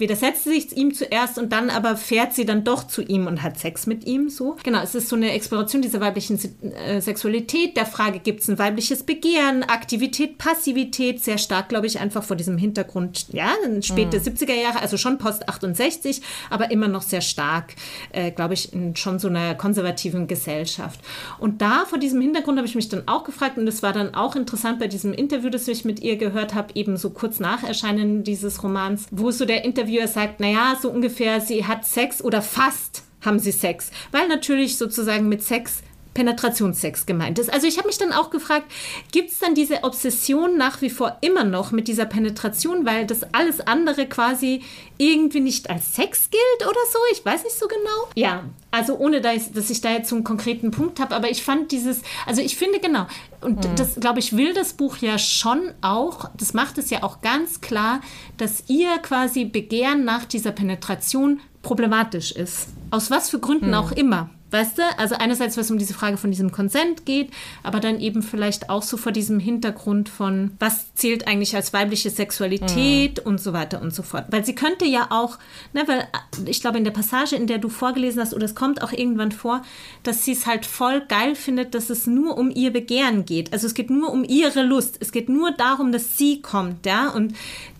widersetzt 0.00 0.44
sich 0.44 0.76
ihm 0.76 0.94
zuerst 0.94 1.38
und 1.38 1.52
dann 1.52 1.70
aber 1.70 1.96
fährt 1.96 2.34
sie 2.34 2.44
dann 2.44 2.64
doch 2.64 2.86
zu 2.86 3.02
ihm 3.02 3.26
und 3.26 3.42
hat 3.42 3.58
Sex 3.58 3.86
mit 3.86 4.06
ihm. 4.06 4.28
So. 4.28 4.56
Genau, 4.62 4.80
es 4.82 4.94
ist 4.94 5.08
so 5.08 5.16
eine 5.16 5.32
Exploration 5.32 5.82
dieser 5.82 6.00
weiblichen 6.00 6.38
äh, 6.62 7.00
Sexualität, 7.00 7.76
der 7.76 7.86
Frage, 7.86 8.18
gibt 8.18 8.40
es 8.40 8.48
ein 8.48 8.58
weibliches 8.58 9.02
Begehren, 9.02 9.62
Aktivität, 9.62 10.38
Passivität, 10.38 11.22
sehr 11.22 11.38
stark, 11.38 11.68
glaube 11.68 11.86
ich, 11.86 11.98
einfach 11.98 12.22
vor 12.22 12.36
diesem 12.36 12.58
Hintergrund, 12.58 13.26
ja, 13.32 13.50
späte 13.80 14.18
mhm. 14.18 14.24
70er 14.24 14.54
Jahre, 14.54 14.80
also 14.80 14.96
schon 14.96 15.18
Post 15.18 15.48
68, 15.48 16.22
aber 16.50 16.70
immer 16.70 16.88
noch 16.88 17.02
sehr 17.02 17.20
stark, 17.20 17.74
äh, 18.12 18.30
glaube 18.30 18.54
ich, 18.54 18.72
in 18.72 18.94
schon 18.96 19.18
so 19.18 19.28
einer 19.28 19.54
konservativen 19.54 20.26
Gesellschaft. 20.26 21.00
Und 21.38 21.62
da 21.62 21.84
vor 21.86 21.98
diesem 21.98 22.20
Hintergrund 22.20 22.58
habe 22.58 22.68
ich 22.68 22.74
mich 22.74 22.88
dann 22.88 23.08
auch 23.08 23.24
gefragt 23.24 23.58
und 23.58 23.66
es 23.66 23.82
war 23.82 23.92
dann 23.92 24.14
auch 24.14 24.36
interessant 24.36 24.78
bei 24.78 24.88
diesem 24.88 25.12
Interview, 25.12 25.50
das 25.50 25.68
ich 25.68 25.84
mit 25.84 26.00
ihr 26.00 26.16
gehört 26.16 26.54
habe, 26.54 26.68
eben 26.74 26.96
so 26.96 27.10
kurz 27.10 27.40
nach 27.40 27.62
Erscheinen 27.62 28.24
dieses 28.24 28.62
Romans, 28.62 29.06
wo 29.10 29.30
so 29.30 29.44
der 29.44 29.64
Interview 29.64 29.85
Interviewer 29.86 30.08
sagt, 30.08 30.40
naja, 30.40 30.76
so 30.80 30.90
ungefähr, 30.90 31.40
sie 31.40 31.64
hat 31.64 31.84
Sex 31.84 32.20
oder 32.22 32.42
fast 32.42 33.04
haben 33.24 33.38
sie 33.38 33.52
Sex, 33.52 33.92
weil 34.10 34.26
natürlich 34.26 34.78
sozusagen 34.78 35.28
mit 35.28 35.44
Sex 35.44 35.82
Penetrationssex 36.16 37.04
gemeint 37.04 37.38
ist. 37.38 37.52
Also 37.52 37.66
ich 37.66 37.76
habe 37.76 37.88
mich 37.88 37.98
dann 37.98 38.14
auch 38.14 38.30
gefragt, 38.30 38.72
gibt 39.12 39.32
es 39.32 39.38
dann 39.38 39.54
diese 39.54 39.84
Obsession 39.84 40.56
nach 40.56 40.80
wie 40.80 40.88
vor 40.88 41.18
immer 41.20 41.44
noch 41.44 41.72
mit 41.72 41.88
dieser 41.88 42.06
Penetration, 42.06 42.86
weil 42.86 43.04
das 43.04 43.34
alles 43.34 43.60
andere 43.60 44.06
quasi 44.06 44.62
irgendwie 44.96 45.40
nicht 45.40 45.68
als 45.68 45.94
Sex 45.94 46.30
gilt 46.30 46.66
oder 46.66 46.80
so? 46.90 46.98
Ich 47.12 47.22
weiß 47.22 47.44
nicht 47.44 47.58
so 47.58 47.68
genau. 47.68 48.08
Ja, 48.14 48.44
also 48.70 48.96
ohne 48.96 49.20
dass, 49.20 49.52
dass 49.52 49.68
ich 49.68 49.82
da 49.82 49.90
jetzt 49.90 50.08
so 50.08 50.16
einen 50.16 50.24
konkreten 50.24 50.70
Punkt 50.70 51.00
habe, 51.00 51.14
aber 51.14 51.30
ich 51.30 51.42
fand 51.42 51.70
dieses, 51.70 52.00
also 52.24 52.40
ich 52.40 52.56
finde 52.56 52.80
genau, 52.80 53.06
und 53.42 53.68
mhm. 53.68 53.76
das 53.76 53.96
glaube 53.96 54.20
ich 54.20 54.34
will 54.34 54.54
das 54.54 54.72
Buch 54.72 54.96
ja 54.96 55.18
schon 55.18 55.70
auch, 55.82 56.30
das 56.38 56.54
macht 56.54 56.78
es 56.78 56.88
ja 56.88 57.02
auch 57.02 57.20
ganz 57.20 57.60
klar, 57.60 58.00
dass 58.38 58.64
ihr 58.68 58.96
quasi 59.02 59.44
Begehren 59.44 60.06
nach 60.06 60.24
dieser 60.24 60.52
Penetration 60.52 61.40
problematisch 61.60 62.32
ist. 62.32 62.68
Aus 62.90 63.10
was 63.10 63.28
für 63.28 63.38
Gründen 63.38 63.68
mhm. 63.68 63.74
auch 63.74 63.92
immer. 63.92 64.30
Weißt 64.50 64.78
du? 64.78 64.82
Also 64.96 65.16
einerseits, 65.16 65.56
was 65.56 65.70
um 65.70 65.78
diese 65.78 65.94
Frage 65.94 66.16
von 66.16 66.30
diesem 66.30 66.52
Konsent 66.52 67.04
geht, 67.04 67.30
aber 67.64 67.80
dann 67.80 68.00
eben 68.00 68.22
vielleicht 68.22 68.70
auch 68.70 68.82
so 68.82 68.96
vor 68.96 69.10
diesem 69.10 69.40
Hintergrund 69.40 70.08
von, 70.08 70.52
was 70.60 70.94
zählt 70.94 71.26
eigentlich 71.26 71.56
als 71.56 71.72
weibliche 71.72 72.10
Sexualität 72.10 73.18
mhm. 73.18 73.30
und 73.30 73.40
so 73.40 73.52
weiter 73.52 73.82
und 73.82 73.92
so 73.92 74.02
fort. 74.02 74.26
Weil 74.30 74.44
sie 74.44 74.54
könnte 74.54 74.84
ja 74.84 75.08
auch, 75.10 75.38
ne, 75.72 75.82
weil 75.86 76.00
äh, 76.00 76.50
ich 76.50 76.60
glaube 76.60 76.78
in 76.78 76.84
der 76.84 76.92
Passage, 76.92 77.34
in 77.34 77.48
der 77.48 77.58
du 77.58 77.68
vorgelesen 77.68 78.20
hast, 78.20 78.34
oder 78.34 78.44
es 78.44 78.54
kommt 78.54 78.82
auch 78.82 78.92
irgendwann 78.92 79.32
vor, 79.32 79.62
dass 80.04 80.24
sie 80.24 80.32
es 80.32 80.46
halt 80.46 80.64
voll 80.64 81.00
geil 81.06 81.34
findet, 81.34 81.74
dass 81.74 81.90
es 81.90 82.06
nur 82.06 82.38
um 82.38 82.50
ihr 82.50 82.72
Begehren 82.72 83.24
geht. 83.24 83.52
Also 83.52 83.66
es 83.66 83.74
geht 83.74 83.90
nur 83.90 84.12
um 84.12 84.22
ihre 84.22 84.62
Lust. 84.62 84.98
Es 85.00 85.10
geht 85.10 85.28
nur 85.28 85.50
darum, 85.52 85.90
dass 85.90 86.16
sie 86.18 86.40
kommt, 86.40 86.86
ja. 86.86 87.08
Und 87.08 87.34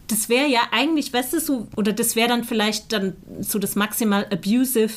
das 0.08 0.28
wäre 0.28 0.48
ja 0.48 0.60
eigentlich, 0.70 1.12
weißt 1.12 1.32
du, 1.32 1.40
so, 1.40 1.68
oder 1.76 1.92
das 1.92 2.16
wäre 2.16 2.28
dann 2.28 2.44
vielleicht 2.44 2.92
dann 2.92 3.16
so 3.40 3.58
das 3.58 3.74
maximal 3.74 4.26
abusive 4.30 4.92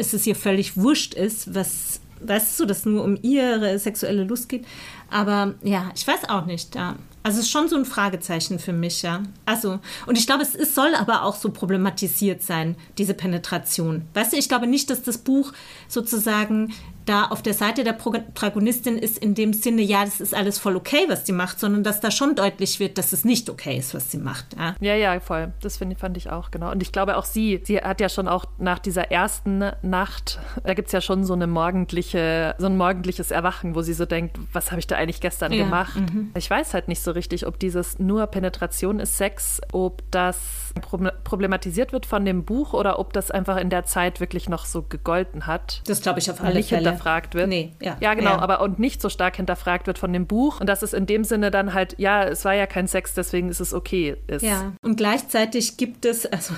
ist 0.00 0.14
es 0.14 0.26
ihr 0.26 0.34
völlig 0.34 0.76
wurscht 0.76 1.14
ist, 1.14 1.54
was, 1.54 2.00
weißt 2.20 2.58
du, 2.60 2.66
dass 2.66 2.84
nur 2.84 3.04
um 3.04 3.18
ihre 3.22 3.78
sexuelle 3.78 4.24
Lust 4.24 4.48
geht. 4.48 4.66
Aber 5.10 5.54
ja, 5.62 5.90
ich 5.94 6.06
weiß 6.06 6.28
auch 6.28 6.46
nicht. 6.46 6.74
Ja. 6.74 6.96
Also 7.22 7.38
es 7.38 7.46
ist 7.46 7.50
schon 7.50 7.68
so 7.68 7.76
ein 7.76 7.84
Fragezeichen 7.84 8.58
für 8.58 8.72
mich, 8.72 9.02
ja. 9.02 9.22
Also, 9.44 9.78
und 10.06 10.16
ich 10.16 10.26
glaube, 10.26 10.42
es, 10.42 10.54
es 10.54 10.74
soll 10.74 10.94
aber 10.94 11.24
auch 11.24 11.36
so 11.36 11.50
problematisiert 11.50 12.42
sein, 12.42 12.76
diese 12.96 13.14
Penetration. 13.14 14.02
Weißt 14.14 14.32
du, 14.32 14.36
ich 14.38 14.48
glaube 14.48 14.66
nicht, 14.66 14.88
dass 14.88 15.02
das 15.02 15.18
Buch 15.18 15.52
sozusagen 15.86 16.72
da 17.06 17.26
auf 17.26 17.42
der 17.42 17.54
Seite 17.54 17.84
der 17.84 17.92
Protagonistin 17.92 18.98
ist 18.98 19.18
in 19.18 19.34
dem 19.34 19.52
Sinne, 19.52 19.82
ja, 19.82 20.04
das 20.04 20.20
ist 20.20 20.34
alles 20.34 20.58
voll 20.58 20.76
okay, 20.76 21.04
was 21.08 21.26
sie 21.26 21.32
macht, 21.32 21.58
sondern 21.58 21.82
dass 21.82 22.00
da 22.00 22.10
schon 22.10 22.34
deutlich 22.34 22.80
wird, 22.80 22.98
dass 22.98 23.12
es 23.12 23.24
nicht 23.24 23.48
okay 23.50 23.76
ist, 23.78 23.94
was 23.94 24.10
sie 24.10 24.18
macht. 24.18 24.56
Ja, 24.58 24.74
ja, 24.80 24.94
ja 24.94 25.20
voll. 25.20 25.52
Das 25.60 25.76
find, 25.76 25.98
fand 25.98 26.16
ich 26.16 26.30
auch, 26.30 26.50
genau. 26.50 26.70
Und 26.70 26.82
ich 26.82 26.92
glaube 26.92 27.16
auch 27.16 27.24
sie, 27.24 27.60
sie 27.64 27.78
hat 27.78 28.00
ja 28.00 28.08
schon 28.08 28.28
auch 28.28 28.44
nach 28.58 28.78
dieser 28.78 29.10
ersten 29.10 29.64
Nacht, 29.82 30.38
da 30.64 30.74
gibt 30.74 30.88
es 30.88 30.92
ja 30.92 31.00
schon 31.00 31.24
so 31.24 31.32
eine 31.32 31.46
morgendliche, 31.46 32.54
so 32.58 32.66
ein 32.66 32.76
morgendliches 32.76 33.30
Erwachen, 33.30 33.74
wo 33.74 33.82
sie 33.82 33.94
so 33.94 34.06
denkt, 34.06 34.38
was 34.52 34.70
habe 34.70 34.80
ich 34.80 34.86
da 34.86 34.96
eigentlich 34.96 35.20
gestern 35.20 35.52
ja. 35.52 35.64
gemacht? 35.64 35.96
Mhm. 35.96 36.30
Ich 36.36 36.48
weiß 36.48 36.74
halt 36.74 36.88
nicht 36.88 37.02
so 37.02 37.10
richtig, 37.12 37.46
ob 37.46 37.58
dieses 37.58 37.98
nur 37.98 38.26
Penetration 38.26 39.00
ist 39.00 39.16
Sex, 39.16 39.60
ob 39.72 40.02
das 40.10 40.69
problematisiert 40.74 41.92
wird 41.92 42.06
von 42.06 42.24
dem 42.24 42.44
Buch 42.44 42.72
oder 42.72 42.98
ob 42.98 43.12
das 43.12 43.30
einfach 43.30 43.56
in 43.56 43.70
der 43.70 43.84
Zeit 43.84 44.20
wirklich 44.20 44.48
noch 44.48 44.66
so 44.66 44.82
gegolten 44.82 45.46
hat. 45.46 45.82
Das 45.86 46.00
glaube 46.02 46.18
ich 46.18 46.30
auf 46.30 46.40
alle 46.40 46.62
Fälle 46.62 46.82
hinterfragt 46.82 47.34
wird. 47.34 47.48
Nee, 47.48 47.72
ja. 47.80 47.96
Ja, 48.00 48.14
genau, 48.14 48.30
ja. 48.30 48.38
aber 48.38 48.60
und 48.60 48.78
nicht 48.78 49.00
so 49.00 49.08
stark 49.08 49.36
hinterfragt 49.36 49.86
wird 49.86 49.98
von 49.98 50.12
dem 50.12 50.26
Buch. 50.26 50.60
Und 50.60 50.68
dass 50.68 50.82
es 50.82 50.92
in 50.92 51.06
dem 51.06 51.24
Sinne 51.24 51.50
dann 51.50 51.74
halt, 51.74 51.94
ja, 51.98 52.24
es 52.24 52.44
war 52.44 52.54
ja 52.54 52.66
kein 52.66 52.86
Sex, 52.86 53.14
deswegen 53.14 53.48
ist 53.48 53.60
es 53.60 53.74
okay. 53.74 54.16
Ist. 54.26 54.42
Ja, 54.42 54.72
und 54.82 54.96
gleichzeitig 54.96 55.76
gibt 55.76 56.04
es, 56.04 56.26
also 56.26 56.54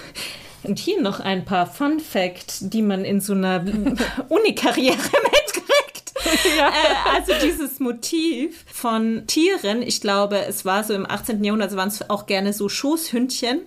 und 0.65 0.79
hier 0.79 1.01
noch 1.01 1.21
ein 1.21 1.45
paar 1.45 1.67
Fun 1.67 1.99
Facts, 1.99 2.61
die 2.63 2.83
man 2.83 3.05
in 3.05 3.21
so 3.21 3.33
einer 3.33 3.65
Unikarriere 4.29 4.97
mitkriegt. 4.97 6.13
Ja. 6.57 6.69
Äh, 6.69 7.17
also 7.17 7.33
dieses 7.43 7.81
Motiv 7.81 8.65
von 8.67 9.27
Tieren, 9.27 9.83
ich 9.83 10.01
glaube, 10.01 10.45
es 10.47 10.65
war 10.65 10.85
so 10.85 10.95
im 10.95 11.09
18. 11.09 11.43
Jahrhundert, 11.43 11.69
also 11.69 11.77
waren 11.77 11.89
es 11.89 12.09
auch 12.09 12.27
gerne 12.27 12.53
so 12.53 12.69
Schoßhündchen 12.69 13.63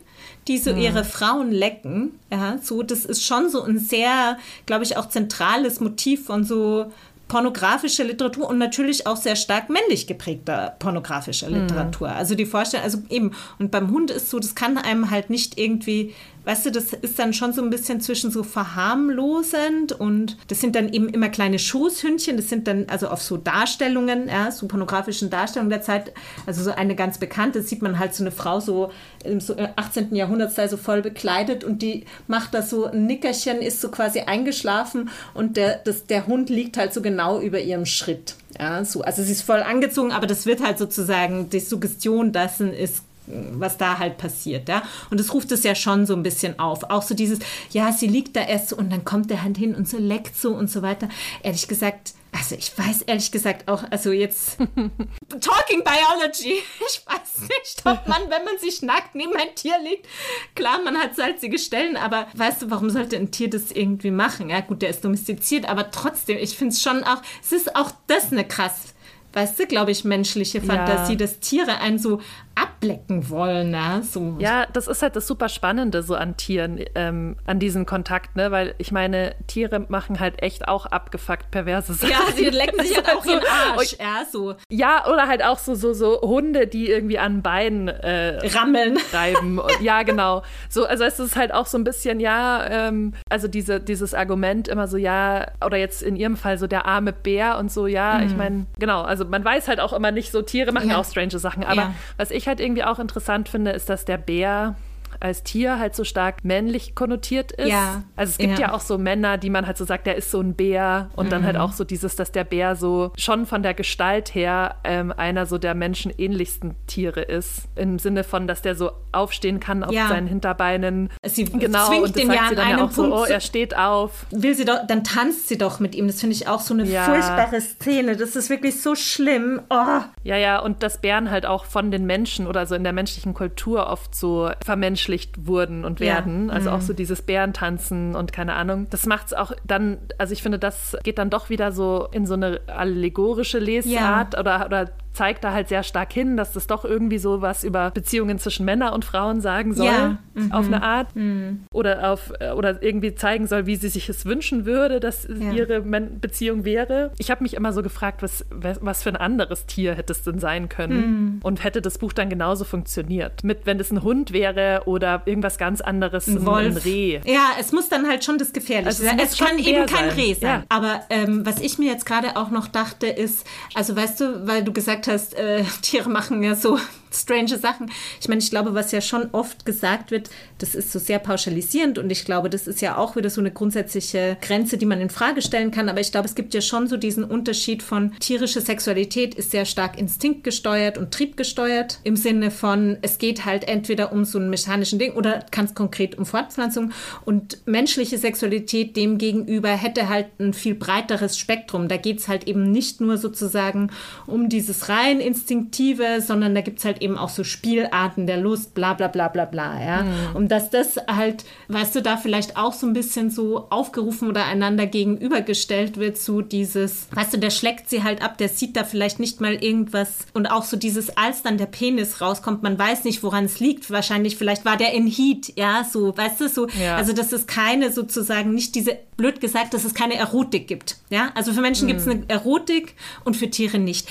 die 0.48 0.58
so 0.58 0.72
mhm. 0.72 0.78
ihre 0.78 1.04
Frauen 1.04 1.52
lecken. 1.52 2.20
Ja, 2.32 2.58
so, 2.62 2.84
das 2.84 3.06
ist 3.06 3.24
schon 3.24 3.50
so 3.50 3.64
ein 3.64 3.80
sehr, 3.80 4.38
glaube 4.66 4.84
ich, 4.84 4.98
auch 4.98 5.10
zentrales 5.10 5.80
Motiv 5.80 6.26
von 6.26 6.44
so 6.44 6.92
pornografischer 7.28 8.04
Literatur 8.04 8.48
und 8.48 8.60
natürlich 8.60 9.08
auch 9.08 9.18
sehr 9.18 9.36
stark 9.36 9.70
männlich 9.70 10.06
geprägter 10.06 10.76
pornografischer 10.78 11.50
mhm. 11.50 11.62
Literatur. 11.62 12.10
Mhm. 12.10 12.16
Also 12.16 12.36
die 12.36 12.46
Vorstellung, 12.46 12.84
also 12.84 13.00
eben, 13.10 13.32
und 13.58 13.72
beim 13.72 13.90
Hund 13.90 14.12
ist 14.12 14.30
so, 14.30 14.40
das 14.40 14.54
kann 14.54 14.78
einem 14.78 15.10
halt 15.10 15.30
nicht 15.30 15.58
irgendwie 15.58 16.14
weißt 16.46 16.68
du, 16.68 16.72
das 16.72 16.94
ist 16.94 17.20
dann 17.20 17.34
schon 17.34 17.54
so 17.54 17.62
ein 17.62 17.70
bisschen 17.70 18.02
zwischen 18.02 18.32
so 18.32 18.44
verharmlosend 18.44 19.92
und 19.92 20.38
das 20.48 20.62
sind 20.62 20.76
dann 20.76 20.94
eben 20.94 21.10
immer 21.10 21.30
kleine 21.30 21.60
Schoßhündchen, 21.60 22.38
das 22.38 22.50
sind 22.50 22.68
dann 22.68 22.86
also 22.88 23.08
auf 23.08 23.22
so 23.22 23.38
Darstellungen, 23.38 24.28
ja, 24.28 24.52
so 24.52 24.68
pornografischen 24.68 25.30
Darstellungen 25.30 25.72
der 25.72 25.82
Zeit, 25.82 26.14
also 26.46 26.64
so 26.64 26.72
eine 26.72 26.96
ganz 26.96 27.18
bekannte, 27.18 27.62
sieht 27.62 27.82
man 27.82 28.00
halt 28.00 28.14
so 28.14 28.24
eine 28.24 28.32
Frau 28.32 28.60
so 28.60 28.92
im 29.24 29.40
18. 29.76 30.16
Jahrhundertsteil 30.16 30.70
so 30.70 30.78
voll 30.78 31.02
bekleidet 31.02 31.64
und 31.64 31.82
die 31.82 32.06
macht 32.28 32.54
da 32.54 32.62
so 32.62 32.86
ein 32.86 33.08
Nickerchen, 33.08 33.58
ist 33.62 33.82
so 33.82 33.90
quasi 33.90 34.22
eingeschlafen 34.22 35.10
und 35.34 35.58
der, 35.58 35.78
das, 35.84 36.06
der 36.06 36.28
Hund 36.28 36.50
liegt 36.50 36.78
halt 36.78 36.94
so 36.94 37.02
genau 37.02 37.40
über 37.40 37.60
ihrem 37.60 37.86
Schritt. 37.86 38.36
Ja, 38.60 38.86
so. 38.86 39.02
Also 39.02 39.24
sie 39.24 39.34
ist 39.34 39.42
voll 39.42 39.62
angezogen, 39.62 40.12
aber 40.12 40.28
das 40.28 40.46
wird 40.46 40.64
halt 40.64 40.78
sozusagen, 40.78 41.50
die 41.50 41.60
Suggestion 41.60 42.32
dessen 42.32 42.72
ist 42.72 43.04
was 43.28 43.78
da 43.78 44.00
halt 44.00 44.18
passiert, 44.18 44.70
ja. 44.70 44.84
Und 45.10 45.20
das 45.20 45.34
ruft 45.34 45.52
es 45.52 45.64
ja 45.64 45.76
schon 45.76 46.06
so 46.06 46.14
ein 46.14 46.24
bisschen 46.24 46.60
auf. 46.60 46.84
Auch 46.90 47.02
so 47.02 47.16
dieses, 47.16 47.40
ja, 47.72 47.92
sie 47.92 48.08
liegt 48.08 48.36
da 48.36 48.42
erst 48.42 48.70
so 48.70 48.78
und 48.78 48.92
dann 48.92 49.06
kommt 49.06 49.30
der 49.30 49.44
Hand 49.44 49.58
hin 49.58 49.76
und 49.76 49.88
so 49.88 49.98
leckt 49.98 50.36
so 50.36 50.54
und 50.54 50.70
so 50.70 50.82
weiter. 50.82 51.10
Ehrlich 51.44 51.68
gesagt, 51.68 52.14
also 52.32 52.56
ich 52.56 52.78
weiß 52.78 53.04
ehrlich 53.04 53.32
gesagt 53.32 53.70
auch, 53.70 53.84
also 53.92 54.12
jetzt 54.12 54.58
Talking 55.30 55.84
Biology, 55.84 56.60
ich 56.88 57.02
weiß 57.06 57.42
nicht, 57.42 57.86
ob 57.86 58.08
man, 58.08 58.24
wenn 58.24 58.44
man 58.44 58.58
sich 58.60 58.82
nackt 58.82 59.16
neben 59.16 59.34
ein 59.36 59.56
Tier 59.56 59.76
legt, 59.82 60.06
klar, 60.54 60.80
man 60.84 60.98
hat 60.98 61.16
salzige 61.16 61.58
Stellen, 61.58 61.96
aber 61.96 62.28
weißt 62.36 62.64
du, 62.64 62.72
warum 62.72 62.90
sollte 62.90 63.16
ein 63.16 63.32
Tier 63.32 63.50
das 63.50 63.72
irgendwie 63.72 64.12
machen? 64.12 64.50
Ja 64.50 64.60
gut, 64.60 64.82
der 64.82 64.90
ist 64.90 65.06
domestiziert, 65.06 65.70
aber 65.70 65.92
trotzdem, 65.92 66.38
ich 66.38 66.58
finde 66.58 66.74
es 66.74 66.82
schon 66.82 67.04
auch, 67.06 67.22
es 67.42 67.54
ist 67.54 67.76
auch 67.76 67.92
das 68.08 68.32
eine 68.32 68.46
krass 68.46 68.96
weißt 69.36 69.60
du, 69.60 69.68
glaube 69.68 69.92
ich, 69.92 70.06
menschliche 70.06 70.62
Fantasie, 70.62 71.14
ja. 71.14 71.18
dass 71.18 71.40
Tiere 71.42 71.80
einen 71.80 72.00
so 72.00 72.22
ablecken 72.56 73.30
wollen. 73.30 73.72
Ne? 73.72 74.02
So. 74.04 74.38
Ja, 74.40 74.66
das 74.72 74.88
ist 74.88 75.02
halt 75.02 75.16
das 75.16 75.28
super 75.28 75.50
Spannende 75.50 76.04
so 76.04 76.16
an 76.16 76.38
Tieren, 76.38 76.80
ähm, 76.96 77.36
an 77.46 77.60
diesen 77.60 77.86
Kontakt, 77.86 78.36
ne? 78.36 78.52
weil 78.52 78.76
ich 78.78 78.92
meine, 78.92 79.36
Tiere 79.48 79.86
machen 79.90 80.20
halt 80.20 80.42
echt 80.42 80.68
auch 80.68 80.86
abgefuckt 80.86 81.52
perverse 81.52 81.94
Sachen. 81.94 82.12
Ja, 82.12 82.32
sie 82.34 82.46
lecken 82.46 82.80
sich 82.84 82.96
halt 82.96 83.10
auch 83.10 83.24
so, 83.24 83.32
den 83.32 83.42
Arsch. 83.48 83.98
Ja, 84.00 84.26
so. 84.32 84.56
ja, 84.70 85.06
oder 85.08 85.28
halt 85.28 85.44
auch 85.44 85.58
so, 85.58 85.76
so, 85.76 85.94
so 85.94 86.22
Hunde, 86.22 86.68
die 86.68 86.90
irgendwie 86.90 87.20
an 87.20 87.42
Beinen 87.42 87.90
äh, 87.90 88.40
rammeln. 88.48 88.98
Reiben. 89.14 89.62
ja, 89.82 90.04
genau. 90.04 90.44
So, 90.70 90.86
also 90.86 91.04
es 91.04 91.20
ist 91.20 91.36
halt 91.36 91.54
auch 91.54 91.66
so 91.66 91.78
ein 91.78 91.84
bisschen, 91.84 92.20
ja, 92.20 92.66
ähm, 92.70 93.14
also 93.30 93.48
diese, 93.48 93.80
dieses 93.80 94.14
Argument 94.14 94.68
immer 94.68 94.88
so, 94.88 94.98
ja, 94.98 95.48
oder 95.64 95.78
jetzt 95.78 96.02
in 96.02 96.16
ihrem 96.16 96.38
Fall 96.38 96.58
so 96.58 96.68
der 96.68 96.86
arme 96.86 97.12
Bär 97.12 97.58
und 97.58 97.72
so, 97.72 97.88
ja, 97.88 98.20
mhm. 98.20 98.28
ich 98.28 98.38
meine, 98.38 98.66
genau, 98.80 99.02
also 99.02 99.26
man 99.26 99.44
weiß 99.44 99.68
halt 99.68 99.80
auch 99.80 99.92
immer 99.92 100.12
nicht 100.12 100.32
so, 100.32 100.42
Tiere 100.42 100.72
machen 100.72 100.90
ja. 100.90 100.98
auch 100.98 101.06
strange 101.06 101.38
Sachen, 101.40 101.64
aber 101.64 101.82
ja. 101.82 101.94
was 102.18 102.32
ich 102.32 102.45
ich 102.46 102.48
halt 102.48 102.60
irgendwie 102.60 102.84
auch 102.84 103.00
interessant 103.00 103.50
finde, 103.50 103.72
ist, 103.72 103.90
dass 103.90 104.06
der 104.06 104.20
Bär 104.20 104.76
als 105.20 105.44
Tier 105.44 105.80
halt 105.80 105.96
so 105.96 106.04
stark 106.04 106.44
männlich 106.44 106.96
konnotiert 106.96 107.52
ist. 107.52 107.70
Ja. 107.70 108.04
Also 108.16 108.32
es 108.32 108.38
gibt 108.38 108.60
ja. 108.60 108.68
ja. 108.68 108.74
auch 108.74 108.82
so 108.82 108.98
Männer, 108.98 109.38
die 109.38 109.50
man 109.50 109.66
halt 109.66 109.78
so 109.78 109.86
sagt, 109.86 110.08
der 110.08 110.16
ist 110.16 110.32
so 110.32 110.42
ein 110.42 110.54
Bär 110.54 111.10
und 111.16 111.28
mhm. 111.28 111.30
dann 111.30 111.44
halt 111.46 111.56
mhm. 111.56 111.62
auch 111.62 111.72
so 111.72 111.84
dieses, 111.84 112.16
dass 112.16 112.32
der 112.32 112.44
Bär 112.44 112.76
so 112.76 113.12
schon 113.18 113.46
von 113.46 113.64
der 113.64 113.74
Gestalt 113.74 114.36
her 114.36 114.76
ähm, 114.84 115.14
einer 115.16 115.46
so 115.46 115.58
der 115.58 115.76
menschenähnlichsten 115.76 116.76
Tiere 116.88 117.22
ist. 117.22 117.64
Im 117.76 118.00
Sinne 118.00 118.24
von, 118.24 118.48
dass 118.48 118.62
der 118.62 118.76
so 118.76 118.92
aufstehen 119.12 119.60
kann 119.60 119.84
auf 119.84 119.94
ja. 119.94 120.08
seinen 120.08 120.28
Hinterbeinen. 120.28 121.10
Sie 121.24 121.46
genau, 121.46 121.88
zwingt 121.88 122.04
und 122.04 122.16
das 122.16 122.22
den 122.22 122.28
sagt 122.28 122.40
ja 122.40 122.50
sie 122.50 122.56
dann 122.56 122.70
ja 122.70 122.84
auch 122.84 122.92
so, 122.92 123.14
oh, 123.14 123.24
er 123.24 123.40
steht 123.40 123.76
auf. 123.76 124.26
Will 124.32 124.56
sie 124.56 124.66
doch, 124.66 124.86
dann 124.88 125.04
tanzt 125.04 125.48
sie 125.48 125.58
doch 125.58 125.80
mit 125.80 125.96
ihm. 125.96 126.08
Das 126.08 126.20
finde 126.20 126.36
ich 126.36 126.48
auch 126.48 126.60
so 126.60 126.74
eine 126.74 126.86
furchtbare 126.86 127.62
Szene. 127.62 128.16
Das 128.16 128.36
ist 128.36 128.50
wirklich 128.50 128.82
so 128.82 128.96
schlimm. 128.96 129.62
Oh. 129.70 130.02
Ja, 130.24 130.38
ja, 130.38 130.60
und 130.60 130.84
dass 130.84 131.00
Bären 131.00 131.32
halt 131.32 131.46
auch 131.46 131.66
von 131.66 131.92
den 131.92 132.06
Menschen 132.06 132.48
oder 132.48 132.66
so 132.66 132.76
in 132.76 132.84
der 132.84 132.94
menschlichen 132.94 133.34
Kultur 133.34 133.88
oft 133.88 134.14
so 134.16 134.52
vermenschlicht 134.64 135.05
vermenschlicht 135.06 135.48
wurden 135.48 135.86
und 135.86 136.00
werden. 136.00 136.48
Ja. 136.48 136.54
Also 136.54 136.72
auch 136.72 136.78
mhm. 136.78 136.82
so 136.82 136.94
dieses 136.94 137.22
Bärentanzen 137.22 138.16
und 138.16 138.34
keine 138.34 138.54
Ahnung. 138.54 138.88
Das 138.90 139.06
macht 139.06 139.28
es 139.28 139.34
auch 139.34 139.52
dann, 139.66 139.98
also 140.18 140.34
ich 140.34 140.42
finde, 140.42 140.60
das 140.60 140.98
geht 141.04 141.18
dann 141.18 141.30
doch 141.30 141.50
wieder 141.50 141.72
so 141.72 142.08
in 142.12 142.26
so 142.26 142.34
eine 142.34 142.62
allegorische 142.68 143.60
Lesart 143.60 144.34
ja. 144.34 144.40
oder, 144.40 144.66
oder 144.66 144.90
zeigt 145.16 145.44
da 145.44 145.54
halt 145.54 145.70
sehr 145.70 145.84
stark 145.84 146.14
hin, 146.14 146.38
dass 146.38 146.52
das 146.52 146.68
doch 146.68 146.86
irgendwie 146.86 147.18
so 147.18 147.42
was 147.42 147.64
über 147.64 147.92
Beziehungen 147.92 148.38
zwischen 148.38 148.66
Männern 148.66 148.94
und 148.94 149.06
Frauen 149.06 149.42
sagen 149.42 149.74
soll, 149.74 149.86
ja. 149.86 150.18
mhm. 150.34 150.52
auf 150.52 150.66
eine 150.66 150.84
Art. 150.84 151.16
Mhm. 151.16 151.64
Oder, 151.72 152.12
auf, 152.12 152.32
oder 152.56 152.84
irgendwie 152.84 153.16
zeigen 153.16 153.48
soll, 153.48 153.66
wie 153.66 153.76
sie 153.78 153.90
sich 153.90 154.10
es 154.10 154.26
wünschen 154.26 154.66
würde, 154.66 155.00
dass 155.00 155.28
ja. 155.28 155.52
ihre 155.52 155.82
Beziehung 155.82 156.66
wäre. 156.66 157.12
Ich 157.18 157.32
habe 157.32 157.44
mich 157.44 157.54
immer 157.54 157.74
so 157.74 157.82
gefragt, 157.82 158.22
was, 158.22 158.46
was 158.52 159.04
für 159.04 159.10
ein 159.10 159.16
anderes 159.16 159.66
Tier 159.66 159.96
hätte 159.96 160.14
es 160.14 160.24
denn 160.24 160.40
sein 160.40 160.70
können? 160.70 160.98
Mhm. 160.98 161.40
Und 161.44 161.64
hätte 161.64 161.82
das 161.82 161.98
Buch 161.98 162.14
dann 162.14 162.30
genauso 162.30 162.66
funktioniert? 162.66 163.44
Mit, 163.44 163.66
wenn 163.66 163.80
es 163.80 163.92
ein 163.92 164.04
Hund 164.04 164.34
wäre 164.34 164.84
oder 164.86 165.22
irgendwas 165.26 165.58
ganz 165.58 165.82
anderes, 165.82 166.28
ein, 166.28 166.46
Wolf. 166.46 166.76
ein 166.76 166.78
Reh. 166.78 167.22
Ja, 167.26 167.52
es 167.60 167.72
muss 167.72 167.90
dann 167.90 168.08
halt 168.08 168.24
schon 168.24 168.38
das 168.38 168.52
Gefährliche 168.52 168.88
also 168.88 169.04
sein. 169.04 169.20
Es, 169.20 169.32
es 169.32 169.38
kann 169.38 169.58
eben 169.58 169.86
kein 169.86 170.10
sein. 170.10 170.20
Reh 170.20 170.34
sein. 170.34 170.50
Ja. 170.50 170.64
Aber 170.70 171.02
ähm, 171.10 171.46
was 171.46 171.60
ich 171.60 171.78
mir 171.78 171.92
jetzt 171.92 172.06
gerade 172.06 172.36
auch 172.36 172.52
noch 172.52 172.68
dachte, 172.68 173.08
ist, 173.08 173.46
also 173.74 173.96
weißt 173.96 174.20
du, 174.20 174.48
weil 174.48 174.64
du 174.64 174.74
gesagt 174.74 175.05
gesagt 175.06 175.08
hast, 175.08 175.34
äh, 175.36 175.64
Tiere 175.82 176.10
machen 176.10 176.44
ja 176.44 176.56
so 176.56 176.80
strange 177.16 177.58
Sachen. 177.58 177.90
Ich 178.20 178.28
meine, 178.28 178.42
ich 178.42 178.50
glaube, 178.50 178.74
was 178.74 178.92
ja 178.92 179.00
schon 179.00 179.30
oft 179.32 179.66
gesagt 179.66 180.12
wird, 180.12 180.30
das 180.58 180.76
ist 180.76 180.92
so 180.92 181.00
sehr 181.00 181.20
pauschalisierend 181.20 181.98
und 181.98 182.10
ich 182.10 182.26
glaube, 182.26 182.50
das 182.50 182.68
ist 182.68 182.82
ja 182.82 182.98
auch 182.98 183.16
wieder 183.16 183.30
so 183.30 183.40
eine 183.40 183.52
grundsätzliche 183.52 184.38
Grenze, 184.42 184.78
die 184.78 184.86
man 184.86 185.00
in 185.00 185.10
Frage 185.10 185.42
stellen 185.42 185.72
kann. 185.72 185.88
Aber 185.88 186.02
ich 186.02 186.12
glaube, 186.12 186.28
es 186.28 186.36
gibt 186.36 186.54
ja 186.54 186.60
schon 186.60 186.88
so 186.88 186.98
diesen 186.98 187.24
Unterschied 187.24 187.84
von 187.84 188.14
tierische 188.20 188.60
Sexualität 188.60 189.36
ist 189.36 189.52
sehr 189.52 189.66
stark 189.66 189.98
instinktgesteuert 189.98 190.98
und 190.98 191.14
triebgesteuert 191.14 192.00
im 192.04 192.18
Sinne 192.18 192.52
von, 192.52 192.98
es 193.02 193.18
geht 193.18 193.46
halt 193.46 193.68
entweder 193.68 194.12
um 194.12 194.26
so 194.26 194.38
einen 194.38 194.50
mechanischen 194.50 195.00
Ding 195.00 195.14
oder 195.14 195.46
ganz 195.52 195.74
konkret 195.74 196.18
um 196.18 196.26
Fortpflanzung 196.26 196.92
und 197.24 197.66
menschliche 197.66 198.18
Sexualität 198.18 198.98
demgegenüber 198.98 199.70
hätte 199.70 200.10
halt 200.10 200.28
ein 200.40 200.54
viel 200.54 200.76
breiteres 200.76 201.38
Spektrum. 201.38 201.88
Da 201.88 201.96
geht 201.96 202.20
es 202.20 202.28
halt 202.28 202.46
eben 202.46 202.72
nicht 202.72 203.00
nur 203.00 203.18
sozusagen 203.18 203.90
um 204.28 204.50
dieses 204.50 204.90
rein 204.96 205.20
instinktive, 205.20 206.22
sondern 206.22 206.56
da 206.56 206.62
gibt 206.62 206.80
es 206.80 206.86
halt 206.86 207.02
eben 207.02 207.18
auch 207.18 207.30
so 207.30 207.44
Spielarten 207.44 208.28
der 208.28 208.38
Lust, 208.38 208.74
bla 208.74 208.94
bla 208.94 209.08
bla 209.08 209.28
bla 209.28 209.46
bla, 209.46 209.84
ja. 209.84 210.04
Mhm. 210.04 210.36
Und 210.36 210.50
dass 210.50 210.70
das 210.70 210.98
halt, 211.08 211.46
weißt 211.68 211.96
du, 211.96 212.02
da 212.02 212.18
vielleicht 212.18 212.58
auch 212.58 212.74
so 212.74 212.88
ein 212.88 212.94
bisschen 212.94 213.30
so 213.30 213.68
aufgerufen 213.70 214.30
oder 214.30 214.46
einander 214.46 214.86
gegenübergestellt 214.86 215.98
wird, 215.98 216.18
so 216.18 216.42
dieses, 216.42 217.08
weißt 217.12 217.34
du, 217.34 217.38
der 217.38 217.50
schlägt 217.50 217.90
sie 217.90 218.04
halt 218.04 218.22
ab, 218.22 218.38
der 218.38 218.50
sieht 218.50 218.76
da 218.76 218.84
vielleicht 218.84 219.20
nicht 219.20 219.42
mal 219.42 219.56
irgendwas 219.56 220.26
und 220.34 220.48
auch 220.48 220.64
so 220.64 220.78
dieses, 220.78 221.16
als 221.18 221.44
dann 221.44 221.58
der 221.58 221.66
Penis 221.66 222.22
rauskommt, 222.22 222.64
man 222.64 222.80
weiß 222.80 223.04
nicht, 223.04 223.24
woran 223.24 223.46
es 223.46 223.60
liegt, 223.60 223.90
wahrscheinlich, 223.92 224.38
vielleicht 224.38 224.66
war 224.66 224.78
der 224.78 224.94
in 224.94 225.08
Heat, 225.08 225.54
ja, 225.56 225.84
so, 225.84 226.16
weißt 226.16 226.42
du, 226.42 226.50
so, 226.50 226.68
ja. 226.68 226.96
also 226.96 227.14
dass 227.14 227.32
es 227.32 227.48
keine 227.48 227.92
sozusagen, 227.92 228.54
nicht 228.54 228.76
diese, 228.76 228.98
blöd 229.18 229.42
gesagt, 229.42 229.74
dass 229.74 229.86
es 229.86 229.94
keine 229.94 230.16
Erotik 230.16 230.68
gibt, 230.68 230.98
ja, 231.10 231.32
also 231.36 231.54
für 231.54 231.62
Menschen 231.62 231.86
mhm. 231.86 231.90
gibt 231.90 232.02
es 232.02 232.08
eine 232.08 232.24
Erotik 232.28 232.96
und 233.24 233.36
für 233.36 233.50
Tiere 233.50 233.80
nicht 233.80 234.08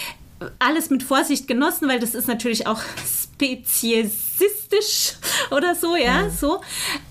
alles 0.59 0.91
mit 0.91 1.03
Vorsicht 1.03 1.49
genossen, 1.49 1.89
weil 1.89 2.01
das 2.01 2.15
ist 2.15 2.29
natürlich 2.29 2.67
auch 2.67 2.81
speziesistisch 3.35 5.15
oder 5.51 5.75
so, 5.75 5.97
ja, 5.97 6.23
mhm. 6.23 6.31
so. 6.31 6.61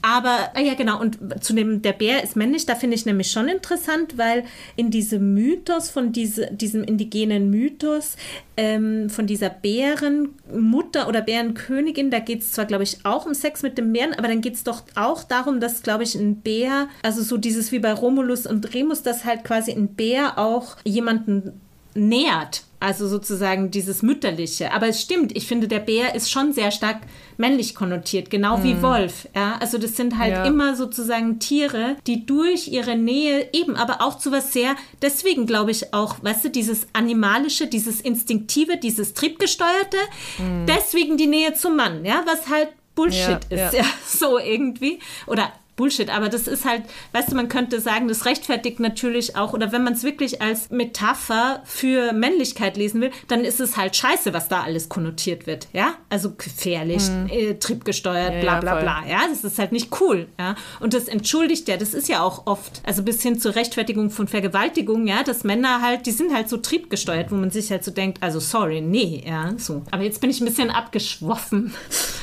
Aber, 0.02 0.52
ah 0.54 0.62
ja, 0.62 0.74
genau, 0.74 1.00
und 1.00 1.18
zu 1.44 1.54
dem, 1.54 1.82
der 1.82 1.94
Bär 1.94 2.24
ist 2.24 2.36
männlich, 2.36 2.66
da 2.66 2.76
finde 2.76 2.96
ich 2.96 3.06
nämlich 3.06 3.32
schon 3.32 3.48
interessant, 3.48 4.18
weil 4.18 4.44
in 4.76 4.92
diesem 4.92 5.34
Mythos, 5.34 5.90
von 5.90 6.12
diese, 6.12 6.48
diesem 6.52 6.84
indigenen 6.84 7.50
Mythos, 7.50 8.16
ähm, 8.56 9.10
von 9.10 9.28
dieser 9.28 9.50
Bärenmutter 9.50 11.08
oder 11.08 11.22
Bärenkönigin, 11.22 12.12
da 12.12 12.20
geht 12.20 12.42
es 12.42 12.52
zwar, 12.52 12.66
glaube 12.66 12.84
ich, 12.84 13.06
auch 13.06 13.26
um 13.26 13.34
Sex 13.34 13.64
mit 13.64 13.78
dem 13.78 13.92
Bären, 13.92 14.14
aber 14.14 14.28
dann 14.28 14.42
geht 14.42 14.56
es 14.56 14.64
doch 14.64 14.84
auch 14.96 15.24
darum, 15.24 15.60
dass, 15.60 15.84
glaube 15.84 16.04
ich, 16.04 16.16
ein 16.16 16.38
Bär, 16.38 16.88
also 17.02 17.22
so 17.22 17.38
dieses 17.38 17.72
wie 17.72 17.80
bei 17.80 17.94
Romulus 17.94 18.46
und 18.46 18.74
Remus, 18.74 19.04
dass 19.04 19.26
halt 19.26 19.44
quasi 19.44 19.72
ein 19.72 19.90
Bär 19.96 20.38
auch 20.38 20.78
jemanden 20.84 21.60
nährt. 21.96 22.64
Also 22.84 23.08
sozusagen 23.08 23.72
dieses 23.72 24.02
Mütterliche. 24.02 24.74
Aber 24.74 24.90
es 24.90 25.02
stimmt, 25.02 25.34
ich 25.38 25.48
finde, 25.48 25.70
der 25.70 25.80
Bär 25.80 26.16
ist 26.16 26.30
schon 26.30 26.52
sehr 26.52 26.70
stark 26.70 26.98
männlich 27.38 27.76
konnotiert, 27.76 28.30
genau 28.30 28.58
mm. 28.58 28.64
wie 28.64 28.82
Wolf. 28.82 29.30
Ja? 29.34 29.56
Also 29.62 29.78
das 29.78 29.96
sind 29.96 30.18
halt 30.18 30.34
ja. 30.34 30.44
immer 30.44 30.76
sozusagen 30.76 31.40
Tiere, 31.40 31.96
die 32.08 32.26
durch 32.26 32.68
ihre 32.68 32.98
Nähe 32.98 33.48
eben, 33.54 33.78
aber 33.78 34.02
auch 34.02 34.18
zu 34.18 34.34
was 34.34 34.52
sehr, 34.52 34.76
deswegen 35.02 35.46
glaube 35.46 35.72
ich 35.72 35.94
auch, 35.94 36.18
weißt 36.24 36.44
du, 36.44 36.50
dieses 36.50 36.88
Animalische, 36.92 37.68
dieses 37.68 38.02
Instinktive, 38.02 38.76
dieses 38.76 39.14
Triebgesteuerte, 39.14 39.98
mm. 40.40 40.66
deswegen 40.66 41.16
die 41.16 41.28
Nähe 41.28 41.54
zum 41.54 41.78
Mann, 41.78 42.04
ja, 42.04 42.26
was 42.26 42.50
halt 42.50 42.68
Bullshit 42.96 43.40
ja, 43.50 43.68
ist, 43.68 43.74
ja. 43.76 43.84
ja, 43.84 43.86
so 44.06 44.38
irgendwie. 44.40 45.00
Oder 45.26 45.54
Bullshit, 45.76 46.10
aber 46.10 46.30
das 46.30 46.48
ist 46.48 46.66
halt, 46.66 46.84
weißt 47.14 47.32
du, 47.32 47.36
man 47.36 47.50
könnte 47.50 47.80
sagen, 47.80 48.08
das 48.08 48.26
rechtfertigt 48.26 48.80
natürlich 48.80 49.36
auch, 49.36 49.54
oder 49.54 49.72
wenn 49.72 49.84
man 49.84 49.94
es 49.94 50.04
wirklich 50.04 50.42
als 50.42 50.70
Metapher 50.70 51.62
für 51.66 52.14
Männlichkeit 52.14 52.78
lesen 52.78 53.02
will, 53.02 53.12
dann 53.28 53.44
ist 53.44 53.60
es 53.60 53.76
halt 53.76 53.96
scheiße, 53.96 54.34
was 54.34 54.50
da 54.50 54.62
alles 54.62 54.90
konnotiert 54.90 55.48
wird, 55.48 55.68
ja? 55.74 55.96
Also 56.10 56.34
gefährlich, 56.36 57.10
mhm. 57.10 57.28
äh, 57.30 57.54
triebgesteuert, 57.56 58.42
bla 58.42 58.60
bla 58.60 58.76
ja, 58.76 58.82
bla, 58.82 59.04
ja? 59.08 59.22
Das 59.28 59.44
ist 59.44 59.58
halt 59.58 59.72
nicht 59.72 60.00
cool, 60.00 60.28
ja? 60.40 60.56
Und 60.80 60.94
das 60.94 61.08
entschuldigt 61.08 61.68
ja, 61.68 61.78
das 61.78 61.94
ist 61.94 62.08
ja 62.08 62.22
auch 62.22 62.46
oft, 62.46 62.82
also 62.86 63.02
bis 63.02 63.24
hin 63.24 63.40
zur 63.40 63.56
Rechtfertigung 63.56 64.12
von 64.12 64.28
Vergewaltigung, 64.28 65.08
ja, 65.08 65.24
dass 65.24 65.44
Männer 65.44 65.82
halt, 65.82 66.06
die 66.06 66.12
sind 66.12 66.34
halt 66.34 66.50
so 66.50 66.58
triebgesteuert, 66.58 67.32
wo 67.32 67.36
man 67.36 67.50
sich 67.50 67.72
halt 67.72 67.84
so 67.84 67.92
denkt, 67.92 68.22
also 68.22 68.40
sorry, 68.40 68.82
nee, 68.82 69.24
ja, 69.26 69.54
so. 69.58 69.82
Aber 69.90 70.04
jetzt 70.04 70.22
bin 70.22 70.30
ich 70.30 70.40
ein 70.40 70.46
bisschen 70.46 70.70
abgeschwoffen. 70.70 71.74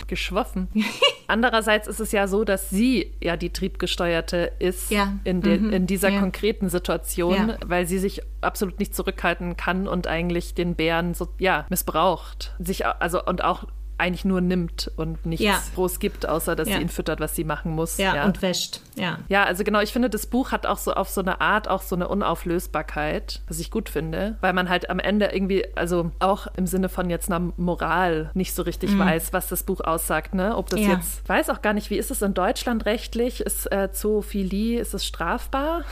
Geschwoffen. 0.07 0.68
Andererseits 1.27 1.89
ist 1.89 2.01
es 2.01 2.12
ja 2.12 2.27
so, 2.27 2.45
dass 2.45 2.70
sie 2.70 3.12
ja 3.20 3.37
die 3.41 3.51
triebgesteuerte 3.51 4.53
ist 4.59 4.91
ja. 4.91 5.14
in, 5.24 5.41
de, 5.41 5.59
mhm. 5.59 5.72
in 5.72 5.86
dieser 5.86 6.11
ja. 6.11 6.20
konkreten 6.20 6.68
Situation, 6.68 7.49
ja. 7.49 7.57
weil 7.64 7.86
sie 7.86 7.99
sich 7.99 8.22
absolut 8.41 8.78
nicht 8.78 8.95
zurückhalten 8.95 9.57
kann 9.57 9.88
und 9.88 10.07
eigentlich 10.07 10.55
den 10.55 10.74
Bären 10.74 11.14
so 11.14 11.28
ja 11.38 11.66
missbraucht, 11.68 12.55
sich 12.59 12.86
also 12.86 13.24
und 13.24 13.43
auch 13.43 13.64
eigentlich 14.01 14.24
nur 14.24 14.40
nimmt 14.40 14.90
und 14.96 15.24
nichts 15.24 15.44
ja. 15.44 15.62
groß 15.74 16.01
gibt, 16.01 16.26
außer 16.26 16.57
dass 16.57 16.68
ja. 16.68 16.76
sie 16.76 16.82
ihn 16.82 16.88
füttert, 16.88 17.20
was 17.20 17.36
sie 17.36 17.44
machen 17.44 17.72
muss. 17.72 17.98
Ja, 17.98 18.16
ja, 18.16 18.24
und 18.24 18.42
wäscht. 18.42 18.80
Ja. 18.96 19.18
ja, 19.28 19.44
also 19.44 19.62
genau, 19.62 19.80
ich 19.80 19.92
finde, 19.92 20.11
das 20.11 20.26
Buch 20.26 20.53
hat 20.53 20.66
auch 20.66 20.78
so 20.78 20.92
auf 20.92 21.09
so 21.09 21.20
eine 21.20 21.40
Art 21.40 21.68
auch 21.68 21.82
so 21.82 21.94
eine 21.94 22.09
Unauflösbarkeit, 22.09 23.40
was 23.48 23.61
ich 23.61 23.70
gut 23.70 23.88
finde, 23.88 24.36
weil 24.40 24.53
man 24.53 24.68
halt 24.68 24.90
am 24.90 24.98
Ende 24.98 25.26
irgendwie, 25.26 25.64
also 25.76 26.11
auch 26.18 26.46
im 26.57 26.66
Sinne 26.66 26.88
von 26.88 27.11
jetzt 27.11 27.30
einer 27.30 27.53
Moral 27.57 28.30
nicht 28.34 28.55
so 28.55 28.62
richtig 28.62 28.92
mhm. 28.92 29.01
weiß, 29.01 29.32
was 29.32 29.48
das 29.48 29.62
Buch 29.62 29.80
aussagt, 29.80 30.34
ne? 30.34 30.57
Ob 30.57 30.70
das 30.70 30.80
jetzt, 30.80 31.28
weiß 31.28 31.51
auch 31.51 31.62
gar 31.62 31.72
nicht, 31.72 31.90
wie 31.90 31.96
ist 31.96 32.11
es 32.11 32.22
in 32.22 32.34
Deutschland 32.34 32.86
rechtlich? 32.86 33.40
Ist 33.40 33.70
äh, 33.70 33.90
Zoophilie, 33.92 34.80
ist 34.80 34.94
es 34.94 35.07
strafbar? 35.07 35.84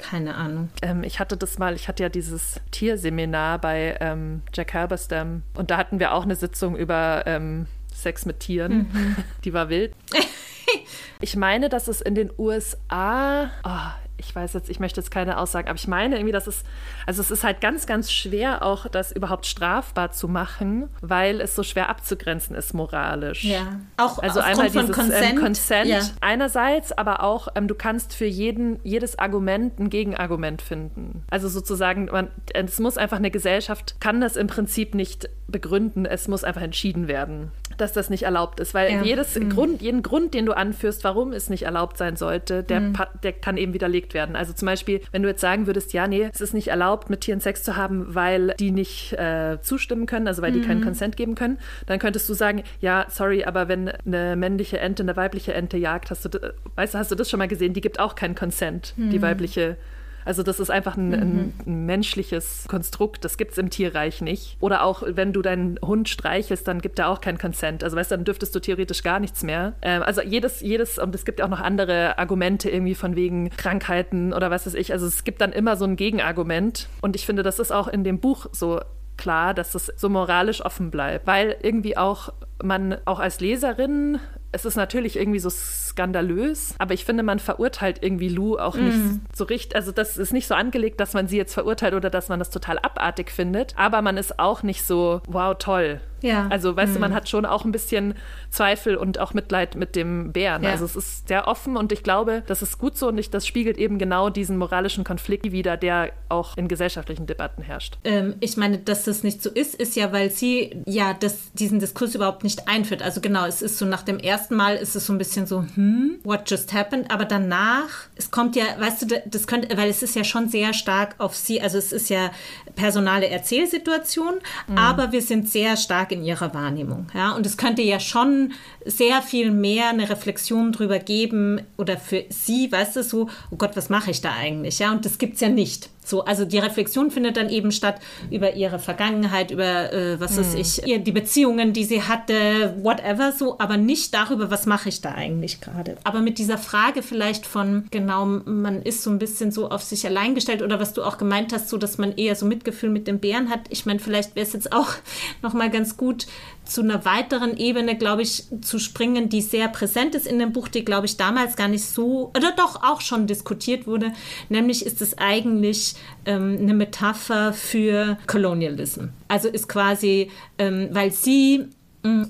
Keine 0.00 0.34
Ahnung. 0.34 0.70
Ähm, 0.80 1.04
ich 1.04 1.20
hatte 1.20 1.36
das 1.36 1.58
mal, 1.58 1.74
ich 1.74 1.86
hatte 1.86 2.02
ja 2.02 2.08
dieses 2.08 2.60
Tierseminar 2.70 3.58
bei 3.58 3.98
ähm, 4.00 4.42
Jack 4.52 4.72
Halberstam 4.72 5.42
und 5.54 5.70
da 5.70 5.76
hatten 5.76 6.00
wir 6.00 6.14
auch 6.14 6.24
eine 6.24 6.36
Sitzung 6.36 6.74
über 6.74 7.24
ähm, 7.26 7.66
Sex 7.94 8.24
mit 8.24 8.40
Tieren. 8.40 8.88
Mhm. 8.92 9.16
Die 9.44 9.52
war 9.52 9.68
wild. 9.68 9.92
ich 11.20 11.36
meine, 11.36 11.68
dass 11.68 11.86
es 11.86 12.00
in 12.00 12.14
den 12.14 12.30
USA, 12.38 13.50
oh, 13.62 14.08
ich 14.20 14.34
weiß 14.34 14.52
jetzt, 14.52 14.70
ich 14.70 14.80
möchte 14.80 15.00
jetzt 15.00 15.10
keine 15.10 15.38
Aussagen, 15.38 15.68
aber 15.68 15.76
ich 15.76 15.88
meine 15.88 16.16
irgendwie, 16.16 16.32
dass 16.32 16.46
es, 16.46 16.62
also 17.06 17.20
es 17.20 17.30
ist 17.30 17.44
halt 17.44 17.60
ganz, 17.60 17.86
ganz 17.86 18.12
schwer, 18.12 18.62
auch 18.62 18.86
das 18.86 19.12
überhaupt 19.12 19.46
strafbar 19.46 20.12
zu 20.12 20.28
machen, 20.28 20.88
weil 21.00 21.40
es 21.40 21.56
so 21.56 21.62
schwer 21.62 21.88
abzugrenzen 21.88 22.54
ist 22.54 22.74
moralisch. 22.74 23.44
Ja, 23.44 23.80
auch 23.96 24.18
also 24.18 24.40
einmal 24.40 24.66
dieses 24.66 24.88
ähm, 24.88 24.92
Consent, 24.92 25.32
ähm, 25.32 25.40
Consent 25.40 25.88
ja. 25.88 26.00
einerseits, 26.20 26.92
aber 26.92 27.22
auch 27.22 27.48
ähm, 27.54 27.66
du 27.66 27.74
kannst 27.74 28.14
für 28.14 28.26
jeden, 28.26 28.78
jedes 28.84 29.18
Argument 29.18 29.78
ein 29.78 29.90
Gegenargument 29.90 30.62
finden. 30.62 31.24
Also 31.30 31.48
sozusagen, 31.48 32.06
man, 32.06 32.28
es 32.54 32.78
muss 32.78 32.98
einfach 32.98 33.16
eine 33.16 33.30
Gesellschaft, 33.30 34.00
kann 34.00 34.20
das 34.20 34.36
im 34.36 34.46
Prinzip 34.46 34.94
nicht 34.94 35.28
begründen, 35.50 36.06
es 36.06 36.28
muss 36.28 36.44
einfach 36.44 36.62
entschieden 36.62 37.08
werden, 37.08 37.50
dass 37.76 37.92
das 37.92 38.10
nicht 38.10 38.22
erlaubt 38.22 38.60
ist, 38.60 38.74
weil 38.74 38.92
ja. 38.92 39.02
jedes 39.02 39.34
mhm. 39.36 39.50
Grund, 39.50 39.82
jeden 39.82 40.02
Grund, 40.02 40.34
den 40.34 40.46
du 40.46 40.56
anführst, 40.56 41.04
warum 41.04 41.32
es 41.32 41.50
nicht 41.50 41.62
erlaubt 41.62 41.96
sein 41.96 42.16
sollte, 42.16 42.62
der, 42.62 42.80
mhm. 42.80 42.96
der 43.22 43.32
kann 43.32 43.56
eben 43.56 43.72
widerlegt 43.74 44.09
widerlegt 44.10 44.14
werden. 44.14 44.36
Also 44.36 44.52
zum 44.52 44.66
Beispiel, 44.66 45.00
wenn 45.12 45.22
du 45.22 45.28
jetzt 45.28 45.40
sagen 45.40 45.66
würdest, 45.66 45.92
ja, 45.92 46.06
nee, 46.06 46.28
es 46.32 46.40
ist 46.40 46.54
nicht 46.54 46.68
erlaubt, 46.68 47.10
mit 47.10 47.22
Tieren 47.22 47.40
Sex 47.40 47.62
zu 47.62 47.76
haben, 47.76 48.14
weil 48.14 48.54
die 48.58 48.70
nicht 48.70 49.12
äh, 49.14 49.58
zustimmen 49.60 50.06
können, 50.06 50.26
also 50.26 50.42
weil 50.42 50.52
die 50.52 50.60
mhm. 50.60 50.66
keinen 50.66 50.84
Consent 50.84 51.16
geben 51.16 51.34
können, 51.34 51.58
dann 51.86 51.98
könntest 51.98 52.28
du 52.28 52.34
sagen, 52.34 52.62
ja, 52.80 53.06
sorry, 53.08 53.44
aber 53.44 53.68
wenn 53.68 53.88
eine 53.88 54.36
männliche 54.36 54.78
Ente 54.78 55.02
eine 55.02 55.16
weibliche 55.16 55.54
Ente 55.54 55.76
jagt, 55.76 56.10
hast 56.10 56.24
du, 56.24 56.54
weißt 56.76 56.94
du, 56.94 56.98
hast 56.98 57.10
du 57.10 57.14
das 57.14 57.30
schon 57.30 57.38
mal 57.38 57.48
gesehen? 57.48 57.72
Die 57.72 57.80
gibt 57.80 58.00
auch 58.00 58.14
keinen 58.14 58.34
Consent, 58.34 58.94
mhm. 58.96 59.10
die 59.10 59.22
weibliche 59.22 59.76
also 60.24 60.42
das 60.42 60.60
ist 60.60 60.70
einfach 60.70 60.96
ein, 60.96 61.08
mhm. 61.08 61.52
ein, 61.66 61.86
menschliches 61.86 62.66
Konstrukt, 62.68 63.24
das 63.24 63.36
gibt 63.36 63.52
es 63.52 63.58
im 63.58 63.70
Tierreich 63.70 64.20
nicht. 64.20 64.56
Oder 64.60 64.84
auch, 64.84 65.02
wenn 65.06 65.32
du 65.32 65.42
deinen 65.42 65.78
Hund 65.82 66.08
streichelst, 66.08 66.66
dann 66.66 66.80
gibt 66.80 66.98
er 66.98 67.08
auch 67.08 67.20
keinen 67.20 67.38
Consent. 67.38 67.84
Also 67.84 67.96
weißt 67.96 68.10
du, 68.10 68.16
dann 68.16 68.24
dürftest 68.24 68.54
du 68.54 68.60
theoretisch 68.60 69.02
gar 69.02 69.20
nichts 69.20 69.42
mehr. 69.42 69.74
Ähm, 69.82 70.02
also 70.02 70.22
jedes, 70.22 70.60
jedes, 70.60 70.98
und 70.98 71.14
es 71.14 71.24
gibt 71.24 71.42
auch 71.42 71.48
noch 71.48 71.60
andere 71.60 72.18
Argumente 72.18 72.70
irgendwie 72.70 72.94
von 72.94 73.16
wegen 73.16 73.50
Krankheiten 73.50 74.32
oder 74.32 74.50
was 74.50 74.66
weiß 74.66 74.74
ich. 74.74 74.92
Also 74.92 75.06
es 75.06 75.24
gibt 75.24 75.40
dann 75.40 75.52
immer 75.52 75.76
so 75.76 75.84
ein 75.84 75.96
Gegenargument. 75.96 76.88
Und 77.00 77.16
ich 77.16 77.26
finde, 77.26 77.42
das 77.42 77.58
ist 77.58 77.72
auch 77.72 77.88
in 77.88 78.04
dem 78.04 78.20
Buch 78.20 78.46
so 78.52 78.80
klar, 79.16 79.52
dass 79.54 79.74
es 79.74 79.92
so 79.96 80.08
moralisch 80.08 80.64
offen 80.64 80.90
bleibt, 80.90 81.26
weil 81.26 81.56
irgendwie 81.62 81.96
auch 81.96 82.32
man 82.62 82.96
auch 83.04 83.20
als 83.20 83.40
Leserin 83.40 84.18
es 84.52 84.64
ist 84.64 84.76
natürlich 84.76 85.16
irgendwie 85.16 85.38
so 85.38 85.50
skandalös, 85.50 86.74
aber 86.78 86.94
ich 86.94 87.04
finde, 87.04 87.22
man 87.22 87.38
verurteilt 87.38 88.02
irgendwie 88.02 88.28
Lou 88.28 88.58
auch 88.58 88.74
mm. 88.76 88.84
nicht 88.84 88.98
so 89.34 89.44
richtig. 89.44 89.76
Also, 89.76 89.92
das 89.92 90.18
ist 90.18 90.32
nicht 90.32 90.46
so 90.46 90.54
angelegt, 90.54 91.00
dass 91.00 91.14
man 91.14 91.28
sie 91.28 91.36
jetzt 91.36 91.54
verurteilt 91.54 91.94
oder 91.94 92.10
dass 92.10 92.28
man 92.28 92.38
das 92.38 92.50
total 92.50 92.78
abartig 92.78 93.30
findet, 93.30 93.74
aber 93.76 94.02
man 94.02 94.16
ist 94.16 94.38
auch 94.38 94.62
nicht 94.62 94.84
so, 94.84 95.20
wow, 95.28 95.54
toll. 95.58 96.00
Ja. 96.22 96.48
Also, 96.50 96.76
weißt 96.76 96.92
mm. 96.92 96.94
du, 96.94 97.00
man 97.00 97.10
mhm. 97.12 97.14
hat 97.14 97.28
schon 97.28 97.46
auch 97.46 97.64
ein 97.64 97.72
bisschen 97.72 98.14
Zweifel 98.50 98.96
und 98.96 99.18
auch 99.18 99.32
Mitleid 99.32 99.76
mit 99.76 99.96
dem 99.96 100.32
Bären. 100.32 100.64
Ja. 100.64 100.70
Also, 100.70 100.84
es 100.84 100.96
ist 100.96 101.28
sehr 101.28 101.46
offen 101.46 101.76
und 101.76 101.92
ich 101.92 102.02
glaube, 102.02 102.42
das 102.46 102.62
ist 102.62 102.78
gut 102.78 102.96
so 102.96 103.08
und 103.08 103.18
ich, 103.18 103.30
das 103.30 103.46
spiegelt 103.46 103.78
eben 103.78 103.98
genau 103.98 104.30
diesen 104.30 104.56
moralischen 104.56 105.04
Konflikt 105.04 105.52
wider, 105.52 105.76
der 105.76 106.12
auch 106.28 106.56
in 106.56 106.68
gesellschaftlichen 106.68 107.26
Debatten 107.26 107.62
herrscht. 107.62 107.98
Ähm, 108.04 108.34
ich 108.40 108.56
meine, 108.56 108.78
dass 108.78 109.04
das 109.04 109.22
nicht 109.22 109.42
so 109.42 109.50
ist, 109.50 109.74
ist 109.74 109.96
ja, 109.96 110.12
weil 110.12 110.30
sie 110.30 110.82
ja 110.86 111.14
das, 111.14 111.52
diesen 111.52 111.78
Diskurs 111.78 112.14
überhaupt 112.14 112.44
nicht 112.44 112.68
einführt. 112.68 113.02
Also, 113.02 113.20
genau, 113.20 113.46
es 113.46 113.62
ist 113.62 113.78
so 113.78 113.86
nach 113.86 114.02
dem 114.02 114.18
ersten 114.18 114.40
ersten 114.40 114.56
Mal 114.56 114.76
ist 114.76 114.96
es 114.96 115.06
so 115.06 115.12
ein 115.12 115.18
bisschen 115.18 115.46
so, 115.46 115.64
hm, 115.74 116.18
what 116.24 116.50
just 116.50 116.72
happened? 116.72 117.10
Aber 117.10 117.24
danach, 117.24 117.88
es 118.16 118.30
kommt 118.30 118.56
ja, 118.56 118.64
weißt 118.78 119.02
du, 119.02 119.22
das 119.26 119.46
könnte, 119.46 119.76
weil 119.76 119.90
es 119.90 120.02
ist 120.02 120.16
ja 120.16 120.24
schon 120.24 120.48
sehr 120.48 120.72
stark 120.72 121.14
auf 121.18 121.34
sie, 121.34 121.60
also 121.60 121.78
es 121.78 121.92
ist 121.92 122.10
ja 122.10 122.30
personale 122.74 123.28
Erzählsituation, 123.28 124.34
mhm. 124.66 124.78
aber 124.78 125.12
wir 125.12 125.22
sind 125.22 125.48
sehr 125.48 125.76
stark 125.76 126.09
in 126.12 126.22
ihrer 126.22 126.52
Wahrnehmung. 126.54 127.06
Ja? 127.14 127.32
Und 127.32 127.46
es 127.46 127.56
könnte 127.56 127.82
ja 127.82 128.00
schon 128.00 128.52
sehr 128.90 129.22
viel 129.22 129.50
mehr 129.50 129.88
eine 129.88 130.08
Reflexion 130.08 130.72
drüber 130.72 130.98
geben 130.98 131.62
oder 131.76 131.96
für 131.96 132.24
sie, 132.28 132.70
weißt 132.70 132.96
du, 132.96 133.02
so, 133.02 133.28
oh 133.50 133.56
Gott, 133.56 133.76
was 133.76 133.88
mache 133.88 134.10
ich 134.10 134.20
da 134.20 134.32
eigentlich? 134.32 134.78
Ja, 134.78 134.92
und 134.92 135.04
das 135.04 135.18
gibt 135.18 135.34
es 135.34 135.40
ja 135.40 135.48
nicht. 135.48 135.88
So, 136.10 136.24
also 136.24 136.44
die 136.44 136.58
Reflexion 136.58 137.10
findet 137.10 137.36
dann 137.36 137.50
eben 137.50 137.70
statt 137.70 138.00
über 138.30 138.54
ihre 138.54 138.78
Vergangenheit, 138.78 139.52
über 139.52 139.92
äh, 139.92 140.18
was 140.18 140.36
weiß 140.36 140.54
hm. 140.54 140.60
ich, 140.60 140.86
ihr, 140.86 140.98
die 140.98 141.12
Beziehungen, 141.12 141.72
die 141.72 141.84
sie 141.84 142.02
hatte, 142.02 142.74
whatever, 142.82 143.32
so, 143.32 143.58
aber 143.60 143.76
nicht 143.76 144.12
darüber, 144.12 144.50
was 144.50 144.66
mache 144.66 144.88
ich 144.88 145.02
da 145.02 145.12
eigentlich 145.12 145.60
gerade. 145.60 145.96
Aber 146.02 146.20
mit 146.20 146.38
dieser 146.38 146.58
Frage 146.58 147.02
vielleicht 147.02 147.46
von, 147.46 147.84
genau, 147.90 148.26
man 148.26 148.82
ist 148.82 149.02
so 149.02 149.10
ein 149.10 149.20
bisschen 149.20 149.52
so 149.52 149.70
auf 149.70 149.82
sich 149.82 150.04
allein 150.04 150.34
gestellt 150.34 150.62
oder 150.62 150.80
was 150.80 150.94
du 150.94 151.04
auch 151.04 151.16
gemeint 151.16 151.52
hast, 151.52 151.68
so 151.68 151.76
dass 151.76 151.96
man 151.96 152.12
eher 152.16 152.34
so 152.34 152.44
Mitgefühl 152.44 152.90
mit 152.90 153.06
dem 153.06 153.20
Bären 153.20 153.48
hat. 153.48 153.60
Ich 153.68 153.86
meine, 153.86 154.00
vielleicht 154.00 154.34
wäre 154.34 154.46
es 154.46 154.52
jetzt 154.52 154.72
auch 154.72 154.88
nochmal 155.42 155.70
ganz 155.70 155.96
gut, 155.96 156.26
zu 156.70 156.82
einer 156.82 157.04
weiteren 157.04 157.56
Ebene, 157.56 157.96
glaube 157.96 158.22
ich, 158.22 158.44
zu 158.62 158.78
springen, 158.78 159.28
die 159.28 159.42
sehr 159.42 159.68
präsent 159.68 160.14
ist 160.14 160.26
in 160.26 160.38
dem 160.38 160.52
Buch, 160.52 160.68
die, 160.68 160.84
glaube 160.84 161.06
ich, 161.06 161.16
damals 161.16 161.56
gar 161.56 161.66
nicht 161.66 161.84
so, 161.84 162.30
oder 162.36 162.52
doch 162.56 162.84
auch 162.84 163.00
schon 163.00 163.26
diskutiert 163.26 163.88
wurde. 163.88 164.12
Nämlich 164.48 164.86
ist 164.86 165.02
es 165.02 165.18
eigentlich 165.18 165.94
ähm, 166.26 166.58
eine 166.60 166.74
Metapher 166.74 167.52
für 167.52 168.18
Colonialism. 168.28 169.06
Also 169.26 169.48
ist 169.48 169.68
quasi, 169.68 170.30
ähm, 170.58 170.88
weil 170.92 171.10
sie 171.10 171.66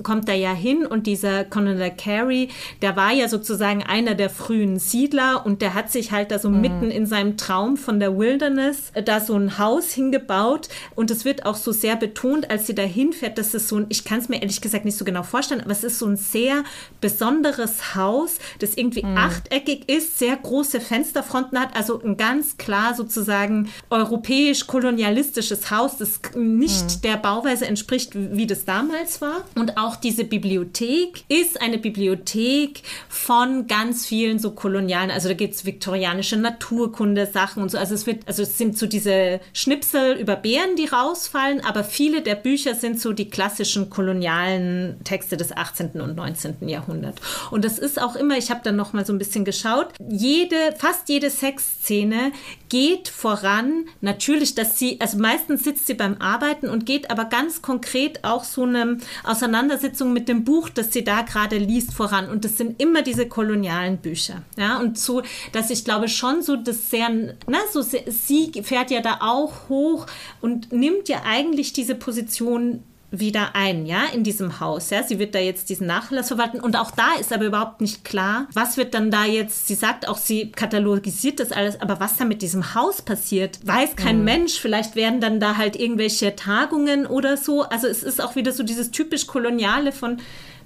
kommt 0.02 0.28
er 0.28 0.34
ja 0.34 0.52
hin 0.52 0.84
und 0.84 1.06
dieser 1.06 1.44
Colonel 1.44 1.92
Carey, 1.96 2.48
der 2.82 2.96
war 2.96 3.12
ja 3.12 3.28
sozusagen 3.28 3.84
einer 3.84 4.14
der 4.14 4.28
frühen 4.28 4.78
Siedler 4.78 5.46
und 5.46 5.62
der 5.62 5.74
hat 5.74 5.92
sich 5.92 6.10
halt 6.10 6.32
da 6.32 6.38
so 6.38 6.50
mhm. 6.50 6.60
mitten 6.60 6.90
in 6.90 7.06
seinem 7.06 7.36
Traum 7.36 7.76
von 7.76 8.00
der 8.00 8.18
Wilderness 8.18 8.90
äh, 8.94 9.02
da 9.02 9.20
so 9.20 9.34
ein 9.36 9.58
Haus 9.58 9.92
hingebaut 9.92 10.68
und 10.96 11.10
es 11.10 11.24
wird 11.24 11.46
auch 11.46 11.54
so 11.54 11.70
sehr 11.70 11.94
betont, 11.96 12.50
als 12.50 12.66
sie 12.66 12.74
da 12.74 12.82
hinfährt, 12.82 13.38
dass 13.38 13.54
es 13.54 13.68
so 13.68 13.76
ein, 13.76 13.86
ich 13.90 14.04
kann 14.04 14.18
es 14.18 14.28
mir 14.28 14.42
ehrlich 14.42 14.60
gesagt 14.60 14.84
nicht 14.84 14.98
so 14.98 15.04
genau 15.04 15.22
vorstellen, 15.22 15.60
aber 15.60 15.72
es 15.72 15.84
ist 15.84 15.98
so 15.98 16.06
ein 16.06 16.16
sehr 16.16 16.64
besonderes 17.00 17.94
Haus, 17.94 18.38
das 18.58 18.76
irgendwie 18.76 19.04
mhm. 19.04 19.16
achteckig 19.16 19.88
ist, 19.88 20.18
sehr 20.18 20.36
große 20.36 20.80
Fensterfronten 20.80 21.58
hat, 21.60 21.76
also 21.76 22.00
ein 22.02 22.16
ganz 22.16 22.56
klar 22.56 22.94
sozusagen 22.94 23.68
europäisch-kolonialistisches 23.90 25.70
Haus, 25.70 25.96
das 25.96 26.20
nicht 26.34 26.84
mhm. 26.84 27.00
der 27.02 27.16
Bauweise 27.18 27.66
entspricht, 27.66 28.12
wie 28.14 28.46
das 28.48 28.64
damals 28.64 29.20
war. 29.20 29.44
Und 29.60 29.76
auch 29.76 29.96
diese 29.96 30.24
Bibliothek 30.24 31.24
ist 31.28 31.60
eine 31.60 31.76
Bibliothek 31.76 32.80
von 33.10 33.66
ganz 33.66 34.06
vielen 34.06 34.38
so 34.38 34.52
kolonialen, 34.52 35.10
also 35.10 35.28
da 35.28 35.34
gibt 35.34 35.52
es 35.52 35.66
viktorianische 35.66 36.38
Naturkunde-Sachen 36.38 37.62
und 37.62 37.70
so. 37.70 37.76
Also 37.76 37.92
es 37.92 38.06
wird, 38.06 38.26
also 38.26 38.42
es 38.42 38.56
sind 38.56 38.78
so 38.78 38.86
diese 38.86 39.40
Schnipsel 39.52 40.16
über 40.16 40.36
Bären, 40.36 40.76
die 40.76 40.86
rausfallen, 40.86 41.62
aber 41.62 41.84
viele 41.84 42.22
der 42.22 42.36
Bücher 42.36 42.74
sind 42.74 42.98
so 42.98 43.12
die 43.12 43.28
klassischen 43.28 43.90
kolonialen 43.90 44.96
Texte 45.04 45.36
des 45.36 45.54
18. 45.54 46.00
und 46.00 46.16
19. 46.16 46.66
Jahrhunderts. 46.66 47.20
Und 47.50 47.62
das 47.66 47.78
ist 47.78 48.00
auch 48.00 48.16
immer, 48.16 48.38
ich 48.38 48.50
habe 48.50 48.60
dann 48.64 48.76
noch 48.76 48.94
mal 48.94 49.04
so 49.04 49.12
ein 49.12 49.18
bisschen 49.18 49.44
geschaut, 49.44 49.88
jede, 50.08 50.56
fast 50.78 51.10
jede 51.10 51.28
Sexszene 51.28 52.32
geht 52.70 53.08
voran, 53.08 53.84
natürlich, 54.00 54.54
dass 54.54 54.78
sie, 54.78 54.98
also 55.02 55.18
meistens 55.18 55.64
sitzt 55.64 55.86
sie 55.86 55.94
beim 55.94 56.16
Arbeiten 56.18 56.70
und 56.70 56.86
geht 56.86 57.10
aber 57.10 57.26
ganz 57.26 57.60
konkret 57.60 58.24
auch 58.24 58.44
so 58.44 58.62
eine 58.62 58.96
Auseinandersetzung 59.50 60.12
mit 60.12 60.28
dem 60.28 60.44
Buch, 60.44 60.68
das 60.68 60.92
sie 60.92 61.02
da 61.02 61.22
gerade 61.22 61.58
liest, 61.58 61.92
voran. 61.92 62.28
Und 62.28 62.44
das 62.44 62.56
sind 62.56 62.80
immer 62.80 63.02
diese 63.02 63.26
kolonialen 63.26 63.98
Bücher. 63.98 64.42
Ja, 64.56 64.78
und 64.78 64.96
so, 64.96 65.22
dass 65.52 65.70
ich 65.70 65.84
glaube 65.84 66.08
schon 66.08 66.42
so, 66.42 66.54
das 66.54 66.90
sehr, 66.90 67.10
na, 67.48 67.58
so, 67.72 67.82
sie 67.82 68.52
fährt 68.62 68.90
ja 68.92 69.00
da 69.00 69.18
auch 69.22 69.68
hoch 69.68 70.06
und 70.40 70.72
nimmt 70.72 71.08
ja 71.08 71.22
eigentlich 71.24 71.72
diese 71.72 71.96
Position 71.96 72.84
wieder 73.10 73.54
ein, 73.54 73.86
ja, 73.86 74.04
in 74.12 74.24
diesem 74.24 74.60
Haus. 74.60 74.90
Ja, 74.90 75.02
sie 75.02 75.18
wird 75.18 75.34
da 75.34 75.38
jetzt 75.38 75.68
diesen 75.68 75.86
Nachlass 75.86 76.28
verwalten 76.28 76.60
und 76.60 76.76
auch 76.76 76.90
da 76.90 77.14
ist 77.18 77.32
aber 77.32 77.44
überhaupt 77.44 77.80
nicht 77.80 78.04
klar, 78.04 78.46
was 78.52 78.76
wird 78.76 78.94
dann 78.94 79.10
da 79.10 79.24
jetzt. 79.24 79.66
Sie 79.66 79.74
sagt 79.74 80.08
auch, 80.08 80.16
sie 80.16 80.52
katalogisiert 80.52 81.40
das 81.40 81.52
alles, 81.52 81.80
aber 81.80 82.00
was 82.00 82.16
da 82.16 82.24
mit 82.24 82.42
diesem 82.42 82.74
Haus 82.74 83.02
passiert, 83.02 83.58
weiß 83.64 83.96
kein 83.96 84.18
mhm. 84.18 84.24
Mensch. 84.24 84.60
Vielleicht 84.60 84.96
werden 84.96 85.20
dann 85.20 85.40
da 85.40 85.56
halt 85.56 85.76
irgendwelche 85.76 86.36
Tagungen 86.36 87.06
oder 87.06 87.36
so. 87.36 87.62
Also 87.62 87.86
es 87.86 88.02
ist 88.02 88.22
auch 88.22 88.36
wieder 88.36 88.52
so 88.52 88.62
dieses 88.62 88.90
typisch 88.90 89.26
koloniale 89.26 89.92
von 89.92 90.18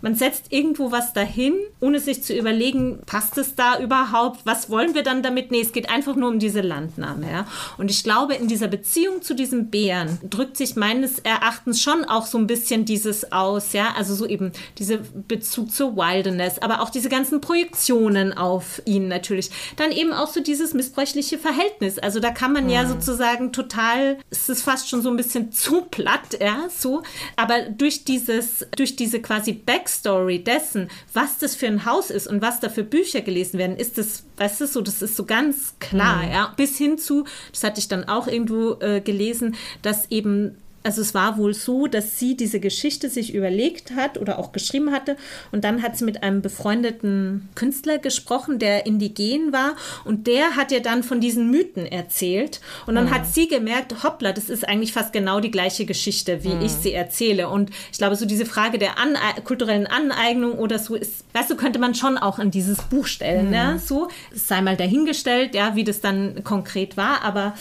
man 0.04 0.14
setzt 0.14 0.52
irgendwo 0.52 0.92
was 0.92 1.14
dahin, 1.14 1.54
ohne 1.80 1.98
sich 1.98 2.22
zu 2.22 2.34
überlegen, 2.34 3.00
passt 3.06 3.38
es 3.38 3.54
da 3.54 3.80
überhaupt? 3.80 4.40
Was 4.44 4.68
wollen 4.68 4.94
wir 4.94 5.02
dann 5.02 5.22
damit? 5.22 5.50
Nee, 5.50 5.62
es 5.62 5.72
geht 5.72 5.88
einfach 5.88 6.14
nur 6.14 6.28
um 6.28 6.38
diese 6.38 6.60
Landnahme. 6.60 7.30
Ja? 7.30 7.46
Und 7.78 7.90
ich 7.90 8.04
glaube, 8.04 8.34
in 8.34 8.46
dieser 8.46 8.68
Beziehung 8.68 9.22
zu 9.22 9.32
diesem 9.32 9.70
Bären 9.70 10.18
drückt 10.28 10.58
sich 10.58 10.76
meines 10.76 11.20
Erachtens 11.20 11.80
schon 11.80 12.04
auch 12.04 12.26
so 12.26 12.36
ein 12.36 12.46
bisschen 12.46 12.84
dieses 12.84 13.32
aus. 13.32 13.72
Ja? 13.72 13.94
Also 13.96 14.14
so 14.14 14.26
eben 14.26 14.52
dieser 14.76 14.98
Bezug 15.26 15.72
zur 15.72 15.96
Wilderness, 15.96 16.58
aber 16.58 16.82
auch 16.82 16.90
diese 16.90 17.08
ganzen 17.08 17.40
Projektionen 17.40 18.36
auf 18.36 18.82
ihn 18.84 19.08
natürlich. 19.08 19.50
Dann 19.76 19.90
eben 19.90 20.12
auch 20.12 20.28
so 20.28 20.40
dieses 20.40 20.74
missbräuchliche 20.74 21.38
Verhältnis. 21.38 21.98
Also 21.98 22.20
da 22.20 22.30
kann 22.30 22.52
man 22.52 22.68
ja, 22.68 22.82
ja 22.82 22.88
sozusagen 22.88 23.54
total, 23.54 24.18
es 24.28 24.50
ist 24.50 24.64
fast 24.64 24.90
schon 24.90 25.00
so 25.00 25.08
ein 25.08 25.16
bisschen 25.16 25.50
zu 25.50 25.80
platt, 25.80 26.38
ja, 26.42 26.68
so. 26.68 27.02
Aber 27.36 27.62
durch 27.62 28.04
dieses, 28.04 28.66
durch 28.76 28.96
diese 28.96 29.22
quasi 29.22 29.54
Backstory 29.54 29.93
Backstory 29.94 30.42
dessen, 30.42 30.88
was 31.12 31.38
das 31.38 31.54
für 31.54 31.66
ein 31.66 31.84
Haus 31.84 32.10
ist 32.10 32.26
und 32.26 32.42
was 32.42 32.60
da 32.60 32.68
für 32.68 32.84
Bücher 32.84 33.20
gelesen 33.20 33.58
werden, 33.58 33.76
ist 33.76 33.98
das, 33.98 34.24
weißt 34.36 34.60
du, 34.60 34.66
so, 34.66 34.80
das 34.80 35.02
ist 35.02 35.16
so 35.16 35.24
ganz 35.24 35.74
klar, 35.78 36.24
mhm. 36.24 36.32
ja. 36.32 36.54
Bis 36.56 36.76
hin 36.76 36.98
zu, 36.98 37.24
das 37.52 37.64
hatte 37.64 37.80
ich 37.80 37.88
dann 37.88 38.04
auch 38.04 38.26
irgendwo 38.26 38.76
äh, 38.80 39.00
gelesen, 39.00 39.56
dass 39.82 40.10
eben 40.10 40.56
also 40.84 41.00
es 41.00 41.14
war 41.14 41.38
wohl 41.38 41.54
so, 41.54 41.86
dass 41.86 42.18
sie 42.18 42.36
diese 42.36 42.60
Geschichte 42.60 43.08
sich 43.08 43.34
überlegt 43.34 43.92
hat 43.92 44.18
oder 44.18 44.38
auch 44.38 44.52
geschrieben 44.52 44.92
hatte 44.92 45.16
und 45.50 45.64
dann 45.64 45.82
hat 45.82 45.96
sie 45.96 46.04
mit 46.04 46.22
einem 46.22 46.42
befreundeten 46.42 47.48
Künstler 47.54 47.98
gesprochen, 47.98 48.58
der 48.58 48.84
indigen 48.84 49.52
war 49.52 49.76
und 50.04 50.26
der 50.26 50.56
hat 50.56 50.70
ihr 50.72 50.82
dann 50.82 51.02
von 51.02 51.20
diesen 51.20 51.50
Mythen 51.50 51.86
erzählt 51.86 52.60
und 52.86 52.94
dann 52.94 53.06
mhm. 53.06 53.14
hat 53.14 53.26
sie 53.26 53.48
gemerkt, 53.48 54.04
hoppla, 54.04 54.32
das 54.32 54.50
ist 54.50 54.68
eigentlich 54.68 54.92
fast 54.92 55.14
genau 55.14 55.40
die 55.40 55.50
gleiche 55.50 55.86
Geschichte, 55.86 56.44
wie 56.44 56.54
mhm. 56.54 56.62
ich 56.62 56.72
sie 56.72 56.92
erzähle 56.92 57.48
und 57.48 57.70
ich 57.90 57.96
glaube, 57.98 58.16
so 58.16 58.26
diese 58.26 58.44
Frage 58.44 58.78
der 58.78 58.98
Ane 58.98 59.18
kulturellen 59.42 59.86
Aneignung 59.86 60.52
oder 60.52 60.78
so 60.78 60.96
ist, 60.96 61.24
weißt 61.32 61.50
du, 61.50 61.56
könnte 61.56 61.78
man 61.78 61.94
schon 61.94 62.18
auch 62.18 62.38
in 62.38 62.50
dieses 62.50 62.82
Buch 62.82 63.06
stellen, 63.06 63.48
mhm. 63.48 63.54
ja, 63.54 63.78
so, 63.78 64.08
es 64.34 64.48
sei 64.48 64.60
mal 64.60 64.76
dahingestellt, 64.76 65.54
ja, 65.54 65.76
wie 65.76 65.84
das 65.84 66.02
dann 66.02 66.44
konkret 66.44 66.98
war, 66.98 67.22
aber 67.22 67.54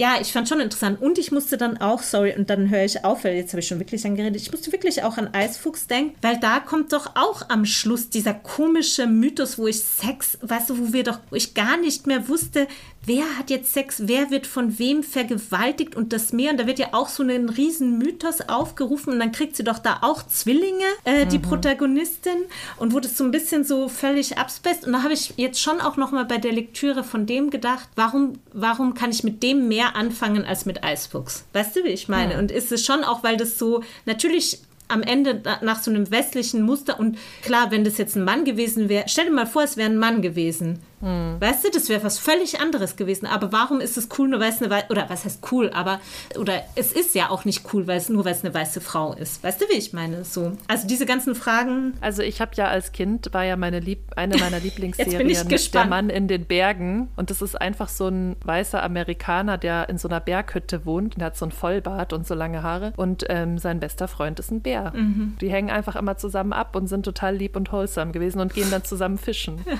ja, 0.00 0.16
ich 0.18 0.32
fand 0.32 0.48
schon 0.48 0.60
interessant 0.60 1.02
und 1.02 1.18
ich 1.18 1.30
musste 1.30 1.58
dann 1.58 1.76
auch, 1.76 2.02
sorry, 2.02 2.34
und 2.34 2.48
dann 2.48 2.70
höre 2.70 2.86
ich 2.86 3.04
auf, 3.04 3.22
weil 3.22 3.34
jetzt 3.34 3.52
habe 3.52 3.60
ich 3.60 3.68
schon 3.68 3.80
wirklich 3.80 4.02
angeredet. 4.06 4.40
Ich 4.40 4.50
musste 4.50 4.72
wirklich 4.72 5.02
auch 5.02 5.18
an 5.18 5.34
Eisfuchs 5.34 5.88
denken, 5.88 6.14
weil 6.22 6.40
da 6.40 6.58
kommt 6.58 6.94
doch 6.94 7.16
auch 7.16 7.50
am 7.50 7.66
Schluss 7.66 8.08
dieser 8.08 8.32
komische 8.32 9.06
Mythos, 9.06 9.58
wo 9.58 9.66
ich 9.66 9.80
Sex, 9.80 10.38
weißt 10.40 10.70
du, 10.70 10.78
wo 10.78 10.92
wir 10.94 11.04
doch, 11.04 11.18
wo 11.28 11.36
ich 11.36 11.52
gar 11.52 11.76
nicht 11.76 12.06
mehr 12.06 12.30
wusste, 12.30 12.66
wer 13.06 13.38
hat 13.38 13.50
jetzt 13.50 13.72
Sex, 13.72 14.02
wer 14.06 14.30
wird 14.30 14.46
von 14.46 14.78
wem 14.78 15.02
vergewaltigt 15.02 15.96
und 15.96 16.12
das 16.12 16.32
mehr. 16.32 16.52
Und 16.52 16.60
da 16.60 16.66
wird 16.66 16.78
ja 16.78 16.88
auch 16.92 17.08
so 17.08 17.22
ein 17.22 17.48
riesen 17.48 17.98
Mythos 17.98 18.40
aufgerufen 18.42 19.12
und 19.12 19.18
dann 19.20 19.32
kriegt 19.32 19.56
sie 19.56 19.64
doch 19.64 19.78
da 19.78 19.98
auch 20.02 20.22
Zwillinge, 20.26 20.84
äh, 21.04 21.26
die 21.26 21.38
mhm. 21.38 21.42
Protagonistin 21.42 22.44
und 22.76 22.92
wurde 22.92 23.08
so 23.08 23.24
ein 23.24 23.30
bisschen 23.30 23.64
so 23.64 23.88
völlig 23.88 24.38
abspaced. 24.38 24.84
Und 24.86 24.92
da 24.92 25.02
habe 25.02 25.14
ich 25.14 25.34
jetzt 25.36 25.60
schon 25.60 25.80
auch 25.80 25.96
noch 25.96 26.12
mal 26.12 26.24
bei 26.24 26.38
der 26.38 26.52
Lektüre 26.52 27.04
von 27.04 27.26
dem 27.26 27.50
gedacht, 27.50 27.88
warum, 27.96 28.34
warum 28.52 28.94
kann 28.94 29.10
ich 29.10 29.24
mit 29.24 29.42
dem 29.42 29.68
mehr 29.68 29.96
anfangen 29.96 30.44
als 30.44 30.66
mit 30.66 30.84
Eisfuchs? 30.84 31.44
Weißt 31.52 31.76
du, 31.76 31.84
wie 31.84 31.88
ich 31.88 32.08
meine? 32.08 32.34
Ja. 32.34 32.38
Und 32.38 32.50
ist 32.50 32.70
es 32.70 32.84
schon 32.84 33.04
auch, 33.04 33.22
weil 33.22 33.36
das 33.36 33.58
so 33.58 33.82
natürlich 34.04 34.60
am 34.88 35.02
Ende 35.02 35.40
nach 35.62 35.80
so 35.80 35.90
einem 35.90 36.10
westlichen 36.10 36.62
Muster 36.62 36.98
und 36.98 37.16
klar, 37.42 37.70
wenn 37.70 37.84
das 37.84 37.96
jetzt 37.96 38.16
ein 38.16 38.24
Mann 38.24 38.44
gewesen 38.44 38.88
wäre, 38.88 39.04
stell 39.06 39.26
dir 39.26 39.30
mal 39.30 39.46
vor, 39.46 39.62
es 39.62 39.76
wäre 39.76 39.88
ein 39.88 39.98
Mann 39.98 40.20
gewesen 40.20 40.80
hm. 41.00 41.40
Weißt 41.40 41.64
du, 41.64 41.70
das 41.70 41.88
wäre 41.88 42.02
was 42.04 42.18
völlig 42.18 42.60
anderes 42.60 42.96
gewesen. 42.96 43.26
Aber 43.26 43.52
warum 43.52 43.80
ist 43.80 43.96
es 43.96 44.08
cool, 44.18 44.28
nur 44.28 44.40
weil 44.40 44.50
es 44.50 44.60
eine 44.60 44.70
weiße, 44.70 44.86
oder 44.90 45.08
was 45.08 45.24
heißt 45.24 45.50
cool, 45.50 45.70
aber, 45.70 46.00
oder 46.38 46.62
es 46.76 46.92
ist 46.92 47.14
ja 47.14 47.30
auch 47.30 47.44
nicht 47.44 47.64
cool, 47.72 47.86
weil 47.86 47.98
es 47.98 48.08
nur 48.08 48.24
weil 48.24 48.34
es 48.34 48.44
eine 48.44 48.52
weiße 48.52 48.80
Frau 48.80 49.14
ist. 49.14 49.42
Weißt 49.42 49.60
du, 49.60 49.64
wie 49.68 49.78
ich 49.78 49.92
meine? 49.92 50.24
So. 50.24 50.52
Also 50.68 50.86
diese 50.86 51.06
ganzen 51.06 51.34
Fragen. 51.34 51.94
Also 52.00 52.22
ich 52.22 52.40
habe 52.40 52.52
ja 52.54 52.68
als 52.68 52.92
Kind, 52.92 53.32
war 53.32 53.44
ja 53.44 53.56
meine 53.56 53.80
Lieb 53.80 54.00
eine 54.16 54.36
meiner 54.36 54.60
Lieblingsserien 54.60 55.48
Der 55.72 55.84
Mann 55.86 56.10
in 56.10 56.28
den 56.28 56.44
Bergen. 56.44 57.08
Und 57.16 57.30
das 57.30 57.40
ist 57.40 57.60
einfach 57.60 57.88
so 57.88 58.08
ein 58.08 58.36
weißer 58.44 58.82
Amerikaner, 58.82 59.56
der 59.56 59.88
in 59.88 59.98
so 59.98 60.08
einer 60.08 60.20
Berghütte 60.20 60.84
wohnt 60.84 61.14
und 61.14 61.20
der 61.20 61.26
hat 61.26 61.36
so 61.36 61.46
ein 61.46 61.52
Vollbart 61.52 62.12
und 62.12 62.26
so 62.26 62.34
lange 62.34 62.62
Haare. 62.62 62.92
Und 62.96 63.24
ähm, 63.28 63.58
sein 63.58 63.80
bester 63.80 64.08
Freund 64.08 64.38
ist 64.38 64.50
ein 64.50 64.60
Bär. 64.60 64.92
Mhm. 64.94 65.36
Die 65.40 65.50
hängen 65.50 65.70
einfach 65.70 65.96
immer 65.96 66.18
zusammen 66.18 66.52
ab 66.52 66.76
und 66.76 66.88
sind 66.88 67.04
total 67.04 67.36
lieb 67.36 67.56
und 67.56 67.72
wholesome 67.72 68.12
gewesen 68.12 68.40
und 68.40 68.52
gehen 68.52 68.70
dann 68.70 68.84
zusammen 68.84 69.16
fischen. 69.16 69.60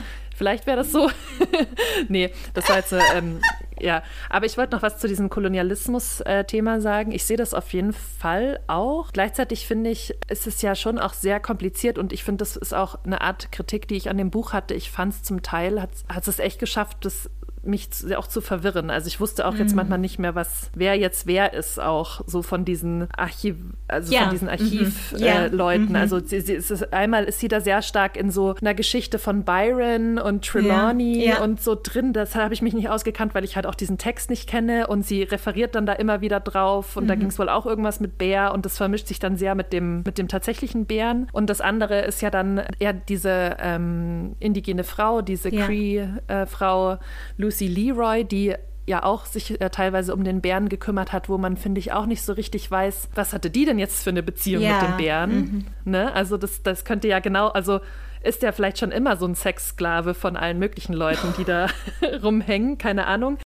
Vielleicht 0.41 0.66
wäre 0.66 0.78
das 0.78 0.91
so. 0.91 1.11
nee, 2.09 2.30
das 2.55 2.66
war 2.70 2.76
jetzt, 2.76 2.95
ähm, 3.14 3.43
ja. 3.78 4.03
Aber 4.30 4.47
ich 4.47 4.57
wollte 4.57 4.74
noch 4.74 4.80
was 4.80 4.97
zu 4.97 5.07
diesem 5.07 5.28
Kolonialismus-Thema 5.28 6.76
äh, 6.76 6.80
sagen. 6.80 7.12
Ich 7.12 7.26
sehe 7.26 7.36
das 7.36 7.53
auf 7.53 7.70
jeden 7.74 7.93
Fall 7.93 8.59
auch. 8.66 9.12
Gleichzeitig 9.12 9.66
finde 9.66 9.91
ich, 9.91 10.16
ist 10.30 10.47
es 10.47 10.62
ja 10.62 10.74
schon 10.74 10.99
auch 10.99 11.12
sehr 11.12 11.41
kompliziert 11.41 11.99
und 11.99 12.14
ich 12.14 12.24
finde, 12.24 12.38
das 12.38 12.57
ist 12.57 12.72
auch 12.72 13.05
eine 13.05 13.20
Art 13.20 13.53
Kritik, 13.53 13.86
die 13.86 13.97
ich 13.97 14.09
an 14.09 14.16
dem 14.16 14.30
Buch 14.30 14.55
hatte. 14.55 14.72
Ich 14.72 14.91
fand 14.91 15.12
es 15.12 15.22
zum 15.22 15.43
Teil, 15.43 15.78
hat, 15.78 15.91
hat 16.09 16.26
es 16.26 16.38
echt 16.38 16.59
geschafft, 16.59 17.05
das 17.05 17.28
mich 17.62 17.90
zu, 17.90 18.18
auch 18.18 18.26
zu 18.26 18.40
verwirren. 18.40 18.90
Also 18.90 19.08
ich 19.08 19.20
wusste 19.20 19.46
auch 19.46 19.54
jetzt 19.54 19.70
mhm. 19.70 19.76
manchmal 19.76 19.98
nicht 19.98 20.18
mehr, 20.18 20.34
was 20.34 20.70
wer 20.74 20.96
jetzt 20.96 21.26
wer 21.26 21.52
ist, 21.52 21.78
auch 21.78 22.22
so 22.26 22.42
von 22.42 22.64
diesen 22.64 23.08
Archiv, 23.16 23.56
also 23.88 24.12
ja. 24.12 24.22
von 24.22 24.30
diesen 24.30 24.48
Archivleuten. 24.48 25.88
Mhm. 25.88 25.88
Äh, 25.88 25.90
mhm. 25.90 25.96
Also 25.96 26.20
sie, 26.20 26.40
sie, 26.40 26.54
ist, 26.54 26.92
einmal 26.92 27.24
ist 27.24 27.40
sie 27.40 27.48
da 27.48 27.61
sehr 27.61 27.82
stark 27.82 28.16
in 28.16 28.30
so 28.30 28.54
einer 28.61 28.74
Geschichte 28.74 29.18
von 29.18 29.44
Byron 29.44 30.18
und 30.18 30.44
Trelawney 30.44 31.24
ja. 31.24 31.34
Ja. 31.34 31.42
und 31.42 31.61
so 31.61 31.76
drin. 31.80 32.12
Das 32.12 32.34
habe 32.34 32.54
ich 32.54 32.62
mich 32.62 32.74
nicht 32.74 32.88
ausgekannt, 32.88 33.34
weil 33.34 33.44
ich 33.44 33.56
halt 33.56 33.66
auch 33.66 33.74
diesen 33.74 33.98
Text 33.98 34.30
nicht 34.30 34.48
kenne 34.48 34.86
und 34.86 35.06
sie 35.06 35.22
referiert 35.22 35.74
dann 35.74 35.86
da 35.86 35.92
immer 35.92 36.20
wieder 36.20 36.40
drauf 36.40 36.96
und 36.96 37.08
da 37.08 37.14
mhm. 37.14 37.20
ging 37.20 37.28
es 37.28 37.38
wohl 37.38 37.48
auch 37.48 37.66
irgendwas 37.66 38.00
mit 38.00 38.18
Bär 38.18 38.52
und 38.52 38.64
das 38.64 38.76
vermischt 38.76 39.06
sich 39.06 39.18
dann 39.18 39.36
sehr 39.36 39.54
mit 39.54 39.72
dem, 39.72 40.02
mit 40.04 40.18
dem 40.18 40.28
tatsächlichen 40.28 40.86
Bären. 40.86 41.28
Und 41.32 41.50
das 41.50 41.61
andere 41.61 42.00
ist 42.02 42.22
ja 42.22 42.30
dann 42.30 42.62
eher 42.78 42.92
diese 42.92 43.56
ähm, 43.61 44.36
indigene 44.40 44.84
Frau, 44.84 45.22
diese 45.22 45.50
Cree-Frau, 45.50 46.94
äh, 46.94 46.98
Lucy 47.36 47.49
Leroy, 47.68 48.24
die 48.24 48.55
ja 48.86 49.03
auch 49.05 49.24
sich 49.24 49.61
äh, 49.61 49.70
teilweise 49.70 50.14
um 50.14 50.24
den 50.24 50.40
Bären 50.40 50.68
gekümmert 50.68 51.12
hat, 51.12 51.28
wo 51.28 51.38
man, 51.38 51.57
finde 51.57 51.78
ich, 51.78 51.92
auch 51.92 52.07
nicht 52.07 52.22
so 52.22 52.32
richtig 52.32 52.70
weiß, 52.70 53.11
was 53.14 53.32
hatte 53.32 53.51
die 53.51 53.64
denn 53.64 53.78
jetzt 53.78 54.03
für 54.03 54.11
eine 54.11 54.22
Beziehung 54.22 54.62
ja. 54.62 54.80
mit 54.80 54.90
den 54.90 54.96
Bären? 54.96 55.30
Mhm. 55.30 55.64
Ne? 55.84 56.12
Also 56.12 56.36
das, 56.36 56.62
das 56.62 56.84
könnte 56.84 57.09
ja 57.09 57.20
genau, 57.20 57.48
also 57.48 57.80
ist 58.22 58.42
der 58.42 58.52
vielleicht 58.52 58.78
schon 58.78 58.90
immer 58.90 59.16
so 59.16 59.26
ein 59.26 59.34
Sexsklave 59.34 60.14
von 60.14 60.36
allen 60.36 60.58
möglichen 60.58 60.92
Leuten, 60.92 61.34
die 61.38 61.44
da 61.44 61.68
rumhängen, 62.22 62.78
keine 62.78 63.06
Ahnung. 63.06 63.38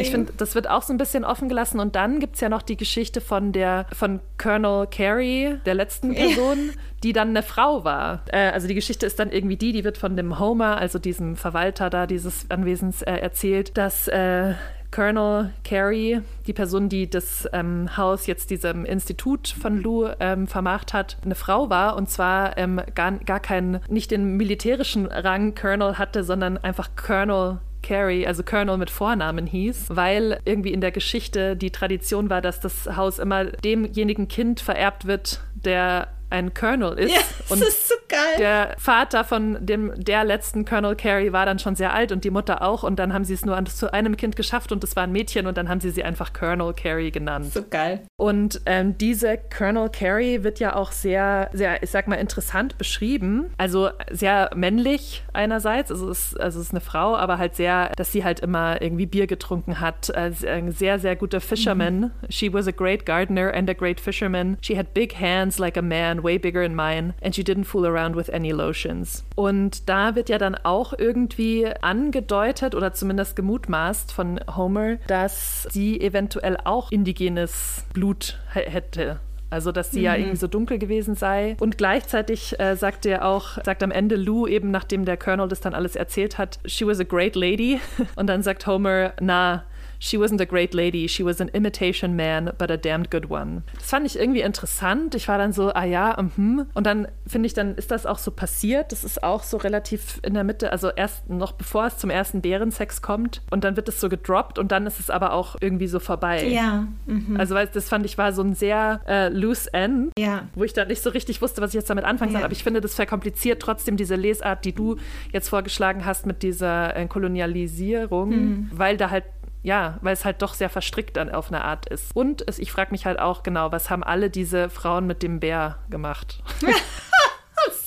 ich 0.00 0.10
finde, 0.10 0.32
das 0.36 0.54
wird 0.54 0.68
auch 0.68 0.82
so 0.82 0.92
ein 0.92 0.96
bisschen 0.96 1.24
offen 1.24 1.48
gelassen. 1.48 1.80
Und 1.80 1.96
dann 1.96 2.20
gibt 2.20 2.34
es 2.34 2.40
ja 2.40 2.48
noch 2.48 2.62
die 2.62 2.76
Geschichte 2.76 3.20
von 3.20 3.52
der 3.52 3.86
von 3.92 4.20
Colonel 4.38 4.86
Carey, 4.86 5.58
der 5.64 5.74
letzten 5.74 6.14
Person, 6.14 6.72
die 7.02 7.12
dann 7.12 7.30
eine 7.30 7.42
Frau 7.42 7.84
war. 7.84 8.22
Äh, 8.32 8.50
also 8.50 8.66
die 8.66 8.74
Geschichte 8.74 9.06
ist 9.06 9.18
dann 9.18 9.30
irgendwie 9.30 9.56
die, 9.56 9.72
die 9.72 9.84
wird 9.84 9.98
von 9.98 10.16
dem 10.16 10.38
Homer, 10.38 10.78
also 10.78 10.98
diesem 10.98 11.36
Verwalter 11.36 11.90
da 11.90 12.06
dieses 12.06 12.50
Anwesens, 12.50 13.02
äh, 13.02 13.12
erzählt, 13.12 13.76
dass 13.76 14.08
äh, 14.08 14.54
Colonel 14.90 15.52
Carey, 15.64 16.20
die 16.46 16.52
Person, 16.52 16.88
die 16.88 17.08
das 17.08 17.48
ähm, 17.52 17.96
Haus 17.96 18.26
jetzt 18.26 18.50
diesem 18.50 18.84
Institut 18.84 19.48
von 19.48 19.80
Lou 19.80 20.08
ähm, 20.18 20.46
vermacht 20.46 20.92
hat, 20.92 21.16
eine 21.24 21.34
Frau 21.34 21.70
war. 21.70 21.96
Und 21.96 22.10
zwar 22.10 22.58
ähm, 22.58 22.80
gar, 22.94 23.12
gar 23.12 23.40
keinen, 23.40 23.80
nicht 23.88 24.10
den 24.10 24.36
militärischen 24.36 25.06
Rang 25.06 25.54
Colonel 25.54 25.98
hatte, 25.98 26.24
sondern 26.24 26.58
einfach 26.58 26.90
Colonel 26.96 27.58
Carey, 27.82 28.26
also 28.26 28.42
Colonel 28.42 28.76
mit 28.76 28.90
Vornamen 28.90 29.46
hieß, 29.46 29.86
weil 29.90 30.40
irgendwie 30.44 30.72
in 30.72 30.80
der 30.80 30.90
Geschichte 30.92 31.56
die 31.56 31.70
Tradition 31.70 32.28
war, 32.28 32.40
dass 32.40 32.60
das 32.60 32.96
Haus 32.96 33.18
immer 33.18 33.44
demjenigen 33.46 34.28
Kind 34.28 34.60
vererbt 34.60 35.06
wird, 35.06 35.40
der 35.54 36.08
ein 36.30 36.54
Colonel 36.54 36.98
ist. 36.98 37.12
Ja, 37.12 37.20
das 37.38 37.50
und 37.50 37.62
ist 37.62 37.88
so 37.88 37.94
geil. 38.08 38.18
Der 38.38 38.74
Vater 38.78 39.24
von 39.24 39.64
dem 39.64 39.92
der 39.96 40.24
letzten 40.24 40.64
Colonel 40.64 40.96
Carey 40.96 41.32
war 41.32 41.46
dann 41.46 41.58
schon 41.58 41.76
sehr 41.76 41.92
alt 41.92 42.12
und 42.12 42.24
die 42.24 42.30
Mutter 42.30 42.62
auch 42.62 42.82
und 42.82 42.98
dann 42.98 43.12
haben 43.12 43.24
sie 43.24 43.34
es 43.34 43.44
nur 43.44 43.56
an, 43.56 43.66
zu 43.66 43.92
einem 43.92 44.16
Kind 44.16 44.36
geschafft 44.36 44.72
und 44.72 44.82
es 44.84 44.96
war 44.96 45.04
ein 45.04 45.12
Mädchen 45.12 45.46
und 45.46 45.56
dann 45.56 45.68
haben 45.68 45.80
sie 45.80 45.90
sie 45.90 46.04
einfach 46.04 46.32
Colonel 46.32 46.72
Carey 46.72 47.10
genannt. 47.10 47.52
So 47.52 47.64
geil. 47.68 48.02
Und 48.16 48.60
ähm, 48.66 48.96
diese 48.98 49.38
Colonel 49.56 49.88
Carey 49.88 50.44
wird 50.44 50.60
ja 50.60 50.76
auch 50.76 50.92
sehr, 50.92 51.50
sehr, 51.52 51.82
ich 51.82 51.90
sag 51.90 52.08
mal, 52.08 52.16
interessant 52.16 52.78
beschrieben. 52.78 53.52
Also 53.58 53.90
sehr 54.10 54.50
männlich 54.54 55.22
einerseits, 55.32 55.90
also 55.90 56.10
es, 56.10 56.36
also 56.36 56.60
es 56.60 56.66
ist 56.66 56.72
eine 56.72 56.80
Frau, 56.80 57.16
aber 57.16 57.38
halt 57.38 57.56
sehr, 57.56 57.90
dass 57.96 58.12
sie 58.12 58.24
halt 58.24 58.40
immer 58.40 58.80
irgendwie 58.80 59.06
Bier 59.06 59.26
getrunken 59.26 59.80
hat. 59.80 60.10
Äh, 60.10 60.32
ein 60.46 60.72
sehr, 60.72 60.98
sehr 60.98 61.16
guter 61.16 61.40
Fisherman. 61.40 62.00
Mhm. 62.00 62.10
She 62.28 62.52
was 62.52 62.66
a 62.66 62.72
great 62.72 63.04
gardener 63.06 63.52
and 63.52 63.68
a 63.68 63.74
great 63.74 64.00
fisherman. 64.00 64.56
She 64.62 64.76
had 64.76 64.94
big 64.94 65.18
hands 65.18 65.58
like 65.58 65.76
a 65.76 65.82
man 65.82 66.19
way 66.22 66.38
bigger 66.38 66.62
in 66.62 66.74
mine, 66.74 67.14
and 67.22 67.34
she 67.34 67.42
didn't 67.42 67.64
fool 67.64 67.86
around 67.86 68.16
with 68.16 68.32
any 68.32 68.50
lotions. 68.50 69.24
Und 69.36 69.88
da 69.88 70.14
wird 70.14 70.28
ja 70.28 70.38
dann 70.38 70.54
auch 70.54 70.92
irgendwie 70.96 71.66
angedeutet 71.80 72.74
oder 72.74 72.92
zumindest 72.92 73.36
gemutmaßt 73.36 74.12
von 74.12 74.40
Homer, 74.56 74.96
dass 75.06 75.64
sie 75.70 76.00
eventuell 76.00 76.56
auch 76.64 76.90
indigenes 76.90 77.84
Blut 77.92 78.38
hätte. 78.52 79.20
Also, 79.50 79.72
dass 79.72 79.90
sie 79.90 79.98
mhm. 79.98 80.04
ja 80.04 80.16
irgendwie 80.16 80.36
so 80.36 80.46
dunkel 80.46 80.78
gewesen 80.78 81.16
sei. 81.16 81.56
Und 81.58 81.76
gleichzeitig 81.76 82.58
äh, 82.60 82.76
sagt 82.76 83.04
er 83.04 83.24
auch, 83.24 83.58
sagt 83.64 83.82
am 83.82 83.90
Ende 83.90 84.14
Lou 84.14 84.46
eben, 84.46 84.70
nachdem 84.70 85.04
der 85.04 85.16
Colonel 85.16 85.48
das 85.48 85.60
dann 85.60 85.74
alles 85.74 85.96
erzählt 85.96 86.38
hat, 86.38 86.60
she 86.64 86.86
was 86.86 87.00
a 87.00 87.04
great 87.04 87.34
lady. 87.34 87.80
Und 88.16 88.28
dann 88.28 88.42
sagt 88.42 88.66
Homer, 88.66 89.12
na, 89.20 89.64
She 90.02 90.18
wasn't 90.18 90.40
a 90.40 90.46
great 90.46 90.72
lady, 90.72 91.08
she 91.08 91.24
was 91.24 91.40
an 91.40 91.48
imitation 91.48 92.16
man, 92.16 92.52
but 92.58 92.70
a 92.70 92.76
damned 92.76 93.10
good 93.10 93.30
one. 93.30 93.62
Das 93.74 93.90
fand 93.90 94.06
ich 94.06 94.18
irgendwie 94.18 94.40
interessant. 94.40 95.14
Ich 95.14 95.28
war 95.28 95.36
dann 95.36 95.52
so, 95.52 95.72
ah 95.72 95.84
ja, 95.84 96.16
mhm. 96.36 96.66
Und 96.72 96.86
dann 96.86 97.06
finde 97.26 97.46
ich, 97.46 97.52
dann 97.52 97.74
ist 97.74 97.90
das 97.90 98.06
auch 98.06 98.18
so 98.18 98.30
passiert. 98.30 98.92
Das 98.92 99.04
ist 99.04 99.22
auch 99.22 99.42
so 99.42 99.58
relativ 99.58 100.18
in 100.22 100.32
der 100.34 100.42
Mitte, 100.42 100.72
also 100.72 100.88
erst 100.88 101.28
noch 101.28 101.52
bevor 101.52 101.86
es 101.86 101.98
zum 101.98 102.08
ersten 102.08 102.40
Bärensex 102.40 103.02
kommt. 103.02 103.42
Und 103.50 103.62
dann 103.62 103.76
wird 103.76 103.88
es 103.90 104.00
so 104.00 104.08
gedroppt 104.08 104.58
und 104.58 104.72
dann 104.72 104.86
ist 104.86 105.00
es 105.00 105.10
aber 105.10 105.34
auch 105.34 105.56
irgendwie 105.60 105.86
so 105.86 106.00
vorbei. 106.00 106.46
Ja. 106.48 106.86
Mhm. 107.04 107.36
Also, 107.38 107.54
weil 107.54 107.66
das 107.66 107.88
fand 107.90 108.06
ich 108.06 108.16
war 108.16 108.32
so 108.32 108.42
ein 108.42 108.54
sehr 108.54 109.02
äh, 109.06 109.28
loose 109.28 109.72
end, 109.74 110.12
ja. 110.18 110.48
wo 110.54 110.64
ich 110.64 110.72
dann 110.72 110.88
nicht 110.88 111.02
so 111.02 111.10
richtig 111.10 111.42
wusste, 111.42 111.60
was 111.60 111.70
ich 111.70 111.74
jetzt 111.74 111.90
damit 111.90 112.04
anfangen 112.04 112.32
soll. 112.32 112.40
Ja. 112.40 112.46
Aber 112.46 112.52
ich 112.52 112.64
finde, 112.64 112.80
das 112.80 112.94
verkompliziert 112.94 113.60
trotzdem 113.60 113.98
diese 113.98 114.14
Lesart, 114.14 114.64
die 114.64 114.72
du 114.72 114.96
jetzt 115.30 115.50
vorgeschlagen 115.50 116.06
hast 116.06 116.24
mit 116.24 116.42
dieser 116.42 116.96
äh, 116.96 117.06
Kolonialisierung, 117.06 118.30
mhm. 118.30 118.70
weil 118.72 118.96
da 118.96 119.10
halt 119.10 119.24
ja, 119.62 119.98
weil 120.00 120.14
es 120.14 120.24
halt 120.24 120.42
doch 120.42 120.54
sehr 120.54 120.70
verstrickt 120.70 121.16
dann 121.16 121.30
auf 121.30 121.48
eine 121.48 121.64
Art 121.64 121.86
ist. 121.86 122.14
Und 122.14 122.46
es, 122.48 122.58
ich 122.58 122.72
frage 122.72 122.92
mich 122.92 123.06
halt 123.06 123.18
auch 123.18 123.42
genau, 123.42 123.72
was 123.72 123.90
haben 123.90 124.02
alle 124.02 124.30
diese 124.30 124.70
Frauen 124.70 125.06
mit 125.06 125.22
dem 125.22 125.40
Bär 125.40 125.78
gemacht? 125.90 126.42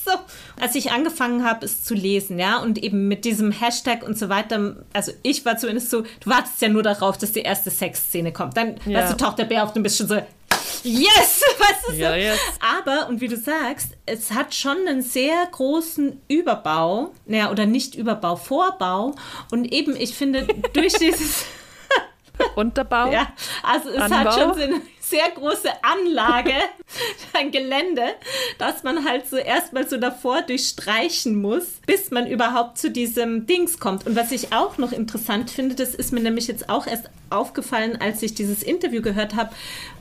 so. 0.04 0.12
Als 0.60 0.74
ich 0.74 0.92
angefangen 0.92 1.44
habe, 1.44 1.64
es 1.64 1.82
zu 1.82 1.94
lesen, 1.94 2.38
ja, 2.38 2.58
und 2.58 2.78
eben 2.82 3.08
mit 3.08 3.24
diesem 3.24 3.50
Hashtag 3.50 4.02
und 4.02 4.18
so 4.18 4.28
weiter, 4.28 4.76
also 4.92 5.12
ich 5.22 5.44
war 5.44 5.56
zumindest 5.56 5.90
so, 5.90 6.02
du 6.02 6.30
wartest 6.30 6.60
ja 6.62 6.68
nur 6.68 6.82
darauf, 6.82 7.18
dass 7.18 7.32
die 7.32 7.40
erste 7.40 7.70
Sexszene 7.70 8.32
kommt. 8.32 8.56
Dann, 8.56 8.76
ja. 8.86 9.00
weißt 9.00 9.12
du, 9.12 9.16
taucht 9.16 9.38
der 9.38 9.44
Bär 9.44 9.64
auf, 9.64 9.72
du 9.72 9.82
bist 9.82 9.98
schon 9.98 10.08
so, 10.08 10.14
yes, 10.84 11.42
weißt 11.58 11.88
du 11.88 11.92
so. 11.92 11.98
Ja, 11.98 12.14
yes. 12.14 12.38
Aber, 12.78 13.08
und 13.08 13.20
wie 13.20 13.28
du 13.28 13.36
sagst, 13.36 13.96
es 14.06 14.30
hat 14.30 14.54
schon 14.54 14.76
einen 14.86 15.02
sehr 15.02 15.46
großen 15.50 16.20
Überbau, 16.28 17.12
naja, 17.26 17.50
oder 17.50 17.66
nicht 17.66 17.94
Überbau, 17.94 18.36
Vorbau. 18.36 19.14
Und 19.50 19.64
eben, 19.72 19.96
ich 19.96 20.14
finde, 20.14 20.46
durch 20.72 20.92
dieses 21.00 21.46
Unterbau. 22.56 23.10
Ja, 23.10 23.28
also 23.62 23.90
es 23.90 24.00
Anbau. 24.00 24.16
hat 24.16 24.34
schon 24.34 24.54
so 24.54 24.60
eine 24.60 24.80
sehr 25.00 25.30
große 25.34 25.68
Anlage, 25.82 26.54
ein 27.34 27.50
Gelände, 27.50 28.02
dass 28.58 28.82
man 28.82 29.04
halt 29.04 29.28
so 29.28 29.36
erstmal 29.36 29.88
so 29.88 29.96
davor 29.98 30.42
durchstreichen 30.42 31.40
muss, 31.40 31.64
bis 31.86 32.10
man 32.10 32.26
überhaupt 32.26 32.78
zu 32.78 32.90
diesem 32.90 33.46
Dings 33.46 33.78
kommt. 33.78 34.06
Und 34.06 34.16
was 34.16 34.32
ich 34.32 34.52
auch 34.52 34.78
noch 34.78 34.92
interessant 34.92 35.50
finde, 35.50 35.74
das 35.74 35.94
ist 35.94 36.12
mir 36.12 36.20
nämlich 36.20 36.48
jetzt 36.48 36.68
auch 36.68 36.86
erst 36.86 37.10
aufgefallen, 37.30 37.98
als 38.00 38.22
ich 38.22 38.34
dieses 38.34 38.62
Interview 38.62 39.02
gehört 39.02 39.34
habe, 39.34 39.50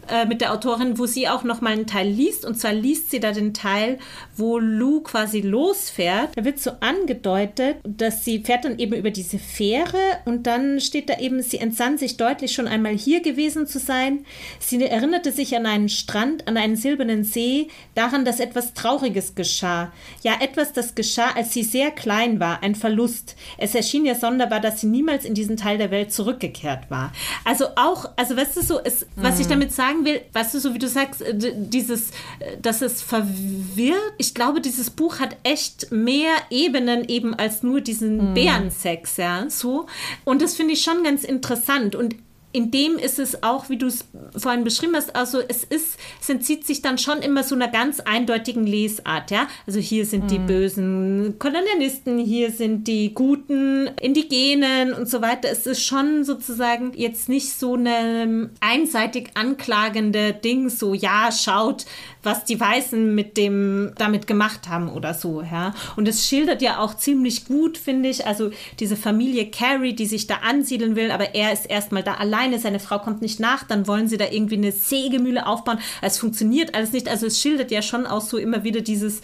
äh, 0.10 0.26
mit 0.26 0.42
der 0.42 0.54
Autorin, 0.54 0.98
wo 0.98 1.06
sie 1.06 1.28
auch 1.28 1.44
noch 1.44 1.62
mal 1.62 1.74
einen 1.74 1.88
Teil 1.88 2.08
liest. 2.08 2.46
Und 2.46 2.60
zwar 2.60 2.74
liest 2.74 3.12
sie 3.12 3.20
da 3.20 3.32
den 3.32 3.54
Teil, 3.54 4.00
wo 4.36 4.60
Lou 4.60 5.02
quasi 5.02 5.42
losfährt. 5.42 6.36
Da 6.36 6.44
wird 6.44 6.60
so 6.60 6.72
angedeutet, 6.80 7.78
dass 7.84 8.26
sie 8.26 8.44
fährt 8.44 8.66
dann 8.66 8.80
eben 8.80 8.94
über 8.94 9.12
diese 9.12 9.40
Fähre 9.40 9.98
und 10.26 10.48
dann 10.48 10.80
steht 10.80 11.10
da 11.10 11.20
eben, 11.20 11.42
sie 11.42 11.58
entsann 11.58 11.98
sich 11.98 12.18
deutlich 12.18 12.54
schon 12.54 12.68
einmal 12.68 12.94
hier 12.94 13.22
gewesen 13.22 13.68
zu 13.68 13.80
sein. 13.80 14.26
Sie 14.60 14.84
erinnerte 14.84 15.32
sich 15.32 15.56
an 15.56 15.66
einen 15.66 15.90
Strand, 15.90 16.48
an 16.48 16.58
einen 16.58 16.76
silbernen 16.76 17.24
See, 17.24 17.70
daran, 17.96 18.26
dass 18.26 18.40
etwas 18.40 18.74
Trauriges 18.74 19.36
geschah. 19.36 19.92
Ja, 20.24 20.34
etwas, 20.42 20.74
das 20.74 20.96
geschah, 20.96 21.32
als 21.36 21.54
sie 21.54 21.64
sehr 21.64 21.92
klein 21.92 22.40
war, 22.40 22.64
ein 22.64 22.76
Verlust. 22.76 23.36
Es 23.58 23.76
erschien 23.76 24.06
ihr 24.06 24.16
sonderbar, 24.16 24.60
dass 24.60 24.82
sie 24.82 24.88
niemals 24.88 25.26
in 25.26 25.34
diesen 25.34 25.58
Teil 25.58 25.78
der 25.78 25.92
Welt 25.92 26.12
zurückgekehrt 26.12 26.90
war. 26.90 27.14
Also 27.46 27.68
auch, 27.76 28.12
also 28.16 28.36
weißt 28.36 28.58
du 28.58 28.62
so, 28.62 28.80
es, 28.84 29.06
was 29.16 29.40
ich 29.40 29.46
mhm. 29.46 29.52
damit 29.52 29.72
sage, 29.72 29.93
sagen 29.94 30.06
will, 30.06 30.22
weißt 30.34 30.54
du, 30.54 30.60
so 30.60 30.74
wie 30.74 30.80
du 30.80 30.88
sagst, 30.88 31.22
äh, 31.22 31.54
dieses, 31.56 32.10
äh, 32.40 32.58
dass 32.62 32.82
es 32.82 33.02
verwirrt. 33.02 34.14
Ich 34.18 34.34
glaube, 34.34 34.62
dieses 34.62 34.90
Buch 34.90 35.20
hat 35.20 35.38
echt 35.44 35.92
mehr 35.92 36.34
Ebenen 36.50 37.08
eben 37.08 37.34
als 37.34 37.64
nur 37.64 37.82
diesen 37.82 38.30
mhm. 38.30 38.34
Bärensex, 38.34 39.18
ja, 39.18 39.50
so. 39.50 39.88
Und 40.26 40.42
das 40.42 40.56
finde 40.56 40.74
ich 40.74 40.84
schon 40.84 41.04
ganz 41.04 41.24
interessant. 41.24 41.96
Und 41.96 42.16
in 42.54 42.70
dem 42.70 42.98
ist 42.98 43.18
es 43.18 43.42
auch, 43.42 43.70
wie 43.70 43.78
du 43.78 43.88
es 43.88 44.06
vorhin 44.38 44.64
beschrieben 44.64 44.96
hast, 44.96 45.16
also 45.16 45.42
es 45.46 45.64
ist, 45.64 45.98
es 46.22 46.30
entzieht 46.30 46.68
sich 46.68 46.84
dann 46.84 47.00
schon 47.00 47.24
immer 47.24 47.44
so 47.44 47.56
einer 47.56 47.68
ganz 47.68 48.00
eindeutigen 48.00 48.68
Lesart, 48.68 49.32
ja. 49.32 49.48
Also 49.66 49.80
hier 49.80 50.06
sind 50.06 50.26
mhm. 50.26 50.28
die 50.28 50.40
bösen 50.40 51.40
Kolonialisten, 51.40 52.20
hier 52.20 52.52
sind 52.52 52.88
die 52.88 53.14
guten 53.16 53.88
Indigenen 54.00 54.94
und 54.94 55.10
so 55.10 55.22
weiter. 55.22 55.50
Es 55.50 55.66
ist 55.66 55.84
schon 55.84 56.24
sozusagen 56.24 56.94
jetzt 56.96 57.28
nicht 57.28 57.50
so 57.50 57.74
eine 57.74 58.52
einseitig 58.60 59.32
anklagende 59.34 60.32
Ding, 60.32 60.70
so 60.70 60.94
ja, 60.94 61.32
schaut, 61.32 61.86
was 62.24 62.46
die 62.46 62.60
Weißen 62.60 63.14
mit 63.14 63.38
dem 63.38 63.92
damit 63.98 64.28
gemacht 64.28 64.70
haben 64.70 64.90
oder 64.90 65.14
so, 65.14 65.42
ja. 65.42 65.74
Und 65.96 66.08
es 66.08 66.28
schildert 66.28 66.62
ja 66.62 66.80
auch 66.80 66.96
ziemlich 66.96 67.46
gut, 67.46 67.78
finde 67.78 68.10
ich, 68.10 68.26
also 68.26 68.52
diese 68.80 68.96
Familie 68.96 69.52
Carrie, 69.52 69.94
die 69.94 70.06
sich 70.06 70.26
da 70.28 70.36
ansiedeln 70.38 70.96
will, 70.96 71.12
aber 71.12 71.36
er 71.36 71.52
ist 71.52 71.70
erstmal 71.70 72.04
da 72.04 72.16
alleine, 72.16 72.60
seine 72.60 72.80
Frau 72.80 73.00
kommt 73.00 73.22
nicht 73.22 73.40
nach, 73.40 73.64
dann 73.64 73.88
wollen 73.88 74.08
sie 74.08 74.18
da 74.18 74.26
irgendwie 74.32 74.56
eine 74.56 74.72
Sägemühle 74.72 75.46
aufbauen. 75.46 75.80
Es 76.02 76.18
funktioniert 76.18 76.76
alles 76.76 76.94
nicht. 76.94 77.08
Also 77.08 77.28
es 77.28 77.42
schildert 77.42 77.72
ja 77.72 77.82
schon 77.82 78.06
auch 78.06 78.22
so 78.22 78.38
immer 78.38 78.64
wieder 78.64 78.82
dieses, 78.82 79.22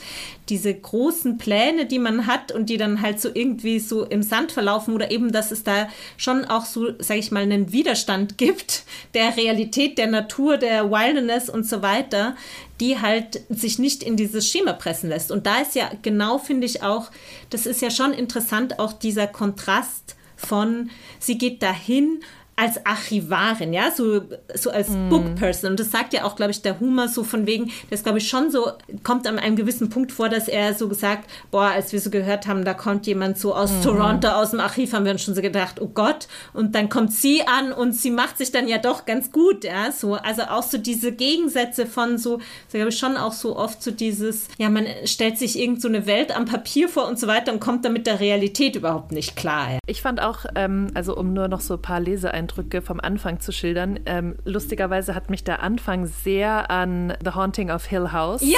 diese 0.49 0.73
großen 0.73 1.37
Pläne, 1.37 1.85
die 1.85 1.99
man 1.99 2.27
hat 2.27 2.51
und 2.51 2.69
die 2.69 2.77
dann 2.77 3.01
halt 3.01 3.21
so 3.21 3.29
irgendwie 3.33 3.79
so 3.79 4.03
im 4.03 4.23
Sand 4.23 4.51
verlaufen 4.51 4.93
oder 4.93 5.11
eben, 5.11 5.31
dass 5.31 5.51
es 5.51 5.63
da 5.63 5.87
schon 6.17 6.45
auch 6.45 6.65
so, 6.65 6.89
sage 6.99 7.19
ich 7.19 7.31
mal, 7.31 7.43
einen 7.43 7.71
Widerstand 7.71 8.37
gibt 8.37 8.83
der 9.13 9.37
Realität, 9.37 9.97
der 9.97 10.07
Natur, 10.07 10.57
der 10.57 10.91
Wilderness 10.91 11.49
und 11.49 11.65
so 11.65 11.81
weiter, 11.81 12.35
die 12.79 12.99
halt 12.99 13.41
sich 13.49 13.79
nicht 13.79 14.03
in 14.03 14.15
dieses 14.15 14.47
Schema 14.47 14.73
pressen 14.73 15.09
lässt. 15.09 15.31
Und 15.31 15.45
da 15.45 15.59
ist 15.59 15.75
ja 15.75 15.91
genau, 16.01 16.37
finde 16.37 16.65
ich 16.65 16.83
auch, 16.83 17.11
das 17.49 17.65
ist 17.65 17.81
ja 17.81 17.91
schon 17.91 18.13
interessant, 18.13 18.79
auch 18.79 18.93
dieser 18.93 19.27
Kontrast 19.27 20.15
von, 20.35 20.89
sie 21.19 21.37
geht 21.37 21.61
dahin 21.61 22.23
als 22.59 22.85
Archivarin, 22.85 23.71
ja, 23.71 23.91
so, 23.91 24.21
so 24.53 24.69
als 24.69 24.89
mm. 24.89 25.09
Bookperson. 25.09 25.71
Und 25.71 25.79
das 25.79 25.91
sagt 25.91 26.13
ja 26.13 26.25
auch, 26.25 26.35
glaube 26.35 26.51
ich, 26.51 26.61
der 26.61 26.79
Humor 26.79 27.07
so 27.07 27.23
von 27.23 27.47
wegen, 27.47 27.71
das 27.89 28.03
glaube 28.03 28.17
ich 28.17 28.27
schon 28.27 28.51
so, 28.51 28.71
kommt 29.03 29.27
an 29.27 29.39
einem 29.39 29.55
gewissen 29.55 29.89
Punkt 29.89 30.11
vor, 30.11 30.27
dass 30.29 30.47
er 30.47 30.73
so 30.73 30.89
gesagt, 30.89 31.29
boah, 31.51 31.69
als 31.69 31.93
wir 31.93 32.01
so 32.01 32.09
gehört 32.09 32.47
haben, 32.47 32.65
da 32.65 32.73
kommt 32.73 33.07
jemand 33.07 33.37
so 33.37 33.55
aus 33.55 33.71
mm. 33.71 33.81
Toronto, 33.81 34.27
aus 34.27 34.51
dem 34.51 34.59
Archiv, 34.59 34.93
haben 34.93 35.05
wir 35.05 35.13
uns 35.13 35.23
schon 35.23 35.35
so 35.35 35.41
gedacht, 35.41 35.79
oh 35.81 35.87
Gott. 35.87 36.27
Und 36.53 36.75
dann 36.75 36.89
kommt 36.89 37.13
sie 37.13 37.43
an 37.47 37.71
und 37.71 37.93
sie 37.93 38.11
macht 38.11 38.37
sich 38.37 38.51
dann 38.51 38.67
ja 38.67 38.77
doch 38.77 39.05
ganz 39.05 39.31
gut, 39.31 39.63
ja, 39.63 39.91
so. 39.91 40.15
Also 40.15 40.43
auch 40.43 40.63
so 40.63 40.77
diese 40.77 41.13
Gegensätze 41.13 41.85
von 41.85 42.17
so, 42.17 42.39
so 42.67 42.77
glaube 42.77 42.89
ich 42.89 42.99
schon 42.99 43.15
auch 43.15 43.33
so 43.33 43.55
oft 43.55 43.81
so 43.81 43.91
dieses, 43.91 44.49
ja, 44.57 44.69
man 44.69 44.85
stellt 45.05 45.37
sich 45.37 45.57
irgend 45.57 45.81
so 45.81 45.87
eine 45.87 46.05
Welt 46.05 46.35
am 46.35 46.45
Papier 46.45 46.89
vor 46.89 47.07
und 47.07 47.17
so 47.17 47.27
weiter 47.27 47.53
und 47.53 47.61
kommt 47.61 47.85
dann 47.85 47.93
mit 47.93 48.05
der 48.05 48.19
Realität 48.19 48.75
überhaupt 48.75 49.13
nicht 49.13 49.37
klar. 49.37 49.73
Ja. 49.73 49.79
Ich 49.87 50.01
fand 50.01 50.21
auch, 50.21 50.45
ähm, 50.55 50.87
also 50.93 51.15
um 51.15 51.33
nur 51.33 51.47
noch 51.47 51.61
so 51.61 51.75
ein 51.75 51.81
paar 51.81 51.99
Leseeindrücke 52.01 52.48
vom 52.81 52.99
Anfang 52.99 53.39
zu 53.39 53.51
schildern, 53.51 53.99
ähm, 54.05 54.35
lustigerweise 54.45 55.15
hat 55.15 55.29
mich 55.29 55.43
der 55.43 55.63
Anfang 55.63 56.05
sehr 56.05 56.69
an 56.69 57.13
The 57.23 57.31
Haunting 57.31 57.71
of 57.71 57.85
Hill 57.85 58.11
House. 58.11 58.41
Ja, 58.41 58.57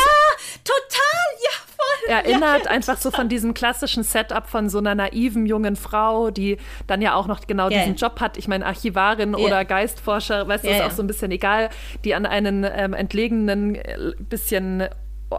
total, 0.64 1.02
ja, 1.44 1.52
voll. 1.66 2.10
Erinnert 2.10 2.66
ja, 2.66 2.72
einfach 2.72 2.98
so 2.98 3.12
von 3.12 3.30
diesem 3.30 3.54
klassischen 3.54 4.04
Setup 4.04 4.48
von 4.48 4.70
so 4.70 4.80
einer 4.80 4.96
naiven 4.96 5.46
jungen 5.46 5.76
Frau, 5.76 6.32
die 6.32 6.58
dann 6.88 7.02
ja 7.02 7.14
auch 7.16 7.28
noch 7.28 7.46
genau 7.48 7.70
yeah. 7.70 7.80
diesen 7.80 7.96
Job 7.96 8.20
hat. 8.20 8.38
Ich 8.38 8.48
meine, 8.48 8.66
Archivarin 8.66 9.36
yeah. 9.36 9.46
oder 9.46 9.66
Geistforscher, 9.66 10.48
weißt 10.48 10.64
du, 10.64 10.70
yeah, 10.70 10.78
ist 10.78 10.84
auch 10.84 10.96
so 10.96 11.04
ein 11.04 11.08
bisschen 11.08 11.32
egal, 11.32 11.70
die 12.04 12.16
an 12.16 12.26
einen 12.26 12.64
ähm, 12.64 12.94
entlegenen, 12.94 13.76
äh, 13.76 14.14
bisschen 14.30 14.88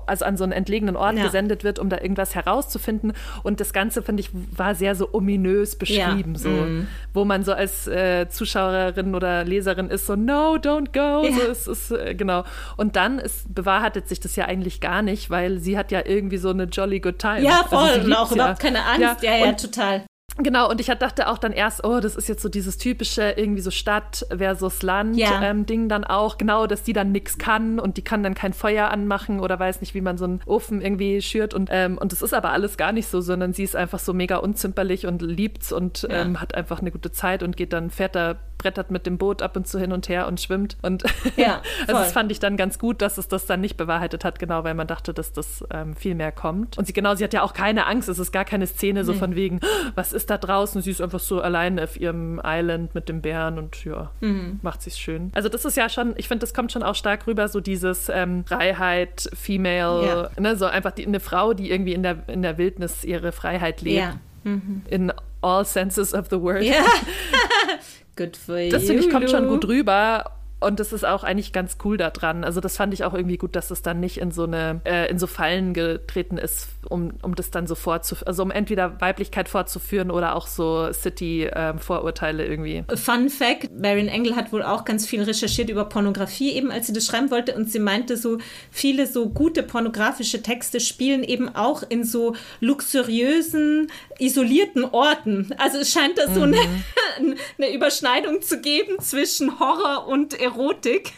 also 0.06 0.24
an 0.24 0.36
so 0.36 0.44
einen 0.44 0.52
entlegenen 0.52 0.96
Ort 0.96 1.16
ja. 1.16 1.24
gesendet 1.24 1.64
wird, 1.64 1.78
um 1.78 1.88
da 1.88 1.98
irgendwas 1.98 2.34
herauszufinden. 2.34 3.12
Und 3.42 3.60
das 3.60 3.72
Ganze, 3.72 4.02
finde 4.02 4.20
ich, 4.20 4.30
war 4.32 4.74
sehr 4.74 4.94
so 4.94 5.10
ominös 5.12 5.76
beschrieben, 5.76 6.34
ja. 6.34 6.38
so, 6.38 6.48
mm. 6.48 6.88
wo 7.14 7.24
man 7.24 7.44
so 7.44 7.52
als 7.52 7.86
äh, 7.86 8.28
Zuschauerin 8.28 9.14
oder 9.14 9.44
Leserin 9.44 9.88
ist, 9.88 10.06
so, 10.06 10.16
no, 10.16 10.54
don't 10.54 10.92
go. 10.92 11.26
Ja. 11.26 11.32
So, 11.32 11.50
es 11.50 11.66
ist, 11.68 11.90
äh, 11.92 12.14
genau. 12.14 12.44
Und 12.76 12.96
dann 12.96 13.18
ist, 13.18 13.54
bewahrheitet 13.54 14.08
sich 14.08 14.20
das 14.20 14.36
ja 14.36 14.46
eigentlich 14.46 14.80
gar 14.80 15.02
nicht, 15.02 15.30
weil 15.30 15.58
sie 15.58 15.78
hat 15.78 15.92
ja 15.92 16.02
irgendwie 16.04 16.38
so 16.38 16.50
eine 16.50 16.64
jolly 16.64 17.00
good 17.00 17.18
time. 17.18 17.40
Ja, 17.40 17.62
also 17.62 17.68
voll. 17.76 17.88
Also 17.88 18.06
und 18.06 18.12
auch 18.14 18.32
überhaupt 18.32 18.60
keine 18.60 18.84
Angst. 18.84 19.22
Ja, 19.22 19.36
ja, 19.36 19.52
total. 19.52 20.04
Genau, 20.38 20.70
und 20.70 20.80
ich 20.80 20.86
dachte 20.86 21.28
auch 21.28 21.38
dann 21.38 21.52
erst, 21.52 21.84
oh, 21.84 22.00
das 22.00 22.16
ist 22.16 22.28
jetzt 22.28 22.42
so 22.42 22.48
dieses 22.48 22.78
typische 22.78 23.32
irgendwie 23.36 23.60
so 23.60 23.70
Stadt 23.70 24.26
versus 24.34 24.82
Land 24.82 25.16
ja. 25.16 25.42
ähm, 25.42 25.66
Ding 25.66 25.88
dann 25.88 26.04
auch, 26.04 26.38
genau, 26.38 26.66
dass 26.66 26.82
die 26.82 26.92
dann 26.92 27.12
nichts 27.12 27.36
kann 27.38 27.78
und 27.78 27.96
die 27.96 28.02
kann 28.02 28.22
dann 28.22 28.34
kein 28.34 28.52
Feuer 28.52 28.88
anmachen 28.88 29.40
oder 29.40 29.58
weiß 29.58 29.80
nicht, 29.80 29.94
wie 29.94 30.00
man 30.00 30.16
so 30.16 30.24
einen 30.24 30.40
Ofen 30.46 30.80
irgendwie 30.80 31.20
schürt 31.20 31.52
und 31.52 31.68
ähm, 31.70 31.98
und 31.98 32.12
das 32.12 32.22
ist 32.22 32.32
aber 32.32 32.50
alles 32.52 32.76
gar 32.76 32.92
nicht 32.92 33.08
so, 33.08 33.20
sondern 33.20 33.52
sie 33.52 33.64
ist 33.64 33.76
einfach 33.76 33.98
so 33.98 34.14
mega 34.14 34.36
unzimperlich 34.36 35.06
und 35.06 35.20
liebt's 35.20 35.72
und 35.72 36.02
ja. 36.02 36.22
ähm, 36.22 36.40
hat 36.40 36.54
einfach 36.54 36.80
eine 36.80 36.90
gute 36.90 37.12
Zeit 37.12 37.42
und 37.42 37.56
geht 37.56 37.72
dann 37.72 37.90
fährt 37.90 38.14
da 38.14 38.36
brettert 38.62 38.92
mit 38.92 39.06
dem 39.06 39.18
Boot 39.18 39.42
ab 39.42 39.56
und 39.56 39.66
zu 39.66 39.78
hin 39.78 39.92
und 39.92 40.08
her 40.08 40.28
und 40.28 40.40
schwimmt. 40.40 40.76
Und 40.82 41.02
ja, 41.36 41.62
also 41.86 41.94
das 41.94 42.12
fand 42.12 42.30
ich 42.30 42.38
dann 42.38 42.56
ganz 42.56 42.78
gut, 42.78 43.02
dass 43.02 43.18
es 43.18 43.26
das 43.26 43.46
dann 43.46 43.60
nicht 43.60 43.76
bewahrheitet 43.76 44.24
hat, 44.24 44.38
genau, 44.38 44.62
weil 44.62 44.74
man 44.74 44.86
dachte, 44.86 45.12
dass 45.12 45.32
das 45.32 45.64
ähm, 45.72 45.96
viel 45.96 46.14
mehr 46.14 46.30
kommt. 46.30 46.78
Und 46.78 46.86
sie 46.86 46.92
genau, 46.92 47.14
sie 47.16 47.24
hat 47.24 47.34
ja 47.34 47.42
auch 47.42 47.54
keine 47.54 47.86
Angst. 47.86 48.08
Es 48.08 48.20
ist 48.20 48.30
gar 48.30 48.44
keine 48.44 48.66
Szene 48.66 49.04
so 49.04 49.12
nee. 49.12 49.18
von 49.18 49.34
wegen, 49.34 49.60
was 49.96 50.12
ist 50.12 50.30
da 50.30 50.38
draußen? 50.38 50.80
Sie 50.80 50.92
ist 50.92 51.00
einfach 51.00 51.18
so 51.18 51.40
allein 51.40 51.80
auf 51.80 51.98
ihrem 51.98 52.40
Island 52.44 52.94
mit 52.94 53.08
dem 53.08 53.20
Bären 53.20 53.58
und 53.58 53.84
ja, 53.84 54.10
mhm. 54.20 54.60
macht 54.62 54.82
sich's 54.82 54.98
schön. 54.98 55.32
Also 55.34 55.48
das 55.48 55.64
ist 55.64 55.76
ja 55.76 55.88
schon, 55.88 56.14
ich 56.16 56.28
finde, 56.28 56.42
das 56.42 56.54
kommt 56.54 56.70
schon 56.70 56.84
auch 56.84 56.94
stark 56.94 57.26
rüber, 57.26 57.48
so 57.48 57.60
dieses 57.60 58.08
ähm, 58.08 58.44
Freiheit, 58.46 59.28
Female, 59.34 60.06
ja. 60.06 60.40
ne, 60.40 60.56
so 60.56 60.66
einfach 60.66 60.92
die, 60.92 61.06
eine 61.06 61.20
Frau, 61.20 61.52
die 61.52 61.70
irgendwie 61.70 61.94
in 61.94 62.02
der, 62.04 62.28
in 62.28 62.42
der 62.42 62.58
Wildnis 62.58 63.04
ihre 63.04 63.32
Freiheit 63.32 63.82
lebt. 63.82 63.98
Ja. 63.98 64.20
Mhm. 64.44 64.82
In 64.88 65.12
all 65.42 65.64
senses 65.64 66.14
of 66.14 66.28
the 66.30 66.40
word. 66.40 66.62
Ja. 66.62 66.84
Good 68.16 68.36
for 68.36 68.58
you. 68.58 68.70
Das 68.70 68.84
finde 68.84 69.04
ich 69.04 69.10
kommt 69.10 69.30
schon 69.30 69.48
gut 69.48 69.66
rüber 69.66 70.30
und 70.62 70.80
das 70.80 70.92
ist 70.92 71.04
auch 71.04 71.24
eigentlich 71.24 71.52
ganz 71.52 71.76
cool 71.84 71.96
daran. 71.96 72.44
Also 72.44 72.60
das 72.60 72.76
fand 72.76 72.94
ich 72.94 73.04
auch 73.04 73.14
irgendwie 73.14 73.36
gut, 73.36 73.56
dass 73.56 73.70
es 73.70 73.82
dann 73.82 74.00
nicht 74.00 74.18
in 74.18 74.30
so 74.30 74.44
eine, 74.44 74.80
äh, 74.84 75.10
in 75.10 75.18
so 75.18 75.26
Fallen 75.26 75.74
getreten 75.74 76.38
ist, 76.38 76.68
um, 76.88 77.12
um 77.22 77.34
das 77.34 77.50
dann 77.50 77.66
so 77.66 77.74
vorzuführen, 77.74 78.28
also 78.28 78.42
um 78.42 78.50
entweder 78.50 79.00
Weiblichkeit 79.00 79.48
vorzuführen 79.48 80.10
oder 80.10 80.34
auch 80.34 80.46
so 80.46 80.92
City-Vorurteile 80.92 82.44
ähm, 82.44 82.50
irgendwie. 82.50 82.84
Fun 82.96 83.28
Fact, 83.28 83.70
Marion 83.78 84.08
Engel 84.08 84.36
hat 84.36 84.52
wohl 84.52 84.62
auch 84.62 84.84
ganz 84.84 85.06
viel 85.06 85.22
recherchiert 85.22 85.68
über 85.68 85.84
Pornografie, 85.84 86.52
eben 86.52 86.70
als 86.70 86.86
sie 86.86 86.92
das 86.92 87.06
schreiben 87.06 87.30
wollte 87.30 87.54
und 87.54 87.70
sie 87.70 87.78
meinte 87.78 88.16
so, 88.16 88.38
viele 88.70 89.06
so 89.06 89.28
gute 89.28 89.62
pornografische 89.62 90.42
Texte 90.42 90.80
spielen 90.80 91.24
eben 91.24 91.54
auch 91.54 91.82
in 91.88 92.04
so 92.04 92.34
luxuriösen, 92.60 93.90
isolierten 94.18 94.84
Orten. 94.84 95.50
Also 95.58 95.78
es 95.78 95.90
scheint 95.90 96.18
da 96.18 96.32
so 96.32 96.46
mhm. 96.46 96.54
eine, 96.54 97.36
eine 97.58 97.74
Überschneidung 97.74 98.42
zu 98.42 98.60
geben 98.60 98.98
zwischen 99.00 99.58
Horror 99.58 100.06
und 100.06 100.38
Erotik 100.40 100.51
Erotik. 100.54 101.12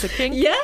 The 0.00 0.08
King? 0.08 0.34
Ja, 0.34 0.54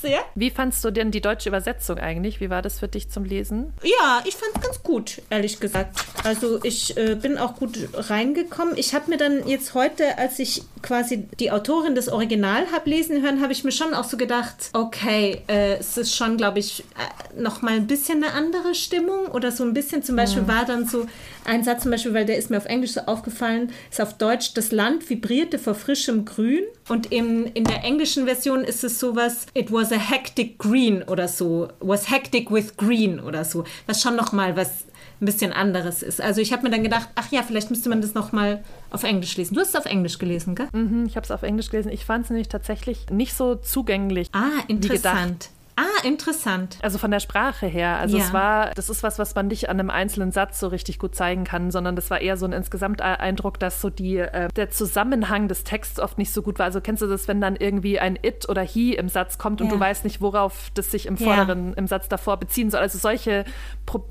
sehr. 0.00 0.20
Wie 0.34 0.50
fandst 0.50 0.84
du 0.84 0.90
denn 0.90 1.10
die 1.10 1.20
deutsche 1.20 1.48
Übersetzung 1.48 1.98
eigentlich? 1.98 2.40
Wie 2.40 2.50
war 2.50 2.62
das 2.62 2.78
für 2.78 2.88
dich 2.88 3.10
zum 3.10 3.24
Lesen? 3.24 3.72
Ja, 3.82 4.22
ich 4.24 4.36
fand 4.36 4.52
es 4.56 4.62
ganz 4.62 4.82
gut, 4.82 5.22
ehrlich 5.30 5.60
gesagt. 5.60 6.04
Also 6.24 6.62
ich 6.62 6.96
äh, 6.96 7.14
bin 7.14 7.38
auch 7.38 7.56
gut 7.56 7.78
reingekommen. 7.94 8.76
Ich 8.76 8.94
habe 8.94 9.10
mir 9.10 9.16
dann 9.16 9.46
jetzt 9.46 9.74
heute, 9.74 10.18
als 10.18 10.38
ich 10.38 10.62
quasi 10.82 11.28
die 11.38 11.50
Autorin 11.50 11.94
des 11.94 12.08
Original 12.08 12.66
habe 12.72 12.88
lesen 12.90 13.22
hören, 13.22 13.42
habe 13.42 13.52
ich 13.52 13.64
mir 13.64 13.72
schon 13.72 13.94
auch 13.94 14.04
so 14.04 14.16
gedacht, 14.16 14.70
okay, 14.72 15.42
äh, 15.48 15.74
es 15.74 15.96
ist 15.96 16.16
schon, 16.16 16.36
glaube 16.36 16.58
ich, 16.58 16.80
äh, 16.80 17.40
noch 17.40 17.62
mal 17.62 17.74
ein 17.74 17.86
bisschen 17.86 18.22
eine 18.24 18.32
andere 18.32 18.74
Stimmung 18.74 19.26
oder 19.26 19.52
so 19.52 19.64
ein 19.64 19.74
bisschen. 19.74 20.02
Zum 20.02 20.16
Beispiel 20.16 20.42
mhm. 20.42 20.48
war 20.48 20.64
dann 20.64 20.86
so 20.86 21.06
ein 21.44 21.64
Satz 21.64 21.82
zum 21.82 21.90
Beispiel, 21.90 22.14
weil 22.14 22.26
der 22.26 22.36
ist 22.36 22.50
mir 22.50 22.56
auf 22.56 22.66
Englisch 22.66 22.92
so 22.92 23.00
aufgefallen, 23.00 23.72
ist 23.90 24.00
auf 24.00 24.14
Deutsch, 24.14 24.54
das 24.54 24.72
Land 24.72 25.08
vibrierte 25.08 25.58
vor 25.58 25.74
frischem 25.74 26.24
Grün 26.24 26.62
und 26.88 27.12
in, 27.12 27.46
in 27.46 27.64
der 27.64 27.84
englischen 27.84 28.26
Version 28.26 28.64
ist 28.64 28.84
es 28.84 28.98
sowas, 28.98 29.46
it 29.54 29.72
was 29.72 29.89
a 29.92 29.98
hectic 29.98 30.58
green 30.58 31.02
oder 31.02 31.28
so, 31.28 31.68
was 31.80 32.10
hectic 32.10 32.50
with 32.50 32.76
green 32.76 33.20
oder 33.20 33.44
so, 33.44 33.64
was 33.86 34.02
schon 34.02 34.16
nochmal 34.16 34.56
was 34.56 34.84
ein 35.20 35.26
bisschen 35.26 35.52
anderes 35.52 36.02
ist. 36.02 36.20
Also 36.20 36.40
ich 36.40 36.52
habe 36.52 36.62
mir 36.62 36.70
dann 36.70 36.82
gedacht, 36.82 37.08
ach 37.14 37.30
ja, 37.30 37.42
vielleicht 37.42 37.70
müsste 37.70 37.90
man 37.90 38.00
das 38.00 38.14
nochmal 38.14 38.64
auf 38.90 39.02
Englisch 39.02 39.36
lesen. 39.36 39.54
Du 39.54 39.60
hast 39.60 39.70
es 39.70 39.76
auf 39.76 39.84
Englisch 39.84 40.18
gelesen, 40.18 40.54
gell? 40.54 40.68
Mhm, 40.72 41.04
ich 41.06 41.16
habe 41.16 41.24
es 41.24 41.30
auf 41.30 41.42
Englisch 41.42 41.70
gelesen. 41.70 41.92
Ich 41.92 42.04
fand 42.04 42.24
es 42.24 42.30
nämlich 42.30 42.48
tatsächlich 42.48 43.10
nicht 43.10 43.34
so 43.34 43.54
zugänglich. 43.54 44.28
Ah, 44.32 44.62
interessant. 44.68 45.50
Ah, 45.76 46.04
interessant. 46.04 46.78
Also 46.82 46.98
von 46.98 47.10
der 47.10 47.20
Sprache 47.20 47.66
her. 47.66 47.96
Also 47.96 48.18
ja. 48.18 48.24
es 48.24 48.32
war, 48.32 48.70
das 48.70 48.90
ist 48.90 49.02
was, 49.02 49.18
was 49.18 49.34
man 49.34 49.48
nicht 49.48 49.68
an 49.68 49.80
einem 49.80 49.90
einzelnen 49.90 50.32
Satz 50.32 50.60
so 50.60 50.68
richtig 50.68 50.98
gut 50.98 51.14
zeigen 51.14 51.44
kann, 51.44 51.70
sondern 51.70 51.96
das 51.96 52.10
war 52.10 52.20
eher 52.20 52.36
so 52.36 52.46
ein 52.46 52.52
insgesamt 52.52 53.00
Eindruck, 53.00 53.58
dass 53.58 53.80
so 53.80 53.90
die, 53.90 54.18
äh, 54.18 54.48
der 54.56 54.70
Zusammenhang 54.70 55.48
des 55.48 55.64
Texts 55.64 55.98
oft 55.98 56.18
nicht 56.18 56.32
so 56.32 56.42
gut 56.42 56.58
war. 56.58 56.66
Also 56.66 56.80
kennst 56.80 57.02
du 57.02 57.06
das, 57.06 57.28
wenn 57.28 57.40
dann 57.40 57.56
irgendwie 57.56 57.98
ein 57.98 58.18
it 58.22 58.48
oder 58.48 58.62
he 58.62 58.94
im 58.94 59.08
Satz 59.08 59.38
kommt 59.38 59.60
und 59.60 59.68
ja. 59.68 59.74
du 59.74 59.80
weißt 59.80 60.04
nicht, 60.04 60.20
worauf 60.20 60.70
das 60.74 60.90
sich 60.90 61.06
im 61.06 61.16
vorderen, 61.16 61.70
ja. 61.70 61.74
im 61.76 61.86
Satz 61.86 62.08
davor 62.08 62.36
beziehen 62.36 62.70
soll. 62.70 62.80
Also 62.80 62.98
solche, 62.98 63.44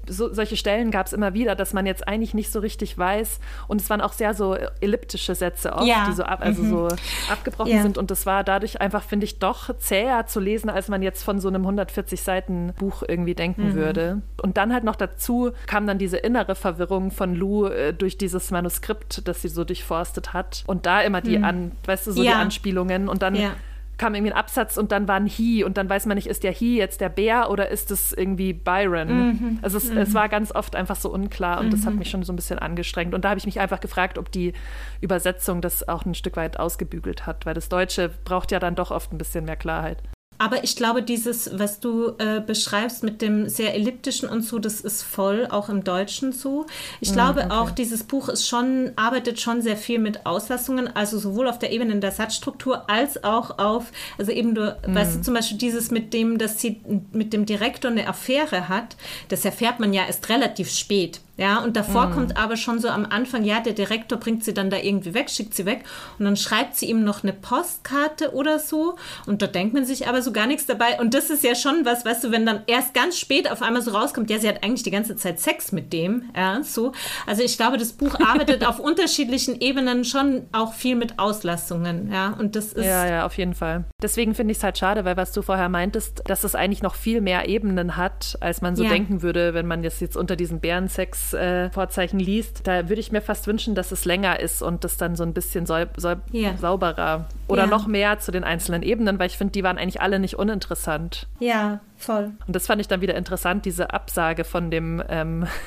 so, 0.07 0.33
solche 0.33 0.57
Stellen 0.57 0.91
gab 0.91 1.07
es 1.07 1.13
immer 1.13 1.33
wieder, 1.33 1.55
dass 1.55 1.73
man 1.73 1.85
jetzt 1.85 2.07
eigentlich 2.07 2.33
nicht 2.33 2.51
so 2.51 2.59
richtig 2.59 2.97
weiß. 2.97 3.39
Und 3.67 3.81
es 3.81 3.89
waren 3.89 4.01
auch 4.01 4.13
sehr 4.13 4.33
so 4.33 4.55
elliptische 4.55 5.35
Sätze 5.35 5.73
oft, 5.73 5.85
die 5.85 6.13
so, 6.13 6.23
ab, 6.23 6.39
also 6.41 6.63
mhm. 6.63 6.69
so 6.69 6.87
abgebrochen 7.31 7.81
sind. 7.81 7.97
Und 7.97 8.11
das 8.11 8.25
war 8.25 8.43
dadurch 8.43 8.81
einfach, 8.81 9.03
finde 9.03 9.25
ich, 9.25 9.39
doch 9.39 9.75
zäher 9.77 10.25
zu 10.25 10.39
lesen, 10.39 10.69
als 10.69 10.87
man 10.87 11.01
jetzt 11.01 11.23
von 11.23 11.39
so 11.39 11.47
einem 11.47 11.58
einem 11.59 11.65
140 11.65 12.21
Seiten 12.21 12.73
Buch 12.77 13.03
irgendwie 13.07 13.35
denken 13.35 13.69
mhm. 13.69 13.73
würde. 13.75 14.21
Und 14.41 14.57
dann 14.57 14.73
halt 14.73 14.83
noch 14.83 14.95
dazu 14.95 15.51
kam 15.67 15.87
dann 15.87 15.97
diese 15.97 16.17
innere 16.17 16.55
Verwirrung 16.55 17.11
von 17.11 17.35
Lou 17.35 17.65
äh, 17.67 17.93
durch 17.93 18.17
dieses 18.17 18.51
Manuskript, 18.51 19.27
das 19.27 19.41
sie 19.41 19.49
so 19.49 19.63
durchforstet 19.63 20.33
hat. 20.33 20.63
Und 20.67 20.85
da 20.85 21.01
immer 21.01 21.21
die 21.21 21.37
mhm. 21.37 21.43
an, 21.43 21.71
weißt 21.85 22.07
du, 22.07 22.11
so 22.11 22.23
ja. 22.23 22.31
die 22.31 22.37
Anspielungen. 22.37 23.09
Und 23.09 23.21
dann 23.21 23.35
ja 23.35 23.51
kam 23.99 24.15
irgendwie 24.15 24.31
ein 24.31 24.37
Absatz 24.37 24.77
und 24.77 24.91
dann 24.91 25.07
war 25.07 25.17
ein 25.17 25.27
He 25.27 25.63
und 25.63 25.77
dann 25.77 25.87
weiß 25.87 26.07
man 26.07 26.15
nicht, 26.15 26.27
ist 26.27 26.43
der 26.43 26.51
He 26.51 26.77
jetzt 26.77 27.01
der 27.01 27.09
Bär 27.09 27.51
oder 27.51 27.69
ist 27.69 27.91
es 27.91 28.13
irgendwie 28.13 28.53
Byron? 28.53 29.07
Mhm. 29.07 29.59
Also 29.61 29.77
es, 29.77 29.91
mhm. 29.91 29.97
es, 29.99 30.13
war 30.15 30.29
ganz 30.29 30.55
oft 30.55 30.75
einfach 30.75 30.95
so 30.95 31.11
unklar 31.11 31.59
und 31.59 31.67
mhm. 31.67 31.71
das 31.71 31.85
hat 31.85 31.93
mhm. 31.93 31.99
mich 31.99 32.09
schon 32.09 32.23
so 32.23 32.33
ein 32.33 32.35
bisschen 32.35 32.57
angestrengt. 32.57 33.13
Und 33.13 33.25
da 33.25 33.29
habe 33.29 33.37
ich 33.37 33.45
mich 33.45 33.59
einfach 33.59 33.81
gefragt, 33.81 34.17
ob 34.17 34.31
die 34.31 34.53
Übersetzung 35.01 35.61
das 35.61 35.87
auch 35.87 36.05
ein 36.05 36.15
Stück 36.15 36.37
weit 36.37 36.57
ausgebügelt 36.57 37.27
hat, 37.27 37.45
weil 37.45 37.53
das 37.53 37.69
Deutsche 37.69 38.09
braucht 38.23 38.51
ja 38.51 38.59
dann 38.59 38.73
doch 38.73 38.89
oft 38.89 39.13
ein 39.13 39.19
bisschen 39.19 39.45
mehr 39.45 39.57
Klarheit. 39.57 40.01
Aber 40.39 40.63
ich 40.63 40.77
glaube, 40.77 41.03
dieses, 41.03 41.59
was 41.59 41.81
du 41.81 42.13
äh, 42.17 42.39
beschreibst 42.39 43.03
mit 43.03 43.21
dem 43.21 43.49
sehr 43.49 43.75
elliptischen 43.75 44.29
und 44.29 44.41
so, 44.41 44.57
das 44.57 44.79
ist 44.79 45.03
voll 45.03 45.45
auch 45.49 45.67
im 45.67 45.83
Deutschen 45.83 46.31
so. 46.31 46.65
Ich 47.01 47.11
mm, 47.11 47.13
glaube 47.13 47.41
okay. 47.41 47.51
auch, 47.51 47.71
dieses 47.71 48.03
Buch 48.03 48.29
ist 48.29 48.47
schon, 48.47 48.91
arbeitet 48.95 49.41
schon 49.41 49.61
sehr 49.61 49.75
viel 49.75 49.99
mit 49.99 50.25
Auslassungen, 50.25 50.95
also 50.95 51.19
sowohl 51.19 51.49
auf 51.49 51.59
der 51.59 51.73
Ebene 51.73 51.99
der 51.99 52.11
Satzstruktur 52.11 52.89
als 52.89 53.21
auch 53.23 53.59
auf, 53.59 53.91
also 54.17 54.31
eben 54.31 54.55
du, 54.55 54.77
mm. 54.87 54.95
weißt 54.95 55.17
du, 55.17 55.21
zum 55.21 55.33
Beispiel 55.33 55.57
dieses 55.57 55.91
mit 55.91 56.13
dem, 56.13 56.37
dass 56.37 56.61
sie 56.61 56.79
mit 57.11 57.33
dem 57.33 57.45
Direktor 57.45 57.91
eine 57.91 58.07
Affäre 58.07 58.69
hat, 58.69 58.95
das 59.27 59.43
erfährt 59.43 59.81
man 59.81 59.93
ja 59.93 60.05
erst 60.05 60.29
relativ 60.29 60.71
spät 60.71 61.19
Ja, 61.39 61.59
und 61.63 61.77
davor 61.77 62.07
mm. 62.07 62.11
kommt 62.11 62.37
aber 62.37 62.57
schon 62.57 62.79
so 62.79 62.89
am 62.89 63.05
Anfang, 63.05 63.45
ja, 63.45 63.61
der 63.61 63.71
Direktor 63.71 64.19
bringt 64.19 64.43
sie 64.43 64.53
dann 64.53 64.69
da 64.69 64.75
irgendwie 64.75 65.13
weg, 65.13 65.29
schickt 65.29 65.53
sie 65.53 65.65
weg 65.65 65.85
und 66.17 66.25
dann 66.25 66.35
schreibt 66.35 66.75
sie 66.75 66.87
ihm 66.89 67.05
noch 67.05 67.23
eine 67.23 67.31
Postkarte 67.31 68.33
oder 68.33 68.59
so 68.59 68.97
und 69.25 69.41
da 69.41 69.47
denkt 69.47 69.73
man 69.73 69.85
sich 69.85 70.09
aber 70.09 70.21
so 70.21 70.33
gar 70.33 70.47
nichts 70.47 70.65
dabei 70.65 70.99
und 70.99 71.13
das 71.13 71.29
ist 71.29 71.45
ja 71.45 71.55
schon 71.55 71.85
was, 71.85 72.03
weißt 72.03 72.25
du, 72.25 72.31
wenn 72.31 72.45
dann 72.45 72.63
erst 72.67 72.93
ganz 72.93 73.17
spät 73.17 73.49
auf 73.49 73.61
einmal 73.61 73.81
so 73.81 73.91
rauskommt, 73.91 74.29
ja, 74.29 74.37
sie 74.37 74.49
hat 74.49 74.65
eigentlich 74.65 74.83
die 74.83 74.91
ganze 74.91 75.15
Zeit 75.15 75.39
Sex 75.39 75.71
mit 75.71 75.93
dem, 75.93 76.23
ja, 76.35 76.61
so. 76.61 76.91
Also 77.25 77.41
ich 77.41 77.55
glaube, 77.55 77.77
das 77.77 77.93
Buch 77.93 78.19
arbeitet 78.19 78.65
auf 78.67 78.79
unterschiedlichen 78.79 79.61
Ebenen 79.61 80.03
schon 80.03 80.47
auch 80.51 80.73
viel 80.73 80.97
mit 80.97 81.19
Auslassungen, 81.19 82.11
ja, 82.11 82.35
und 82.37 82.57
das 82.57 82.73
ist... 82.73 82.85
Ja, 82.85 83.07
ja, 83.07 83.25
auf 83.25 83.37
jeden 83.37 83.53
Fall. 83.53 83.85
Deswegen 84.01 84.35
finde 84.35 84.51
ich 84.51 84.57
es 84.57 84.63
halt 84.63 84.77
schade, 84.77 85.05
weil 85.05 85.15
was 85.15 85.31
du 85.31 85.41
vorher 85.41 85.69
meintest, 85.69 86.21
dass 86.25 86.43
es 86.43 86.53
eigentlich 86.53 86.83
noch 86.83 86.95
viel 86.95 87.21
mehr 87.21 87.47
Ebenen 87.47 87.95
hat, 87.95 88.37
als 88.41 88.61
man 88.61 88.75
so 88.75 88.83
ja. 88.83 88.89
denken 88.89 89.21
würde, 89.21 89.53
wenn 89.53 89.67
man 89.67 89.83
das 89.83 90.01
jetzt 90.01 90.17
unter 90.17 90.35
diesen 90.35 90.59
Bärensex 90.59 91.28
Vorzeichen 91.71 92.19
liest, 92.19 92.61
da 92.65 92.89
würde 92.89 92.99
ich 92.99 93.11
mir 93.11 93.21
fast 93.21 93.47
wünschen, 93.47 93.75
dass 93.75 93.91
es 93.91 94.05
länger 94.05 94.39
ist 94.39 94.61
und 94.61 94.83
das 94.83 94.97
dann 94.97 95.15
so 95.15 95.23
ein 95.23 95.33
bisschen 95.33 95.65
sau 95.65 95.85
sau 95.97 96.15
yeah. 96.33 96.57
sauberer 96.57 97.25
oder 97.47 97.63
yeah. 97.63 97.69
noch 97.69 97.87
mehr 97.87 98.19
zu 98.19 98.31
den 98.31 98.43
einzelnen 98.43 98.83
Ebenen, 98.83 99.19
weil 99.19 99.27
ich 99.27 99.37
finde, 99.37 99.51
die 99.51 99.63
waren 99.63 99.77
eigentlich 99.77 100.01
alle 100.01 100.19
nicht 100.19 100.35
uninteressant. 100.35 101.27
Ja, 101.39 101.79
voll. 101.97 102.31
Und 102.47 102.55
das 102.55 102.67
fand 102.67 102.81
ich 102.81 102.87
dann 102.87 103.01
wieder 103.01 103.15
interessant, 103.15 103.65
diese 103.65 103.93
Absage 103.93 104.43
von 104.43 104.71
dem 104.71 105.01
ähm, 105.09 105.47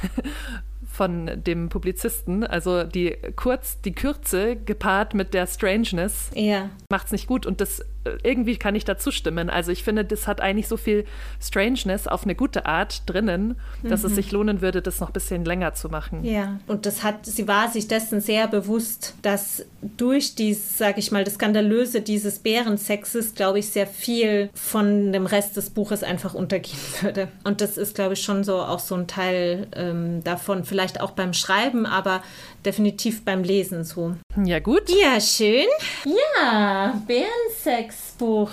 von 0.92 1.30
dem 1.42 1.68
Publizisten. 1.68 2.44
Also 2.44 2.84
die 2.84 3.16
kurz, 3.34 3.80
die 3.80 3.92
Kürze 3.92 4.56
gepaart 4.56 5.14
mit 5.14 5.34
der 5.34 5.46
Strangeness 5.46 6.30
ja. 6.34 6.68
macht 6.90 7.06
es 7.06 7.12
nicht 7.12 7.26
gut. 7.26 7.46
Und 7.46 7.60
das 7.60 7.84
irgendwie 8.22 8.56
kann 8.56 8.74
ich 8.74 8.84
dazu 8.84 9.10
stimmen. 9.10 9.50
Also 9.50 9.70
ich 9.70 9.84
finde, 9.84 10.04
das 10.04 10.26
hat 10.26 10.40
eigentlich 10.40 10.68
so 10.68 10.76
viel 10.76 11.04
Strangeness 11.40 12.06
auf 12.06 12.24
eine 12.24 12.34
gute 12.34 12.66
Art 12.66 13.02
drinnen, 13.06 13.56
dass 13.82 14.02
mhm. 14.02 14.08
es 14.08 14.14
sich 14.16 14.32
lohnen 14.32 14.60
würde, 14.60 14.82
das 14.82 15.00
noch 15.00 15.10
ein 15.10 15.12
bisschen 15.12 15.44
länger 15.44 15.74
zu 15.74 15.88
machen. 15.88 16.24
Ja, 16.24 16.58
und 16.66 16.86
das 16.86 17.02
hat, 17.02 17.26
sie 17.26 17.46
war 17.46 17.68
sich 17.68 17.88
dessen 17.88 18.20
sehr 18.20 18.48
bewusst, 18.48 19.14
dass 19.22 19.64
durch 19.96 20.34
dieses, 20.34 20.78
sage 20.78 20.98
ich 20.98 21.12
mal, 21.12 21.24
das 21.24 21.34
Skandalöse 21.34 22.00
dieses 22.00 22.38
Bärensexes, 22.40 23.34
glaube 23.34 23.60
ich, 23.60 23.68
sehr 23.68 23.86
viel 23.86 24.50
von 24.54 25.12
dem 25.12 25.26
Rest 25.26 25.56
des 25.56 25.70
Buches 25.70 26.02
einfach 26.02 26.34
untergehen 26.34 26.78
würde. 27.00 27.28
Und 27.44 27.60
das 27.60 27.78
ist, 27.78 27.94
glaube 27.94 28.14
ich, 28.14 28.22
schon 28.22 28.44
so 28.44 28.56
auch 28.56 28.80
so 28.80 28.94
ein 28.94 29.06
Teil 29.06 29.68
ähm, 29.74 30.24
davon, 30.24 30.64
vielleicht 30.64 31.00
auch 31.00 31.12
beim 31.12 31.32
Schreiben, 31.32 31.86
aber 31.86 32.22
definitiv 32.64 33.24
beim 33.24 33.42
Lesen 33.42 33.84
so. 33.84 34.14
Ja, 34.36 34.60
gut. 34.60 34.88
Ja, 34.88 35.20
schön. 35.20 35.66
Ja, 36.04 37.00
Bärensexbuch. 37.06 38.50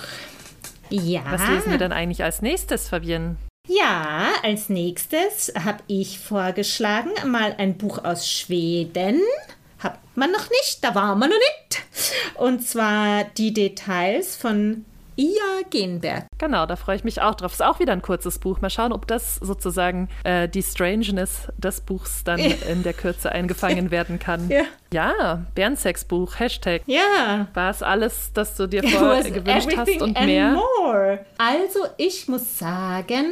Ja. 0.90 1.22
Was 1.30 1.48
lesen 1.48 1.72
wir 1.72 1.78
dann 1.78 1.94
eigentlich 1.94 2.24
als 2.24 2.42
nächstes, 2.42 2.90
Fabienne? 2.90 3.38
Ja, 3.68 4.30
als 4.44 4.68
nächstes 4.68 5.54
habe 5.64 5.84
ich 5.88 6.20
vorgeschlagen, 6.20 7.12
mal 7.26 7.56
ein 7.58 7.78
Buch 7.78 8.04
aus 8.04 8.30
Schweden. 8.30 9.22
Hat 9.78 10.00
man 10.16 10.32
noch 10.32 10.50
nicht, 10.50 10.80
da 10.82 10.96
war 10.96 11.16
man 11.16 11.30
noch 11.30 11.38
nicht. 11.38 11.84
Und 12.36 12.68
zwar 12.68 13.24
die 13.38 13.54
Details 13.54 14.36
von 14.36 14.84
Ia 15.20 15.64
Genberg. 15.70 16.28
Genau, 16.38 16.66
da 16.66 16.78
freue 16.78 16.96
ich 16.96 17.04
mich 17.04 17.22
auch 17.22 17.36
drauf. 17.36 17.52
Ist 17.52 17.62
auch 17.62 17.80
wieder 17.80 17.92
ein 17.92 18.02
kurzes 18.02 18.40
Buch. 18.40 18.62
Mal 18.62 18.70
schauen, 18.70 18.94
ob 18.94 19.06
das 19.06 19.36
sozusagen 19.36 20.08
äh, 20.24 20.48
die 20.48 20.64
Strangeness 20.64 21.50
des 21.58 21.82
Buchs 21.82 22.24
dann 22.24 22.40
in 22.40 22.84
der 22.84 22.94
Kürze 22.94 23.30
eingefangen 23.34 23.92
werden 23.92 24.18
kann. 24.18 24.50
Ja, 24.50 24.64
ja 24.94 25.46
Bärensex-Buch, 25.56 26.40
Hashtag. 26.40 26.84
Ja. 26.86 27.48
War 27.54 27.70
es 27.70 27.84
alles, 27.84 28.32
das 28.34 28.56
du 28.56 28.68
dir 28.68 28.82
vorher 28.88 29.30
gewünscht 29.30 29.76
hast 29.76 30.02
und 30.02 30.18
mehr? 30.22 30.52
More. 30.54 31.26
Also, 31.38 31.80
ich 31.98 32.30
muss 32.30 32.58
sagen, 32.58 33.26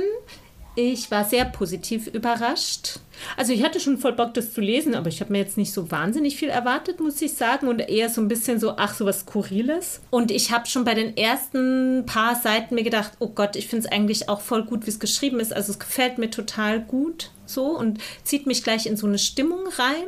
ich 0.77 1.09
war 1.09 1.25
sehr 1.25 1.43
positiv 1.43 2.05
überrascht. 2.05 2.99
Also 3.35 3.51
ich 3.51 3.63
hatte 3.63 3.79
schon 3.79 3.97
voll 3.97 4.13
Bock, 4.13 4.35
das 4.35 4.53
zu 4.53 4.61
lesen, 4.61 4.93
aber 4.93 5.09
ich 5.09 5.21
habe 5.21 5.31
mir 5.31 5.39
jetzt 5.39 5.57
nicht 5.57 5.73
so 5.73 5.89
wahnsinnig 5.89 6.37
viel 6.37 6.49
erwartet, 6.49 6.99
muss 6.99 7.19
ich 7.19 7.33
sagen. 7.33 7.67
Und 7.67 7.79
eher 7.79 8.09
so 8.09 8.21
ein 8.21 8.27
bisschen 8.27 8.59
so, 8.59 8.75
ach, 8.77 8.93
so 8.93 9.05
was 9.05 9.21
Skurriles. 9.21 10.01
Und 10.11 10.29
ich 10.29 10.51
habe 10.51 10.67
schon 10.67 10.85
bei 10.85 10.93
den 10.93 11.17
ersten 11.17 12.03
paar 12.05 12.35
Seiten 12.35 12.75
mir 12.75 12.83
gedacht, 12.83 13.13
oh 13.17 13.29
Gott, 13.29 13.55
ich 13.55 13.67
finde 13.67 13.87
es 13.87 13.91
eigentlich 13.91 14.29
auch 14.29 14.41
voll 14.41 14.65
gut, 14.65 14.85
wie 14.85 14.91
es 14.91 14.99
geschrieben 14.99 15.39
ist. 15.39 15.51
Also 15.51 15.71
es 15.71 15.79
gefällt 15.79 16.19
mir 16.19 16.29
total 16.29 16.79
gut 16.79 17.31
so 17.47 17.65
und 17.75 17.99
zieht 18.23 18.45
mich 18.45 18.63
gleich 18.63 18.85
in 18.85 18.97
so 18.97 19.07
eine 19.07 19.17
Stimmung 19.17 19.61
rein. 19.77 20.07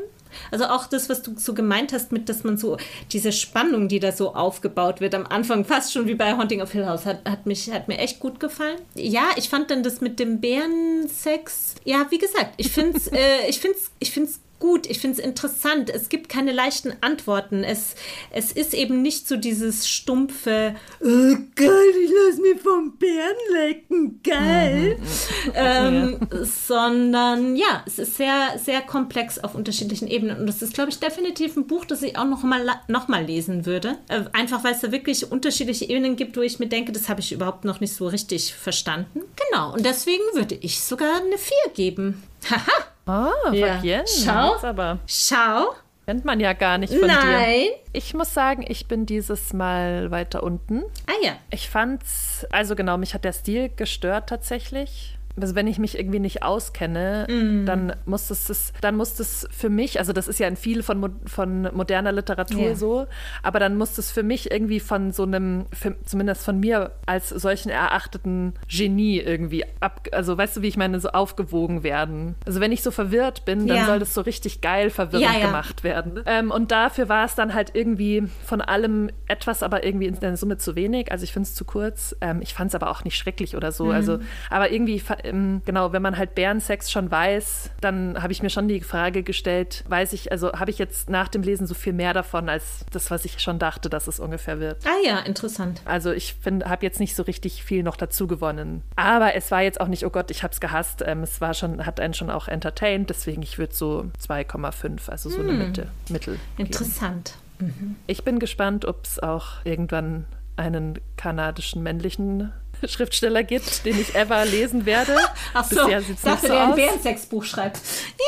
Also 0.51 0.65
auch 0.65 0.87
das, 0.87 1.09
was 1.09 1.21
du 1.21 1.33
so 1.37 1.53
gemeint 1.53 1.93
hast, 1.93 2.11
mit, 2.11 2.29
dass 2.29 2.43
man 2.43 2.57
so 2.57 2.77
diese 3.11 3.31
Spannung, 3.31 3.87
die 3.87 3.99
da 3.99 4.11
so 4.11 4.35
aufgebaut 4.35 5.01
wird 5.01 5.15
am 5.15 5.25
Anfang, 5.25 5.65
fast 5.65 5.93
schon 5.93 6.07
wie 6.07 6.15
bei 6.15 6.37
Haunting 6.37 6.61
of 6.61 6.71
Hill 6.71 6.85
House, 6.85 7.05
hat, 7.05 7.27
hat, 7.27 7.45
mich, 7.45 7.71
hat 7.71 7.87
mir 7.87 7.97
echt 7.97 8.19
gut 8.19 8.39
gefallen. 8.39 8.79
Ja, 8.95 9.29
ich 9.35 9.49
fand 9.49 9.71
dann 9.71 9.83
das 9.83 10.01
mit 10.01 10.19
dem 10.19 10.39
Bärensex, 10.39 11.75
ja, 11.83 12.05
wie 12.09 12.17
gesagt, 12.17 12.53
ich 12.57 12.71
finde 12.71 12.97
es 12.97 13.07
äh, 13.11 13.47
ich 13.47 13.59
find's, 13.59 13.91
ich 13.99 14.11
find's 14.11 14.39
gut, 14.59 14.87
ich 14.87 14.99
finde 14.99 15.19
es 15.19 15.25
interessant. 15.25 15.89
Es 15.89 16.09
gibt 16.09 16.29
keine 16.29 16.51
leichten 16.51 16.93
Antworten. 17.01 17.63
Es, 17.63 17.95
es 18.31 18.51
ist 18.51 18.73
eben 18.73 19.01
nicht 19.01 19.27
so 19.27 19.37
dieses 19.37 19.87
stumpfe, 19.87 20.75
oh 21.01 21.35
geil, 21.55 21.93
ich 22.03 22.11
lasse 22.11 22.41
mir 22.41 22.57
vom 22.57 22.97
Bären 22.97 23.35
lecken, 23.53 24.19
geil. 24.23 24.97
Mhm. 24.99 25.51
Ähm. 25.55 26.19
Sondern 26.67 27.55
ja, 27.55 27.83
es 27.85 27.99
ist 27.99 28.17
sehr, 28.17 28.59
sehr 28.63 28.81
komplex 28.81 29.39
auf 29.39 29.55
unterschiedlichen 29.55 30.07
Ebenen. 30.07 30.39
Und 30.39 30.47
das 30.47 30.61
ist, 30.61 30.73
glaube 30.73 30.91
ich, 30.91 30.99
definitiv 30.99 31.55
ein 31.55 31.67
Buch, 31.67 31.85
das 31.85 32.03
ich 32.03 32.17
auch 32.17 32.25
noch 32.25 32.43
mal, 32.43 32.65
noch 32.87 33.07
mal 33.07 33.23
lesen 33.23 33.65
würde. 33.65 33.97
Äh, 34.07 34.25
einfach, 34.33 34.63
weil 34.63 34.73
es 34.73 34.81
da 34.81 34.91
wirklich 34.91 35.31
unterschiedliche 35.31 35.85
Ebenen 35.85 36.15
gibt, 36.15 36.37
wo 36.37 36.41
ich 36.41 36.59
mir 36.59 36.67
denke, 36.67 36.91
das 36.91 37.09
habe 37.09 37.21
ich 37.21 37.31
überhaupt 37.31 37.65
noch 37.65 37.79
nicht 37.79 37.93
so 37.93 38.07
richtig 38.07 38.53
verstanden. 38.53 39.21
Genau, 39.49 39.73
und 39.73 39.85
deswegen 39.85 40.23
würde 40.33 40.55
ich 40.55 40.81
sogar 40.81 41.21
eine 41.21 41.37
4 41.37 41.57
geben. 41.73 42.23
Haha. 42.49 42.85
Ah, 43.09 43.51
ja. 43.51 44.03
Schau. 44.05 44.55
aber. 44.61 44.99
Schau. 45.07 45.73
Kennt 46.05 46.25
man 46.25 46.39
ja 46.39 46.53
gar 46.53 46.79
nicht 46.79 46.91
von 46.91 47.07
Nein. 47.07 47.19
dir. 47.19 47.31
Nein. 47.31 47.67
Ich 47.93 48.15
muss 48.15 48.33
sagen, 48.33 48.65
ich 48.67 48.87
bin 48.87 49.05
dieses 49.05 49.53
Mal 49.53 50.09
weiter 50.09 50.41
unten. 50.41 50.83
Ah 51.05 51.13
ja. 51.23 51.33
Ich 51.51 51.69
fand's, 51.69 52.47
also 52.49 52.75
genau, 52.75 52.97
mich 52.97 53.13
hat 53.13 53.25
der 53.25 53.33
Stil 53.33 53.69
gestört 53.69 54.27
tatsächlich 54.29 55.18
also 55.39 55.55
wenn 55.55 55.67
ich 55.67 55.79
mich 55.79 55.97
irgendwie 55.97 56.19
nicht 56.19 56.43
auskenne, 56.43 57.27
mm. 57.29 57.65
dann 57.65 57.93
muss 58.05 58.29
es, 58.29 58.73
dann 58.81 58.95
muss 58.95 59.19
es 59.19 59.47
für 59.51 59.69
mich, 59.69 59.99
also 59.99 60.13
das 60.13 60.27
ist 60.27 60.39
ja 60.39 60.47
in 60.47 60.55
viel 60.55 60.83
von, 60.83 61.19
von 61.25 61.69
moderner 61.73 62.11
Literatur 62.11 62.61
yeah. 62.61 62.75
so, 62.75 63.07
aber 63.43 63.59
dann 63.59 63.77
muss 63.77 63.97
es 63.97 64.11
für 64.11 64.23
mich 64.23 64.51
irgendwie 64.51 64.79
von 64.79 65.11
so 65.11 65.23
einem, 65.23 65.65
für, 65.71 65.95
zumindest 66.05 66.43
von 66.43 66.59
mir 66.59 66.91
als 67.05 67.29
solchen 67.29 67.69
erachteten 67.69 68.53
Genie 68.67 69.19
irgendwie 69.19 69.65
ab, 69.79 70.07
also 70.11 70.37
weißt 70.37 70.57
du, 70.57 70.61
wie 70.61 70.67
ich 70.67 70.77
meine, 70.77 70.99
so 70.99 71.09
aufgewogen 71.09 71.83
werden. 71.83 72.35
Also 72.45 72.59
wenn 72.59 72.71
ich 72.71 72.83
so 72.83 72.91
verwirrt 72.91 73.45
bin, 73.45 73.67
dann 73.67 73.77
ja. 73.77 73.85
soll 73.85 73.99
das 73.99 74.13
so 74.13 74.21
richtig 74.21 74.61
geil 74.61 74.89
verwirrend 74.89 75.25
ja, 75.25 75.39
ja. 75.39 75.45
gemacht 75.45 75.83
werden. 75.83 76.21
Ähm, 76.25 76.51
und 76.51 76.71
dafür 76.71 77.09
war 77.09 77.25
es 77.25 77.35
dann 77.35 77.53
halt 77.53 77.71
irgendwie 77.73 78.23
von 78.45 78.61
allem 78.61 79.09
etwas, 79.27 79.63
aber 79.63 79.83
irgendwie 79.83 80.07
in 80.07 80.19
der 80.19 80.37
Summe 80.37 80.57
zu 80.57 80.75
wenig. 80.75 81.11
Also 81.11 81.23
ich 81.23 81.33
finde 81.33 81.47
es 81.47 81.55
zu 81.55 81.65
kurz. 81.65 82.15
Ähm, 82.21 82.41
ich 82.41 82.53
fand 82.53 82.69
es 82.69 82.75
aber 82.75 82.89
auch 82.89 83.03
nicht 83.03 83.15
schrecklich 83.15 83.55
oder 83.55 83.71
so. 83.71 83.85
Mhm. 83.85 83.91
Also, 83.91 84.19
aber 84.49 84.71
irgendwie 84.71 84.99
ähm, 85.23 85.61
genau, 85.65 85.91
wenn 85.91 86.01
man 86.01 86.17
halt 86.17 86.35
Bärensex 86.35 86.91
schon 86.91 87.09
weiß, 87.11 87.71
dann 87.81 88.21
habe 88.21 88.31
ich 88.31 88.41
mir 88.41 88.49
schon 88.49 88.67
die 88.67 88.81
Frage 88.81 89.23
gestellt, 89.23 89.83
weiß 89.87 90.13
ich, 90.13 90.31
also 90.31 90.51
habe 90.53 90.71
ich 90.71 90.77
jetzt 90.77 91.09
nach 91.09 91.27
dem 91.27 91.41
Lesen 91.41 91.67
so 91.67 91.73
viel 91.73 91.93
mehr 91.93 92.13
davon, 92.13 92.49
als 92.49 92.85
das, 92.91 93.11
was 93.11 93.25
ich 93.25 93.39
schon 93.39 93.59
dachte, 93.59 93.89
dass 93.89 94.07
es 94.07 94.19
ungefähr 94.19 94.59
wird. 94.59 94.85
Ah 94.85 95.05
ja, 95.05 95.19
interessant. 95.19 95.81
Also 95.85 96.11
ich 96.11 96.35
habe 96.45 96.85
jetzt 96.85 96.99
nicht 96.99 97.15
so 97.15 97.23
richtig 97.23 97.63
viel 97.63 97.83
noch 97.83 97.95
dazu 97.95 98.27
gewonnen. 98.27 98.83
Aber 98.95 99.35
es 99.35 99.51
war 99.51 99.61
jetzt 99.61 99.81
auch 99.81 99.87
nicht, 99.87 100.05
oh 100.05 100.09
Gott, 100.09 100.31
ich 100.31 100.43
habe 100.43 100.53
es 100.53 100.59
gehasst. 100.59 101.03
Ähm, 101.05 101.23
es 101.23 101.41
war 101.41 101.53
schon, 101.53 101.85
hat 101.85 101.99
einen 101.99 102.13
schon 102.13 102.29
auch 102.29 102.47
entertained, 102.47 103.09
deswegen 103.09 103.41
ich 103.41 103.57
würde 103.57 103.73
so 103.73 104.05
2,5, 104.25 105.09
also 105.09 105.29
so 105.29 105.37
hm. 105.37 105.49
eine 105.49 105.57
Mitte, 105.57 105.87
Mittel. 106.09 106.39
Interessant. 106.57 107.35
Mhm. 107.59 107.95
Ich 108.07 108.23
bin 108.23 108.39
gespannt, 108.39 108.85
ob 108.85 109.05
es 109.05 109.19
auch 109.19 109.65
irgendwann 109.65 110.25
einen 110.55 110.99
kanadischen 111.17 111.83
männlichen 111.83 112.51
Schriftsteller 112.87 113.43
gibt, 113.43 113.85
den 113.85 113.99
ich 113.99 114.15
ever 114.15 114.45
lesen 114.45 114.85
werde. 114.85 115.15
Ach 115.53 115.65
so, 115.65 115.83
Bisher 115.83 116.01
sieht's 116.01 116.21
dachte, 116.21 116.47
so 116.47 116.53
der 116.53 116.63
ein 116.63 116.75
Bärensexbuch 116.75 117.43
schreibt. 117.43 117.79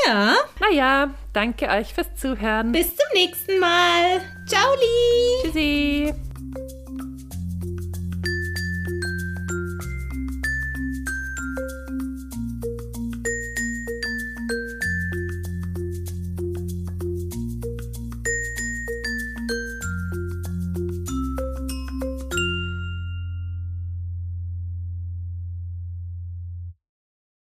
Ja. 0.06 0.36
Naja, 0.60 1.12
danke 1.34 1.68
euch 1.70 1.94
fürs 1.94 2.14
Zuhören. 2.16 2.72
Bis 2.72 2.88
zum 2.88 3.08
nächsten 3.14 3.60
Mal. 3.60 4.22
Ciao, 4.48 4.74
Lee. 4.76 5.52
Tschüssi. 5.52 6.31